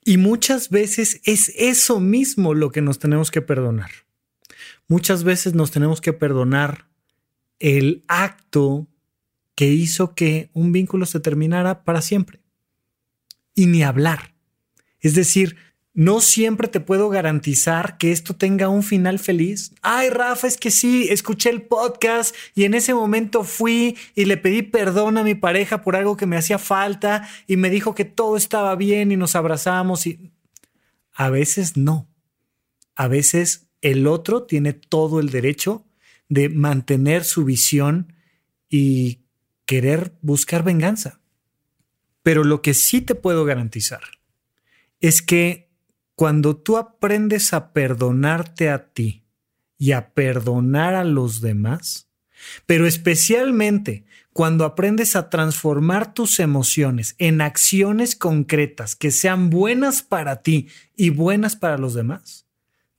Y 0.04 0.18
muchas 0.18 0.70
veces 0.70 1.22
es 1.26 1.49
eso 1.56 1.99
mismo 1.99 2.54
lo 2.54 2.72
que 2.72 2.82
nos 2.82 2.99
tenemos 2.99 3.30
que 3.30 3.41
perdonar. 3.41 3.91
Muchas 4.88 5.24
veces 5.24 5.54
nos 5.54 5.72
tenemos 5.72 6.02
que 6.02 6.14
perdonar 6.14 6.88
el 7.60 8.04
acto 8.08 8.88
que 9.56 9.68
hizo 9.68 10.16
que 10.16 10.49
un 10.54 10.72
vínculo 10.72 11.06
se 11.06 11.20
terminara 11.20 11.84
para 11.84 12.02
siempre. 12.02 12.41
Y 13.54 13.68
ni 13.68 13.84
hablar. 13.84 14.34
Es 14.99 15.14
decir, 15.14 15.56
no 15.94 16.22
siempre 16.22 16.68
te 16.68 16.80
puedo 16.80 17.10
garantizar 17.10 17.98
que 17.98 18.12
esto 18.12 18.36
tenga 18.36 18.70
un 18.70 18.82
final 18.82 19.20
feliz. 19.20 19.74
Ay, 19.82 20.10
Rafa, 20.10 20.48
es 20.48 20.58
que 20.58 20.72
sí, 20.72 21.08
escuché 21.10 21.50
el 21.50 21.64
podcast 21.64 22.34
y 22.56 22.64
en 22.64 22.74
ese 22.74 22.94
momento 22.94 23.44
fui 23.44 23.98
y 24.16 24.26
le 24.26 24.38
pedí 24.38 24.62
perdón 24.62 25.18
a 25.18 25.24
mi 25.24 25.36
pareja 25.36 25.82
por 25.82 25.96
algo 25.96 26.16
que 26.16 26.26
me 26.26 26.38
hacía 26.38 26.58
falta 26.58 27.28
y 27.46 27.58
me 27.58 27.70
dijo 27.70 27.94
que 27.94 28.06
todo 28.06 28.38
estaba 28.38 28.76
bien 28.76 29.12
y 29.12 29.18
nos 29.18 29.36
abrazamos 29.36 30.08
y 30.08 30.32
a 31.14 31.30
veces 31.30 31.76
no. 31.76 32.08
A 32.96 33.08
veces 33.08 33.68
el 33.82 34.08
otro 34.08 34.44
tiene 34.44 34.74
todo 34.74 35.20
el 35.20 35.30
derecho 35.30 35.86
de 36.30 36.48
mantener 36.48 37.26
su 37.26 37.44
visión 37.44 38.14
y 38.70 39.20
querer 39.66 40.14
buscar 40.22 40.64
venganza. 40.64 41.20
Pero 42.24 42.46
lo 42.46 42.62
que 42.62 42.74
sí 42.74 43.02
te 43.02 43.16
puedo 43.16 43.44
garantizar 43.44 44.04
es 45.02 45.22
que 45.22 45.70
cuando 46.22 46.55
tú 46.55 46.78
aprendes 46.78 47.51
a 47.51 47.74
perdonarte 47.74 48.69
a 48.69 48.93
ti 48.93 49.24
y 49.80 49.93
a 49.93 50.13
perdonar 50.13 50.93
a 50.93 51.03
los 51.03 51.41
demás, 51.41 52.11
pero 52.67 52.86
especialmente 52.86 54.05
cuando 54.32 54.65
aprendes 54.65 55.15
a 55.15 55.32
transformar 55.32 56.13
tus 56.13 56.39
emociones 56.39 57.15
en 57.17 57.41
acciones 57.41 58.15
concretas 58.15 58.95
que 58.95 59.09
sean 59.09 59.49
buenas 59.49 60.03
para 60.03 60.43
ti 60.43 60.67
y 60.95 61.09
buenas 61.09 61.55
para 61.55 61.80
los 61.80 61.95
demás, 61.95 62.45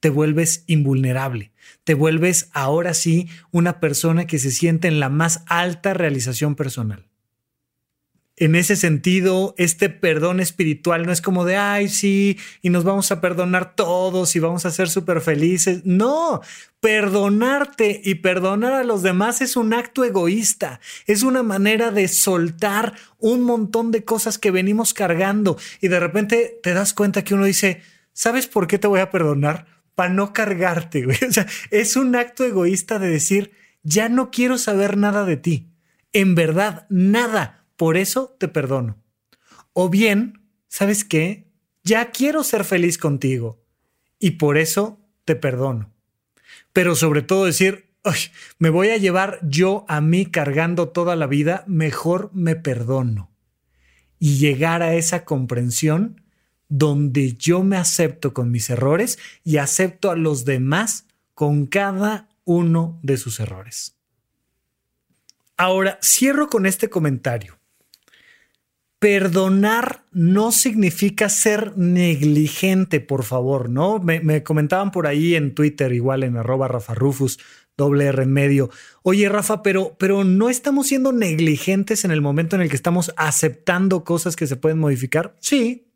te 0.00 0.10
vuelves 0.10 0.64
invulnerable, 0.66 1.52
te 1.84 1.94
vuelves 1.94 2.50
ahora 2.52 2.92
sí 2.92 3.28
una 3.52 3.78
persona 3.78 4.26
que 4.26 4.40
se 4.40 4.50
siente 4.50 4.88
en 4.88 4.98
la 4.98 5.10
más 5.10 5.44
alta 5.46 5.94
realización 5.94 6.56
personal. 6.56 7.11
En 8.44 8.56
ese 8.56 8.74
sentido, 8.74 9.54
este 9.56 9.88
perdón 9.88 10.40
espiritual 10.40 11.06
no 11.06 11.12
es 11.12 11.22
como 11.22 11.44
de, 11.44 11.54
ay, 11.54 11.88
sí, 11.88 12.40
y 12.60 12.70
nos 12.70 12.82
vamos 12.82 13.12
a 13.12 13.20
perdonar 13.20 13.76
todos 13.76 14.34
y 14.34 14.40
vamos 14.40 14.66
a 14.66 14.72
ser 14.72 14.90
súper 14.90 15.20
felices. 15.20 15.82
No, 15.84 16.40
perdonarte 16.80 18.00
y 18.02 18.16
perdonar 18.16 18.72
a 18.72 18.82
los 18.82 19.04
demás 19.04 19.42
es 19.42 19.54
un 19.54 19.72
acto 19.72 20.02
egoísta, 20.02 20.80
es 21.06 21.22
una 21.22 21.44
manera 21.44 21.92
de 21.92 22.08
soltar 22.08 22.94
un 23.20 23.42
montón 23.42 23.92
de 23.92 24.04
cosas 24.04 24.38
que 24.38 24.50
venimos 24.50 24.92
cargando 24.92 25.56
y 25.80 25.86
de 25.86 26.00
repente 26.00 26.58
te 26.64 26.74
das 26.74 26.94
cuenta 26.94 27.22
que 27.22 27.34
uno 27.34 27.44
dice, 27.44 27.82
¿sabes 28.12 28.48
por 28.48 28.66
qué 28.66 28.76
te 28.76 28.88
voy 28.88 28.98
a 28.98 29.12
perdonar? 29.12 29.66
Para 29.94 30.12
no 30.12 30.32
cargarte. 30.32 31.06
O 31.28 31.32
sea, 31.32 31.46
es 31.70 31.94
un 31.94 32.16
acto 32.16 32.44
egoísta 32.44 32.98
de 32.98 33.08
decir, 33.08 33.52
ya 33.84 34.08
no 34.08 34.32
quiero 34.32 34.58
saber 34.58 34.96
nada 34.96 35.24
de 35.24 35.36
ti. 35.36 35.68
En 36.12 36.34
verdad, 36.34 36.86
nada 36.90 37.61
por 37.82 37.96
eso 37.96 38.36
te 38.38 38.46
perdono. 38.46 39.02
O 39.72 39.88
bien, 39.88 40.46
¿sabes 40.68 41.04
qué? 41.04 41.50
Ya 41.82 42.12
quiero 42.12 42.44
ser 42.44 42.62
feliz 42.62 42.96
contigo 42.96 43.60
y 44.20 44.38
por 44.38 44.56
eso 44.56 45.00
te 45.24 45.34
perdono. 45.34 45.92
Pero 46.72 46.94
sobre 46.94 47.22
todo 47.22 47.44
decir, 47.44 47.92
me 48.60 48.70
voy 48.70 48.90
a 48.90 48.98
llevar 48.98 49.40
yo 49.42 49.84
a 49.88 50.00
mí 50.00 50.26
cargando 50.26 50.90
toda 50.90 51.16
la 51.16 51.26
vida, 51.26 51.64
mejor 51.66 52.30
me 52.32 52.54
perdono. 52.54 53.32
Y 54.20 54.36
llegar 54.36 54.84
a 54.84 54.94
esa 54.94 55.24
comprensión 55.24 56.22
donde 56.68 57.34
yo 57.34 57.64
me 57.64 57.78
acepto 57.78 58.32
con 58.32 58.52
mis 58.52 58.70
errores 58.70 59.18
y 59.42 59.56
acepto 59.56 60.12
a 60.12 60.16
los 60.16 60.44
demás 60.44 61.08
con 61.34 61.66
cada 61.66 62.28
uno 62.44 63.00
de 63.02 63.16
sus 63.16 63.40
errores. 63.40 63.96
Ahora, 65.56 65.98
cierro 66.00 66.48
con 66.48 66.64
este 66.64 66.88
comentario 66.88 67.60
perdonar 69.02 70.04
no 70.12 70.52
significa 70.52 71.28
ser 71.28 71.76
negligente, 71.76 73.00
por 73.00 73.24
favor, 73.24 73.68
¿no? 73.68 73.98
Me, 73.98 74.44
comentaban 74.44 74.92
por 74.92 75.08
ahí 75.08 75.34
en 75.34 75.56
Twitter, 75.56 75.92
igual 75.92 76.22
en 76.22 76.36
arroba 76.36 76.68
Rafa 76.68 76.94
Rufus, 76.94 77.40
doble 77.76 78.04
R 78.04 78.22
en 78.22 78.32
medio. 78.32 78.70
Oye, 79.02 79.28
Rafa, 79.28 79.64
pero, 79.64 79.96
pero 79.98 80.22
no 80.22 80.48
estamos 80.48 80.86
siendo 80.86 81.10
negligentes 81.10 82.04
en 82.04 82.12
el 82.12 82.22
momento 82.22 82.54
en 82.54 82.62
el 82.62 82.68
que 82.68 82.76
estamos 82.76 83.12
aceptando 83.16 84.04
cosas 84.04 84.36
que 84.36 84.46
se 84.46 84.54
pueden 84.54 84.78
modificar. 84.78 85.34
Sí, 85.40 85.91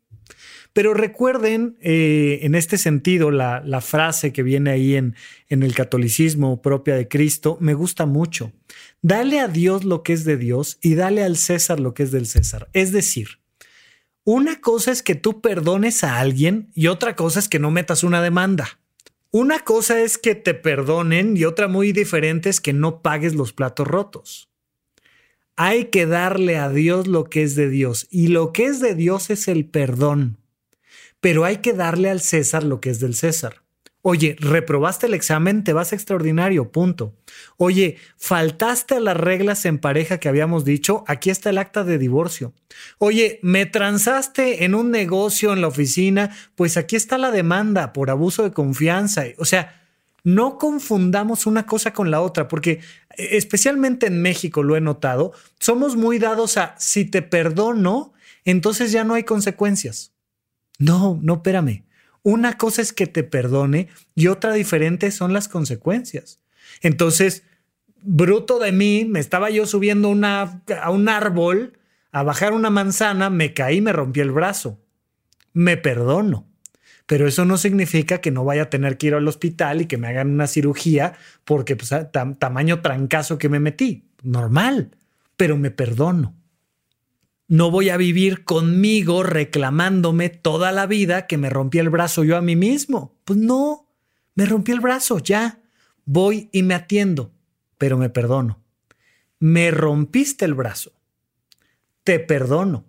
pero 0.77 0.93
recuerden, 0.93 1.75
eh, 1.81 2.41
en 2.43 2.53
este 2.53 2.77
sentido, 2.77 3.31
la, 3.31 3.81
frase 3.81 4.31
que 4.31 4.43
viene 4.43 4.69
ahí 4.69 4.95
en, 4.95 5.15
en 5.49 5.63
el 5.63 5.73
catolicismo 5.73 6.61
propia 6.61 6.93
de 6.93 7.07
Cristo 7.07 7.57
me 7.59 7.73
gusta 7.73 8.05
mucho. 8.05 8.51
Dale 9.01 9.39
a 9.39 9.47
Dios 9.47 9.85
lo 9.85 10.03
que 10.03 10.13
es 10.13 10.23
de 10.23 10.37
Dios 10.37 10.77
y 10.79 10.93
dale 10.93 11.23
al 11.23 11.35
César 11.35 11.79
lo 11.79 11.95
que 11.95 12.03
es 12.03 12.11
del 12.11 12.27
César. 12.27 12.69
Es 12.73 12.91
decir, 12.91 13.39
una 14.23 14.61
cosa 14.61 14.91
es 14.91 15.01
que 15.01 15.15
tú 15.15 15.41
perdones 15.41 16.03
a 16.03 16.19
alguien 16.19 16.69
y 16.75 16.89
otra 16.89 17.15
cosa 17.15 17.39
es 17.39 17.49
que 17.49 17.57
no 17.57 17.71
metas 17.71 18.03
una 18.03 18.21
demanda. 18.21 18.79
Una 19.31 19.61
cosa 19.61 19.99
es 19.99 20.19
que 20.19 20.35
te 20.35 20.53
perdonen 20.53 21.37
y 21.37 21.45
otra 21.45 21.67
muy 21.67 21.91
diferente 21.91 22.49
es 22.49 22.61
que 22.61 22.73
no 22.73 23.01
pagues 23.01 23.33
los 23.33 23.51
platos 23.51 23.87
rotos. 23.87 24.51
Hay 25.55 25.85
que 25.85 26.05
darle 26.05 26.57
a 26.57 26.69
Dios 26.69 27.07
lo 27.07 27.23
que 27.23 27.41
es 27.41 27.55
de 27.55 27.67
Dios 27.67 28.05
y 28.11 28.27
lo 28.27 28.53
que 28.53 28.65
es 28.65 28.79
de 28.79 28.93
Dios 28.93 29.31
es 29.31 29.47
el 29.47 29.65
perdón. 29.65 30.37
Pero 31.19 31.45
hay 31.45 31.57
que 31.57 31.73
darle 31.73 32.09
al 32.09 32.21
César 32.21 32.63
lo 32.63 32.79
que 32.79 32.89
es 32.89 32.99
del 32.99 33.15
César. 33.15 33.63
Oye, 34.09 34.37
reprobaste 34.39 35.07
el 35.07 35.13
examen, 35.13 35.65
te 35.65 35.73
vas 35.73 35.91
extraordinario, 35.91 36.71
punto. 36.71 37.13
Oye, 37.57 37.97
faltaste 38.15 38.95
a 38.95 38.99
las 39.01 39.17
reglas 39.17 39.65
en 39.65 39.79
pareja 39.79 40.17
que 40.17 40.29
habíamos 40.29 40.63
dicho, 40.63 41.03
aquí 41.07 41.29
está 41.29 41.49
el 41.49 41.57
acta 41.57 41.83
de 41.83 41.97
divorcio. 41.97 42.53
Oye, 42.99 43.39
me 43.41 43.65
transaste 43.65 44.63
en 44.63 44.75
un 44.75 44.91
negocio 44.91 45.51
en 45.51 45.59
la 45.59 45.67
oficina, 45.67 46.33
pues 46.55 46.77
aquí 46.77 46.95
está 46.95 47.17
la 47.17 47.31
demanda 47.31 47.91
por 47.91 48.09
abuso 48.09 48.43
de 48.43 48.53
confianza. 48.53 49.25
O 49.39 49.45
sea, 49.45 49.81
no 50.23 50.57
confundamos 50.57 51.45
una 51.45 51.65
cosa 51.65 51.91
con 51.91 52.09
la 52.09 52.21
otra, 52.21 52.47
porque 52.47 52.79
e, 53.17 53.37
especialmente 53.37 54.07
en 54.07 54.21
México 54.21 54.63
lo 54.63 54.77
he 54.77 54.81
notado, 54.81 55.33
somos 55.59 55.97
muy 55.97 56.17
dados 56.17 56.55
a 56.55 56.75
si 56.77 57.03
te 57.03 57.21
perdono, 57.21 58.13
entonces 58.45 58.93
ya 58.93 59.03
no 59.03 59.15
hay 59.15 59.23
consecuencias. 59.23 60.13
No, 60.77 61.19
no, 61.21 61.35
espérame. 61.35 61.83
Una 62.23 62.57
cosa 62.57 62.81
es 62.81 62.93
que 62.93 63.07
te 63.07 63.23
perdone 63.23 63.87
y 64.15 64.27
otra 64.27 64.53
diferente 64.53 65.11
son 65.11 65.33
las 65.33 65.47
consecuencias. 65.47 66.39
Entonces, 66.81 67.43
bruto 68.01 68.59
de 68.59 68.71
mí, 68.71 69.05
me 69.05 69.19
estaba 69.19 69.49
yo 69.49 69.65
subiendo 69.65 70.09
a 70.09 70.89
un 70.89 71.09
árbol 71.09 71.79
a 72.11 72.23
bajar 72.23 72.53
una 72.53 72.69
manzana, 72.69 73.29
me 73.29 73.53
caí, 73.53 73.81
me 73.81 73.93
rompí 73.93 74.19
el 74.19 74.31
brazo. 74.31 74.79
Me 75.53 75.77
perdono. 75.77 76.47
Pero 77.05 77.27
eso 77.27 77.45
no 77.45 77.57
significa 77.57 78.19
que 78.19 78.31
no 78.31 78.43
vaya 78.43 78.63
a 78.63 78.69
tener 78.69 78.97
que 78.97 79.07
ir 79.07 79.13
al 79.13 79.27
hospital 79.27 79.81
y 79.81 79.85
que 79.85 79.97
me 79.97 80.07
hagan 80.07 80.29
una 80.29 80.47
cirugía 80.47 81.13
porque 81.45 81.77
pues, 81.77 81.95
tamaño 82.39 82.81
trancazo 82.81 83.37
que 83.37 83.47
me 83.47 83.59
metí. 83.59 84.03
Normal, 84.23 84.91
pero 85.37 85.57
me 85.57 85.71
perdono 85.71 86.35
no 87.47 87.71
voy 87.71 87.89
a 87.89 87.97
vivir 87.97 88.43
conmigo 88.43 89.23
reclamándome 89.23 90.29
toda 90.29 90.71
la 90.71 90.85
vida 90.85 91.27
que 91.27 91.37
me 91.37 91.49
rompí 91.49 91.79
el 91.79 91.89
brazo 91.89 92.23
yo 92.23 92.35
a 92.35 92.41
mí 92.41 92.55
mismo. 92.55 93.17
Pues 93.23 93.39
no, 93.39 93.87
me 94.35 94.45
rompí 94.45 94.73
el 94.73 94.81
brazo, 94.81 95.19
ya. 95.19 95.61
Voy 96.03 96.49
y 96.51 96.63
me 96.63 96.73
atiendo, 96.73 97.33
pero 97.77 97.97
me 97.97 98.09
perdono. 98.09 98.61
Me 99.39 99.71
rompiste 99.71 100.43
el 100.43 100.55
brazo. 100.55 100.91
Te 102.03 102.19
perdono, 102.19 102.85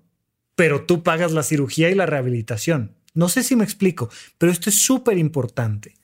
pero 0.56 0.86
tú 0.86 1.02
pagas 1.02 1.32
la 1.32 1.42
cirugía 1.42 1.90
y 1.90 1.94
la 1.94 2.06
rehabilitación. 2.06 2.96
No 3.14 3.28
sé 3.28 3.42
si 3.42 3.54
me 3.54 3.64
explico, 3.64 4.10
pero 4.38 4.50
esto 4.50 4.70
es 4.70 4.82
súper 4.82 5.18
importante. 5.18 5.94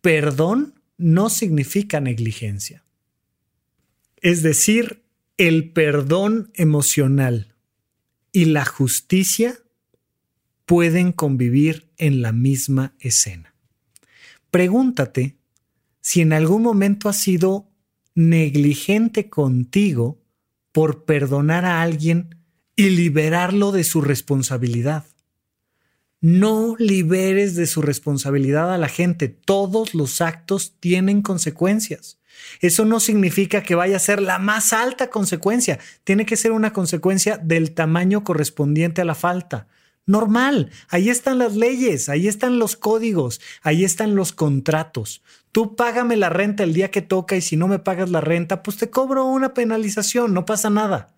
Perdón 0.00 0.80
no 0.98 1.30
significa 1.30 2.00
negligencia. 2.00 2.84
Es 4.16 4.42
decir, 4.42 5.02
el 5.36 5.72
perdón 5.72 6.50
emocional 6.54 7.51
y 8.32 8.46
la 8.46 8.64
justicia 8.64 9.58
pueden 10.64 11.12
convivir 11.12 11.90
en 11.98 12.22
la 12.22 12.32
misma 12.32 12.94
escena. 12.98 13.54
Pregúntate 14.50 15.36
si 16.00 16.20
en 16.20 16.32
algún 16.32 16.62
momento 16.62 17.08
has 17.08 17.18
sido 17.18 17.68
negligente 18.14 19.28
contigo 19.28 20.18
por 20.72 21.04
perdonar 21.04 21.64
a 21.64 21.82
alguien 21.82 22.36
y 22.74 22.90
liberarlo 22.90 23.72
de 23.72 23.84
su 23.84 24.00
responsabilidad. 24.00 25.04
No 26.22 26.76
liberes 26.78 27.56
de 27.56 27.66
su 27.66 27.82
responsabilidad 27.82 28.72
a 28.72 28.78
la 28.78 28.88
gente. 28.88 29.28
Todos 29.28 29.92
los 29.92 30.20
actos 30.20 30.76
tienen 30.78 31.20
consecuencias. 31.20 32.20
Eso 32.60 32.84
no 32.84 33.00
significa 33.00 33.64
que 33.64 33.74
vaya 33.74 33.96
a 33.96 34.00
ser 34.00 34.22
la 34.22 34.38
más 34.38 34.72
alta 34.72 35.10
consecuencia. 35.10 35.80
Tiene 36.04 36.24
que 36.24 36.36
ser 36.36 36.52
una 36.52 36.72
consecuencia 36.72 37.38
del 37.38 37.74
tamaño 37.74 38.22
correspondiente 38.22 39.00
a 39.00 39.04
la 39.04 39.16
falta. 39.16 39.66
Normal, 40.06 40.70
ahí 40.88 41.10
están 41.10 41.38
las 41.38 41.56
leyes, 41.56 42.08
ahí 42.08 42.28
están 42.28 42.60
los 42.60 42.76
códigos, 42.76 43.40
ahí 43.62 43.84
están 43.84 44.14
los 44.14 44.32
contratos. 44.32 45.22
Tú 45.50 45.74
págame 45.74 46.16
la 46.16 46.28
renta 46.28 46.62
el 46.62 46.72
día 46.72 46.92
que 46.92 47.02
toca 47.02 47.34
y 47.34 47.40
si 47.40 47.56
no 47.56 47.66
me 47.66 47.80
pagas 47.80 48.10
la 48.10 48.20
renta, 48.20 48.62
pues 48.62 48.76
te 48.76 48.90
cobro 48.90 49.24
una 49.24 49.54
penalización, 49.54 50.34
no 50.34 50.44
pasa 50.44 50.70
nada. 50.70 51.14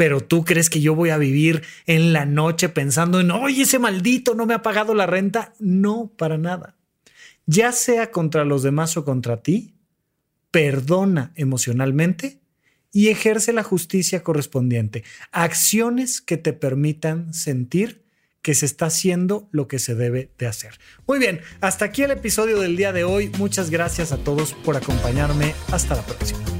Pero 0.00 0.22
tú 0.22 0.46
crees 0.46 0.70
que 0.70 0.80
yo 0.80 0.94
voy 0.94 1.10
a 1.10 1.18
vivir 1.18 1.62
en 1.84 2.14
la 2.14 2.24
noche 2.24 2.70
pensando 2.70 3.20
en, 3.20 3.30
oye, 3.30 3.64
ese 3.64 3.78
maldito 3.78 4.34
no 4.34 4.46
me 4.46 4.54
ha 4.54 4.62
pagado 4.62 4.94
la 4.94 5.04
renta. 5.04 5.52
No, 5.58 6.10
para 6.16 6.38
nada. 6.38 6.74
Ya 7.44 7.70
sea 7.72 8.10
contra 8.10 8.46
los 8.46 8.62
demás 8.62 8.96
o 8.96 9.04
contra 9.04 9.42
ti, 9.42 9.74
perdona 10.50 11.32
emocionalmente 11.36 12.40
y 12.90 13.08
ejerce 13.08 13.52
la 13.52 13.62
justicia 13.62 14.22
correspondiente. 14.22 15.04
Acciones 15.32 16.22
que 16.22 16.38
te 16.38 16.54
permitan 16.54 17.34
sentir 17.34 18.02
que 18.40 18.54
se 18.54 18.64
está 18.64 18.86
haciendo 18.86 19.50
lo 19.52 19.68
que 19.68 19.78
se 19.78 19.94
debe 19.94 20.30
de 20.38 20.46
hacer. 20.46 20.78
Muy 21.06 21.18
bien, 21.18 21.42
hasta 21.60 21.84
aquí 21.84 22.04
el 22.04 22.12
episodio 22.12 22.58
del 22.58 22.74
día 22.74 22.94
de 22.94 23.04
hoy. 23.04 23.30
Muchas 23.36 23.68
gracias 23.68 24.12
a 24.12 24.16
todos 24.16 24.54
por 24.54 24.78
acompañarme. 24.78 25.54
Hasta 25.70 25.94
la 25.94 26.06
próxima. 26.06 26.59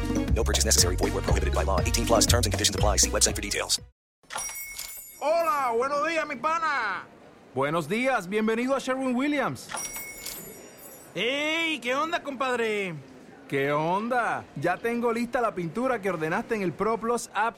No 0.35 0.43
purchase 0.43 0.65
necessary. 0.65 0.95
Void 0.95 1.13
where 1.13 1.21
prohibited 1.21 1.53
by 1.53 1.63
law. 1.63 1.79
18 1.79 2.07
plus 2.07 2.25
terms 2.25 2.47
and 2.47 2.51
conditions 2.51 2.75
apply. 2.75 2.97
See 2.97 3.11
website 3.11 3.35
for 3.35 3.41
details. 3.41 3.79
Hola, 5.19 5.71
buenos 5.77 6.07
días, 6.07 6.25
mi 6.27 6.35
pana. 6.35 7.05
Buenos 7.53 7.87
días, 7.87 8.27
bienvenido 8.27 8.75
a 8.75 8.79
Sherwin 8.79 9.15
Williams. 9.15 9.69
¡Ey! 11.13 11.79
¿Qué 11.79 11.93
onda, 11.93 12.23
compadre? 12.23 12.95
¿Qué 13.47 13.71
onda? 13.71 14.45
Ya 14.55 14.77
tengo 14.77 15.11
lista 15.11 15.41
la 15.41 15.53
pintura 15.53 16.01
que 16.01 16.09
ordenaste 16.09 16.55
en 16.55 16.61
el 16.61 16.71
ProPlus 16.71 17.29
app. 17.33 17.57